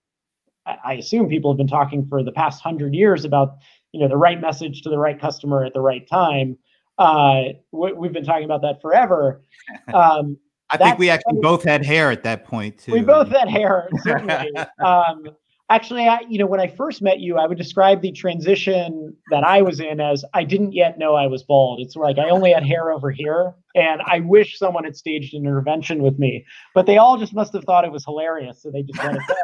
I 0.84 0.94
assume 0.94 1.30
people 1.30 1.52
have 1.52 1.58
been 1.58 1.68
talking 1.68 2.06
for 2.08 2.24
the 2.24 2.32
past 2.32 2.62
hundred 2.62 2.94
years 2.94 3.26
about 3.26 3.58
you 3.92 4.00
know 4.00 4.08
the 4.08 4.18
right 4.18 4.40
message 4.40 4.82
to 4.82 4.90
the 4.90 4.98
right 4.98 5.20
customer 5.20 5.64
at 5.64 5.74
the 5.74 5.82
right 5.82 6.08
time. 6.08 6.58
Uh, 6.98 7.54
we, 7.72 7.92
have 8.08 8.14
been 8.14 8.26
talking 8.26 8.46
about 8.46 8.62
that 8.62 8.82
forever. 8.82 9.42
Um, 9.94 10.38
I 10.70 10.78
think 10.78 10.98
we 10.98 11.10
actually 11.10 11.40
both 11.42 11.64
had 11.64 11.86
hair 11.86 12.10
at 12.10 12.24
that 12.24 12.46
point 12.46 12.78
too. 12.78 12.94
We 12.94 13.02
both 13.02 13.28
had 13.30 13.50
hair, 13.50 13.90
certainly. 14.04 14.50
um, 14.86 15.24
Actually, 15.70 16.08
I, 16.08 16.20
you 16.30 16.40
know, 16.40 16.46
when 16.46 16.62
I 16.62 16.68
first 16.68 17.02
met 17.02 17.20
you, 17.20 17.38
I 17.38 17.46
would 17.46 17.58
describe 17.58 18.02
the 18.02 18.14
transition 18.14 19.14
that 19.32 19.44
I 19.44 19.62
was 19.62 19.82
in 19.82 20.00
as 20.00 20.24
I 20.34 20.46
didn't 20.46 20.72
yet 20.72 20.98
know 20.98 21.16
I 21.16 21.28
was 21.28 21.44
bald. 21.44 21.82
It's 21.82 21.98
like 21.98 22.18
I 22.18 22.30
only 22.30 22.54
had 22.54 22.66
hair 22.66 22.90
over 22.90 23.12
here, 23.12 23.54
and 23.76 24.02
I 24.06 24.22
wish 24.22 24.58
someone 24.58 24.86
had 24.86 24.96
staged 24.96 25.34
an 25.34 25.46
intervention 25.46 26.02
with 26.04 26.18
me. 26.18 26.46
But 26.74 26.86
they 26.86 26.98
all 26.98 27.18
just 27.18 27.34
must 27.34 27.52
have 27.52 27.66
thought 27.66 27.84
it 27.84 27.92
was 27.92 28.06
hilarious, 28.06 28.62
so 28.62 28.72
they 28.72 28.82
just 28.82 29.04
let 29.04 29.16
it 29.16 29.22
go. 29.28 29.36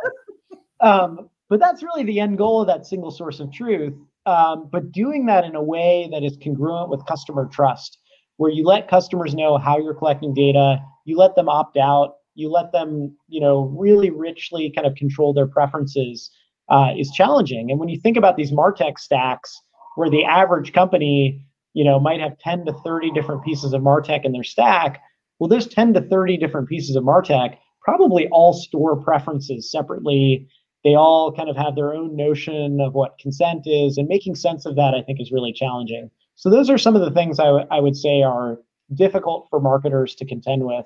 Um, 0.84 1.30
but 1.50 1.60
that's 1.60 1.84
really 1.84 2.04
the 2.04 2.20
end 2.20 2.38
goal 2.38 2.62
of 2.62 2.68
that 2.68 2.86
single 2.86 3.12
source 3.12 3.40
of 3.40 3.52
truth. 3.52 3.94
Um, 4.26 4.70
but 4.72 4.92
doing 4.92 5.26
that 5.26 5.44
in 5.44 5.56
a 5.56 5.64
way 5.64 6.08
that 6.12 6.24
is 6.24 6.38
congruent 6.42 6.90
with 6.90 7.06
customer 7.06 7.50
trust, 7.52 7.98
where 8.38 8.52
you 8.52 8.66
let 8.66 8.88
customers 8.88 9.34
know 9.34 9.58
how 9.58 9.78
you're 9.78 9.94
collecting 9.94 10.34
data, 10.34 10.78
you 11.06 11.18
let 11.18 11.36
them 11.36 11.50
opt 11.50 11.78
out, 11.78 12.16
you 12.36 12.50
let 12.50 12.72
them, 12.72 13.16
you 13.28 13.42
know, 13.42 13.74
really 13.78 14.10
richly 14.10 14.72
kind 14.76 14.88
of 14.88 14.96
control 14.96 15.34
their 15.34 15.48
preferences 15.48 16.32
uh, 16.70 16.92
is 16.98 17.12
challenging. 17.12 17.70
And 17.70 17.80
when 17.80 17.90
you 17.90 18.00
think 18.00 18.18
about 18.18 18.38
these 18.38 18.52
Martech 18.52 18.98
stacks, 18.98 19.62
where 19.96 20.10
the 20.10 20.26
average 20.26 20.74
company, 20.74 21.46
you 21.74 21.84
know, 21.84 22.00
might 22.00 22.20
have 22.20 22.38
10 22.40 22.66
to 22.66 22.74
30 22.74 23.12
different 23.12 23.44
pieces 23.44 23.74
of 23.74 23.82
Martech 23.82 24.26
in 24.26 24.32
their 24.32 24.44
stack, 24.44 25.02
well, 25.40 25.48
those 25.50 25.68
10 25.68 25.94
to 25.94 26.02
30 26.02 26.38
different 26.38 26.68
pieces 26.70 26.96
of 26.96 27.04
Martech 27.04 27.58
probably 27.82 28.28
all 28.30 28.54
store 28.54 28.96
preferences 28.96 29.70
separately. 29.70 30.48
They 30.84 30.96
all 30.96 31.32
kind 31.32 31.50
of 31.50 31.56
have 31.56 31.76
their 31.76 31.94
own 31.94 32.16
notion 32.16 32.82
of 32.82 32.94
what 32.94 33.18
consent 33.18 33.64
is, 33.66 33.98
and 33.98 34.08
making 34.08 34.36
sense 34.36 34.66
of 34.66 34.76
that, 34.76 34.94
I 34.94 35.02
think, 35.02 35.22
is 35.22 35.32
really 35.32 35.54
challenging. 35.54 36.12
So 36.36 36.50
those 36.50 36.70
are 36.70 36.78
some 36.78 36.96
of 36.96 37.02
the 37.02 37.12
things 37.12 37.40
I, 37.40 37.46
w- 37.46 37.68
I 37.72 37.80
would 37.80 37.96
say 37.96 38.22
are 38.22 38.60
difficult 38.94 39.48
for 39.50 39.60
marketers 39.60 40.16
to 40.16 40.26
contend 40.26 40.66
with. 40.66 40.86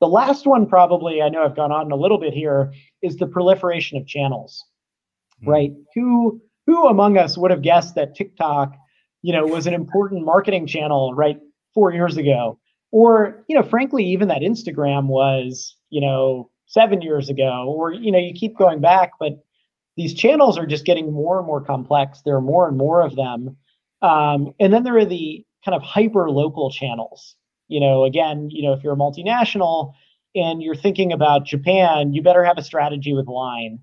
The 0.00 0.08
last 0.08 0.46
one, 0.46 0.66
probably, 0.66 1.22
I 1.22 1.28
know 1.28 1.44
I've 1.44 1.54
gone 1.54 1.72
on 1.72 1.92
a 1.92 1.96
little 1.96 2.18
bit 2.18 2.32
here, 2.32 2.72
is 3.02 3.16
the 3.16 3.26
proliferation 3.26 3.98
of 3.98 4.06
channels, 4.06 4.64
mm-hmm. 5.40 5.50
right? 5.50 5.72
Who 5.94 6.40
who 6.66 6.86
among 6.86 7.18
us 7.18 7.36
would 7.36 7.50
have 7.50 7.62
guessed 7.62 7.94
that 7.96 8.14
TikTok, 8.14 8.74
you 9.22 9.32
know, 9.32 9.44
was 9.44 9.66
an 9.66 9.74
important 9.74 10.24
marketing 10.24 10.66
channel 10.66 11.14
right 11.14 11.38
four 11.74 11.92
years 11.92 12.16
ago, 12.16 12.58
or 12.90 13.44
you 13.48 13.54
know, 13.54 13.62
frankly, 13.62 14.04
even 14.06 14.28
that 14.28 14.42
Instagram 14.42 15.06
was, 15.06 15.76
you 15.90 16.00
know, 16.00 16.50
seven 16.70 17.02
years 17.02 17.28
ago, 17.28 17.66
or 17.68 17.92
you 17.92 18.10
know, 18.10 18.18
you 18.18 18.32
keep 18.34 18.56
going 18.56 18.80
back, 18.80 19.12
but 19.20 19.44
these 19.96 20.14
channels 20.14 20.58
are 20.58 20.66
just 20.66 20.84
getting 20.84 21.12
more 21.12 21.38
and 21.38 21.46
more 21.46 21.60
complex. 21.60 22.22
There 22.24 22.36
are 22.36 22.40
more 22.40 22.66
and 22.66 22.76
more 22.76 23.02
of 23.02 23.14
them, 23.14 23.56
um, 24.02 24.54
and 24.58 24.72
then 24.72 24.82
there 24.82 24.96
are 24.96 25.04
the 25.04 25.44
kind 25.64 25.74
of 25.74 25.82
hyper 25.82 26.30
local 26.30 26.70
channels 26.70 27.36
you 27.70 27.78
know, 27.78 28.04
again, 28.04 28.50
you 28.50 28.64
know, 28.64 28.72
if 28.72 28.82
you're 28.82 28.92
a 28.92 28.96
multinational 28.96 29.94
and 30.34 30.60
you're 30.60 30.74
thinking 30.74 31.12
about 31.12 31.46
Japan, 31.46 32.12
you 32.12 32.20
better 32.20 32.44
have 32.44 32.58
a 32.58 32.64
strategy 32.64 33.14
with 33.14 33.28
Line. 33.28 33.78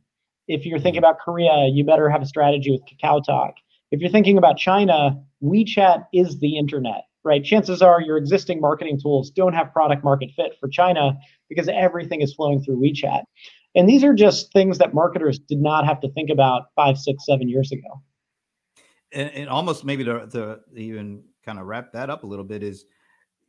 If 0.49 0.65
you're 0.65 0.79
thinking 0.79 0.99
about 0.99 1.19
Korea, 1.19 1.67
you 1.71 1.85
better 1.85 2.09
have 2.09 2.21
a 2.21 2.25
strategy 2.25 2.69
with 2.69 2.81
KakaoTalk. 2.85 3.53
If 3.91 4.01
you're 4.01 4.11
thinking 4.11 4.37
about 4.37 4.57
China, 4.57 5.23
WeChat 5.41 6.05
is 6.13 6.39
the 6.39 6.57
internet, 6.57 7.05
right? 7.23 7.43
Chances 7.43 7.81
are 7.81 8.01
your 8.01 8.17
existing 8.17 8.61
marketing 8.61 8.99
tools 8.99 9.29
don't 9.31 9.53
have 9.53 9.73
product 9.73 10.03
market 10.03 10.31
fit 10.35 10.55
for 10.59 10.69
China 10.69 11.17
because 11.49 11.67
everything 11.67 12.21
is 12.21 12.33
flowing 12.33 12.61
through 12.61 12.79
WeChat. 12.79 13.23
And 13.75 13.87
these 13.87 14.03
are 14.03 14.13
just 14.13 14.51
things 14.53 14.77
that 14.79 14.93
marketers 14.93 15.39
did 15.39 15.59
not 15.59 15.85
have 15.85 15.99
to 16.01 16.11
think 16.13 16.29
about 16.29 16.67
five, 16.75 16.97
six, 16.97 17.25
seven 17.25 17.47
years 17.47 17.71
ago. 17.71 18.01
And, 19.11 19.29
and 19.31 19.49
almost 19.49 19.85
maybe 19.85 20.03
to, 20.05 20.27
to 20.27 20.59
even 20.75 21.23
kind 21.45 21.59
of 21.59 21.65
wrap 21.65 21.93
that 21.93 22.09
up 22.09 22.23
a 22.23 22.27
little 22.27 22.43
bit 22.43 22.63
is 22.63 22.85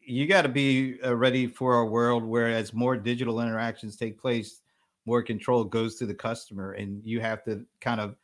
you 0.01 0.27
got 0.27 0.43
to 0.43 0.49
be 0.49 0.97
uh, 1.05 1.15
ready 1.15 1.47
for 1.47 1.81
a 1.81 1.85
world 1.85 2.25
where 2.25 2.49
as 2.49 2.73
more 2.73 2.97
digital 2.97 3.41
interactions 3.41 3.97
take 3.97 4.19
place 4.21 4.63
more 5.05 5.23
control 5.23 5.65
goes 5.65 5.97
to 5.97 6.07
the 6.07 6.15
customer 6.15 6.73
and 6.73 7.05
you 7.05 7.21
have 7.21 7.43
to 7.43 7.65
kind 7.81 8.01
of 8.01 8.15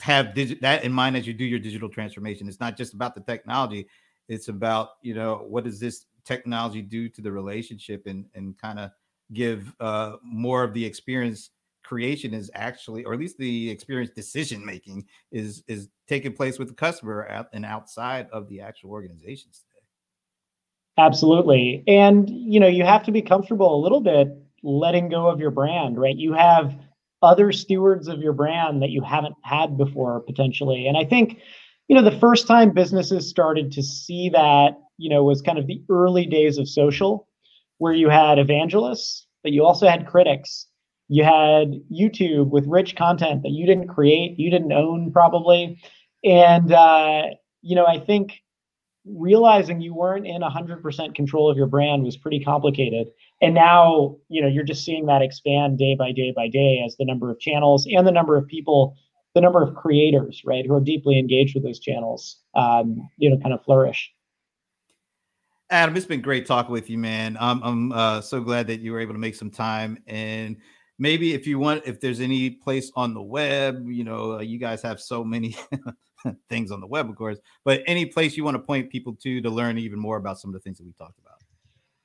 have 0.00 0.26
digi- 0.26 0.60
that 0.60 0.84
in 0.84 0.92
mind 0.92 1.16
as 1.16 1.26
you 1.26 1.32
do 1.32 1.44
your 1.44 1.58
digital 1.58 1.88
transformation 1.88 2.46
it's 2.46 2.60
not 2.60 2.76
just 2.76 2.92
about 2.92 3.14
the 3.14 3.20
technology 3.22 3.86
it's 4.28 4.48
about 4.48 4.90
you 5.02 5.14
know 5.14 5.44
what 5.48 5.64
does 5.64 5.80
this 5.80 6.06
technology 6.24 6.82
do 6.82 7.08
to 7.08 7.20
the 7.20 7.30
relationship 7.30 8.06
and 8.06 8.26
and 8.34 8.58
kind 8.58 8.78
of 8.78 8.90
give 9.32 9.74
uh 9.80 10.16
more 10.22 10.62
of 10.62 10.72
the 10.74 10.84
experience 10.84 11.50
creation 11.84 12.34
is 12.34 12.50
actually 12.54 13.04
or 13.04 13.12
at 13.12 13.20
least 13.20 13.38
the 13.38 13.70
experience 13.70 14.10
decision 14.10 14.64
making 14.64 15.04
is 15.30 15.62
is 15.68 15.88
taking 16.08 16.32
place 16.32 16.58
with 16.58 16.68
the 16.68 16.74
customer 16.74 17.46
and 17.52 17.64
outside 17.64 18.28
of 18.32 18.48
the 18.48 18.60
actual 18.60 18.90
organizations 18.90 19.60
today 19.60 19.76
Absolutely. 20.98 21.84
And 21.86 22.28
you 22.30 22.58
know, 22.58 22.66
you 22.66 22.84
have 22.84 23.02
to 23.04 23.12
be 23.12 23.22
comfortable 23.22 23.74
a 23.74 23.80
little 23.82 24.00
bit 24.00 24.28
letting 24.62 25.08
go 25.08 25.28
of 25.28 25.40
your 25.40 25.50
brand, 25.50 25.98
right? 25.98 26.16
You 26.16 26.32
have 26.32 26.74
other 27.22 27.52
stewards 27.52 28.08
of 28.08 28.20
your 28.20 28.32
brand 28.32 28.82
that 28.82 28.90
you 28.90 29.02
haven't 29.02 29.34
had 29.42 29.76
before 29.76 30.20
potentially. 30.20 30.86
And 30.86 30.96
I 30.96 31.04
think, 31.04 31.40
you 31.88 31.96
know, 31.96 32.02
the 32.02 32.18
first 32.18 32.46
time 32.46 32.72
businesses 32.72 33.28
started 33.28 33.72
to 33.72 33.82
see 33.82 34.30
that, 34.30 34.78
you 34.98 35.10
know, 35.10 35.24
was 35.24 35.42
kind 35.42 35.58
of 35.58 35.66
the 35.66 35.82
early 35.90 36.26
days 36.26 36.58
of 36.58 36.68
social 36.68 37.28
where 37.78 37.92
you 37.92 38.08
had 38.08 38.38
evangelists, 38.38 39.26
but 39.42 39.52
you 39.52 39.64
also 39.64 39.86
had 39.88 40.06
critics. 40.06 40.66
You 41.08 41.22
had 41.22 41.80
YouTube 41.92 42.50
with 42.50 42.66
rich 42.66 42.96
content 42.96 43.42
that 43.42 43.50
you 43.50 43.66
didn't 43.66 43.88
create, 43.88 44.38
you 44.38 44.50
didn't 44.50 44.72
own 44.72 45.12
probably. 45.12 45.80
And 46.24 46.72
uh, 46.72 47.22
you 47.62 47.76
know, 47.76 47.86
I 47.86 48.00
think 48.00 48.32
realizing 49.04 49.80
you 49.80 49.94
weren't 49.94 50.26
in 50.26 50.42
100% 50.42 51.14
control 51.14 51.50
of 51.50 51.56
your 51.56 51.68
brand 51.68 52.02
was 52.02 52.16
pretty 52.16 52.40
complicated 52.42 53.06
and 53.40 53.54
now 53.54 54.16
you 54.28 54.40
know 54.42 54.48
you're 54.48 54.64
just 54.64 54.84
seeing 54.84 55.06
that 55.06 55.22
expand 55.22 55.78
day 55.78 55.94
by 55.94 56.12
day 56.12 56.32
by 56.34 56.48
day 56.48 56.82
as 56.84 56.96
the 56.96 57.04
number 57.04 57.30
of 57.30 57.38
channels 57.38 57.86
and 57.90 58.06
the 58.06 58.12
number 58.12 58.36
of 58.36 58.46
people 58.46 58.96
the 59.36 59.40
number 59.42 59.62
of 59.62 59.74
creators 59.74 60.42
right 60.44 60.66
who 60.66 60.74
are 60.74 60.80
deeply 60.80 61.18
engaged 61.18 61.54
with 61.54 61.62
those 61.62 61.78
channels 61.78 62.40
um, 62.54 63.08
you 63.18 63.30
know 63.30 63.36
kind 63.38 63.54
of 63.54 63.62
flourish 63.64 64.12
adam 65.70 65.96
it's 65.96 66.06
been 66.06 66.22
great 66.22 66.46
talking 66.46 66.72
with 66.72 66.88
you 66.88 66.98
man 66.98 67.36
i'm, 67.38 67.62
I'm 67.62 67.92
uh, 67.92 68.20
so 68.22 68.40
glad 68.40 68.66
that 68.68 68.80
you 68.80 68.92
were 68.92 69.00
able 69.00 69.12
to 69.12 69.20
make 69.20 69.34
some 69.34 69.50
time 69.50 69.98
and 70.06 70.56
maybe 70.98 71.34
if 71.34 71.46
you 71.46 71.58
want 71.58 71.82
if 71.84 72.00
there's 72.00 72.20
any 72.20 72.50
place 72.50 72.90
on 72.96 73.14
the 73.14 73.22
web 73.22 73.84
you 73.86 74.04
know 74.04 74.38
uh, 74.38 74.40
you 74.40 74.58
guys 74.58 74.80
have 74.82 75.00
so 75.00 75.22
many 75.22 75.54
things 76.48 76.70
on 76.70 76.80
the 76.80 76.86
web, 76.86 77.08
of 77.08 77.16
course. 77.16 77.38
But 77.64 77.82
any 77.86 78.06
place 78.06 78.36
you 78.36 78.44
want 78.44 78.56
to 78.56 78.62
point 78.62 78.90
people 78.90 79.14
to 79.22 79.40
to 79.40 79.50
learn 79.50 79.78
even 79.78 79.98
more 79.98 80.16
about 80.16 80.38
some 80.38 80.50
of 80.50 80.54
the 80.54 80.60
things 80.60 80.78
that 80.78 80.84
we 80.84 80.92
talked 80.92 81.18
about. 81.18 81.25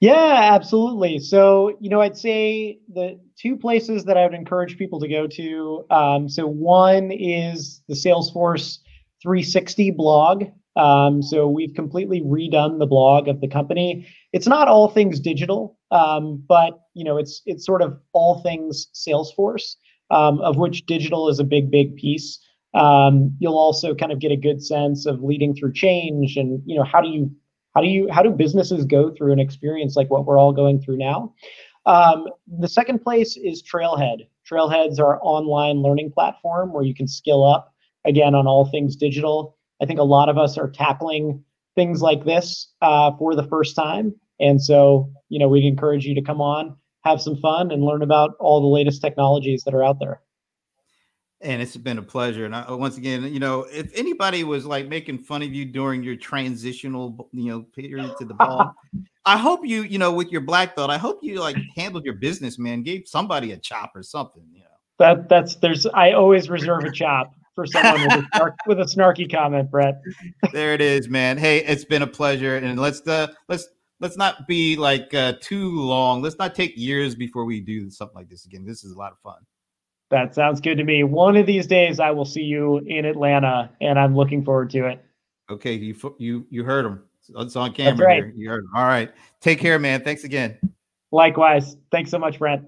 Yeah, 0.02 0.50
absolutely. 0.54 1.20
So, 1.20 1.78
you 1.80 1.90
know, 1.90 2.02
I'd 2.02 2.18
say 2.18 2.80
the 2.92 3.20
two 3.40 3.56
places 3.56 4.04
that 4.06 4.18
I 4.18 4.26
would 4.26 4.34
encourage 4.34 4.78
people 4.78 5.00
to 5.00 5.08
go 5.08 5.28
to. 5.28 5.86
Um, 5.92 6.28
so, 6.28 6.48
one 6.48 7.12
is 7.12 7.84
the 7.88 7.94
Salesforce 7.94 8.80
360 9.22 9.92
blog. 9.92 10.46
Um, 10.76 11.22
so, 11.22 11.48
we've 11.48 11.76
completely 11.76 12.22
redone 12.22 12.80
the 12.80 12.88
blog 12.88 13.28
of 13.28 13.42
the 13.42 13.48
company. 13.48 14.08
It's 14.34 14.48
not 14.48 14.68
all 14.68 14.88
things 14.90 15.20
digital, 15.20 15.78
um, 15.92 16.44
but 16.50 16.80
you 16.96 17.04
know, 17.04 17.18
it's 17.18 17.44
it's 17.46 17.64
sort 17.64 17.84
of 17.84 18.00
all 18.14 18.42
things 18.42 18.88
Salesforce, 18.96 19.76
um, 20.10 20.40
of 20.42 20.58
which 20.58 20.88
digital 20.88 21.30
is 21.30 21.40
a 21.40 21.44
big, 21.44 21.70
big 21.70 21.96
piece. 21.96 22.40
Um, 22.74 23.36
you'll 23.40 23.58
also 23.60 23.94
kind 23.94 24.12
of 24.12 24.20
get 24.20 24.32
a 24.32 24.38
good 24.38 24.64
sense 24.64 25.06
of 25.06 25.22
leading 25.22 25.54
through 25.54 25.74
change, 25.74 26.38
and 26.38 26.60
you 26.66 26.76
know, 26.76 26.84
how 26.84 27.02
do 27.02 27.10
you 27.10 27.30
how 27.76 27.82
do 27.82 27.88
you 27.88 28.10
how 28.12 28.22
do 28.22 28.30
businesses 28.30 28.86
go 28.86 29.12
through 29.12 29.32
an 29.34 29.40
experience 29.40 29.96
like 29.96 30.10
what 30.10 30.26
we're 30.26 30.38
all 30.38 30.54
going 30.54 30.82
through 30.82 30.98
now? 30.98 31.34
Um, 31.86 32.28
the 32.60 32.68
second 32.68 33.00
place 33.00 33.38
is 33.38 33.64
Trailhead. 33.64 34.28
Trailhead's 34.50 35.00
our 35.00 35.20
online 35.24 35.82
learning 35.82 36.12
platform 36.12 36.74
where 36.74 36.84
you 36.84 36.94
can 36.94 37.08
skill 37.08 37.46
up 37.46 37.74
again 38.06 38.36
on 38.36 38.48
all 38.48 38.66
things 38.66 38.96
digital. 38.96 39.58
I 39.82 39.86
think 39.86 40.00
a 40.00 40.04
lot 40.04 40.30
of 40.30 40.38
us 40.38 40.58
are 40.58 40.70
tackling 40.70 41.44
things 41.76 42.02
like 42.02 42.26
this 42.26 42.72
uh, 42.82 43.12
for 43.18 43.36
the 43.36 43.48
first 43.48 43.76
time, 43.76 44.14
and 44.40 44.62
so 44.62 45.10
you 45.30 45.40
know 45.40 45.48
we'd 45.48 45.66
encourage 45.66 46.06
you 46.06 46.16
to 46.16 46.22
come 46.22 46.42
on, 46.42 46.76
have 47.04 47.22
some 47.22 47.38
fun, 47.38 47.72
and 47.72 47.84
learn 47.84 48.02
about 48.02 48.36
all 48.40 48.62
the 48.62 48.68
latest 48.68 49.02
technologies 49.02 49.64
that 49.64 49.74
are 49.74 49.84
out 49.84 50.00
there. 50.00 50.22
And 51.44 51.62
it's 51.62 51.76
been 51.76 51.98
a 51.98 52.04
pleasure. 52.04 52.46
And 52.46 52.56
I, 52.56 52.72
once 52.72 52.98
again, 52.98 53.24
you 53.34 53.40
know, 53.40 53.66
if 53.72 53.92
anybody 53.96 54.44
was 54.44 54.66
like 54.66 54.88
making 54.88 55.20
fun 55.20 55.42
of 55.42 55.54
you 55.54 55.66
during 55.66 56.04
your 56.04 56.16
transitional, 56.16 57.30
you 57.32 57.52
know, 57.52 57.62
period 57.62 58.14
to 58.20 58.26
the 58.26 58.36
ball, 58.36 58.76
I 59.26 59.38
hope 59.38 59.66
you, 59.66 59.84
you 59.84 59.98
know, 59.98 60.12
with 60.12 60.32
your 60.32 60.42
black 60.42 60.76
belt, 60.76 60.90
I 60.90 60.98
hope 60.98 61.20
you 61.24 61.40
like 61.40 61.58
handled 61.76 62.06
your 62.06 62.16
business, 62.16 62.60
man. 62.60 62.84
Gave 62.84 63.04
somebody 63.08 63.54
a 63.54 63.58
chop 63.58 63.92
or 63.96 64.04
something, 64.04 64.44
you 64.52 64.60
know. 64.60 64.66
That 65.00 65.30
that's 65.30 65.56
there's 65.56 65.88
I 65.88 66.12
always 66.12 66.50
reserve 66.50 66.84
a 66.84 66.92
chop 66.92 67.34
for 67.56 67.66
someone 67.66 68.02
with 68.04 68.12
a, 68.12 68.28
snark, 68.36 68.56
with 68.68 68.80
a 68.80 68.84
snarky 68.84 69.32
comment, 69.32 69.72
Brett. 69.72 70.02
there 70.54 70.74
it 70.74 70.82
is, 70.82 71.10
man. 71.10 71.38
Hey, 71.38 71.64
it's 71.66 71.86
been 71.86 72.02
a 72.02 72.08
pleasure, 72.08 72.58
and 72.58 72.80
let's 72.80 73.06
uh 73.08 73.28
let's 73.50 73.68
let's 74.00 74.18
not 74.18 74.48
be 74.48 74.76
like 74.76 75.14
uh, 75.14 75.34
too 75.40 75.80
long. 75.80 76.22
Let's 76.22 76.38
not 76.38 76.56
take 76.56 76.74
years 76.76 77.16
before 77.16 77.46
we 77.46 77.62
do 77.62 77.90
something 77.90 78.16
like 78.16 78.30
this 78.30 78.46
again. 78.46 78.66
This 78.66 78.84
is 78.84 78.92
a 78.92 78.98
lot 78.98 79.12
of 79.12 79.20
fun. 79.20 79.40
That 80.12 80.36
sounds 80.36 80.60
good 80.60 80.76
to 80.76 80.84
me. 80.84 81.04
One 81.04 81.38
of 81.38 81.46
these 81.46 81.66
days, 81.66 82.02
I 82.02 82.12
will 82.12 82.26
see 82.26 82.44
you 82.44 82.80
in 82.80 83.06
Atlanta, 83.06 83.72
and 83.80 83.98
I'm 83.98 84.14
looking 84.14 84.44
forward 84.44 84.70
to 84.72 84.88
it. 84.88 85.04
Okay, 85.50 85.74
you 85.74 85.96
you 86.20 86.46
you 86.50 86.64
heard 86.66 86.86
him. 86.86 87.02
It's 87.38 87.56
on 87.56 87.74
camera. 87.74 88.06
Right. 88.06 88.24
You 88.36 88.50
heard 88.50 88.66
him. 88.66 88.70
All 88.76 88.84
right. 88.84 89.10
Take 89.40 89.60
care, 89.60 89.80
man. 89.80 90.04
Thanks 90.04 90.26
again. 90.26 90.60
Likewise. 91.12 91.78
Thanks 91.92 92.12
so 92.12 92.20
much, 92.20 92.40
Brent. 92.40 92.66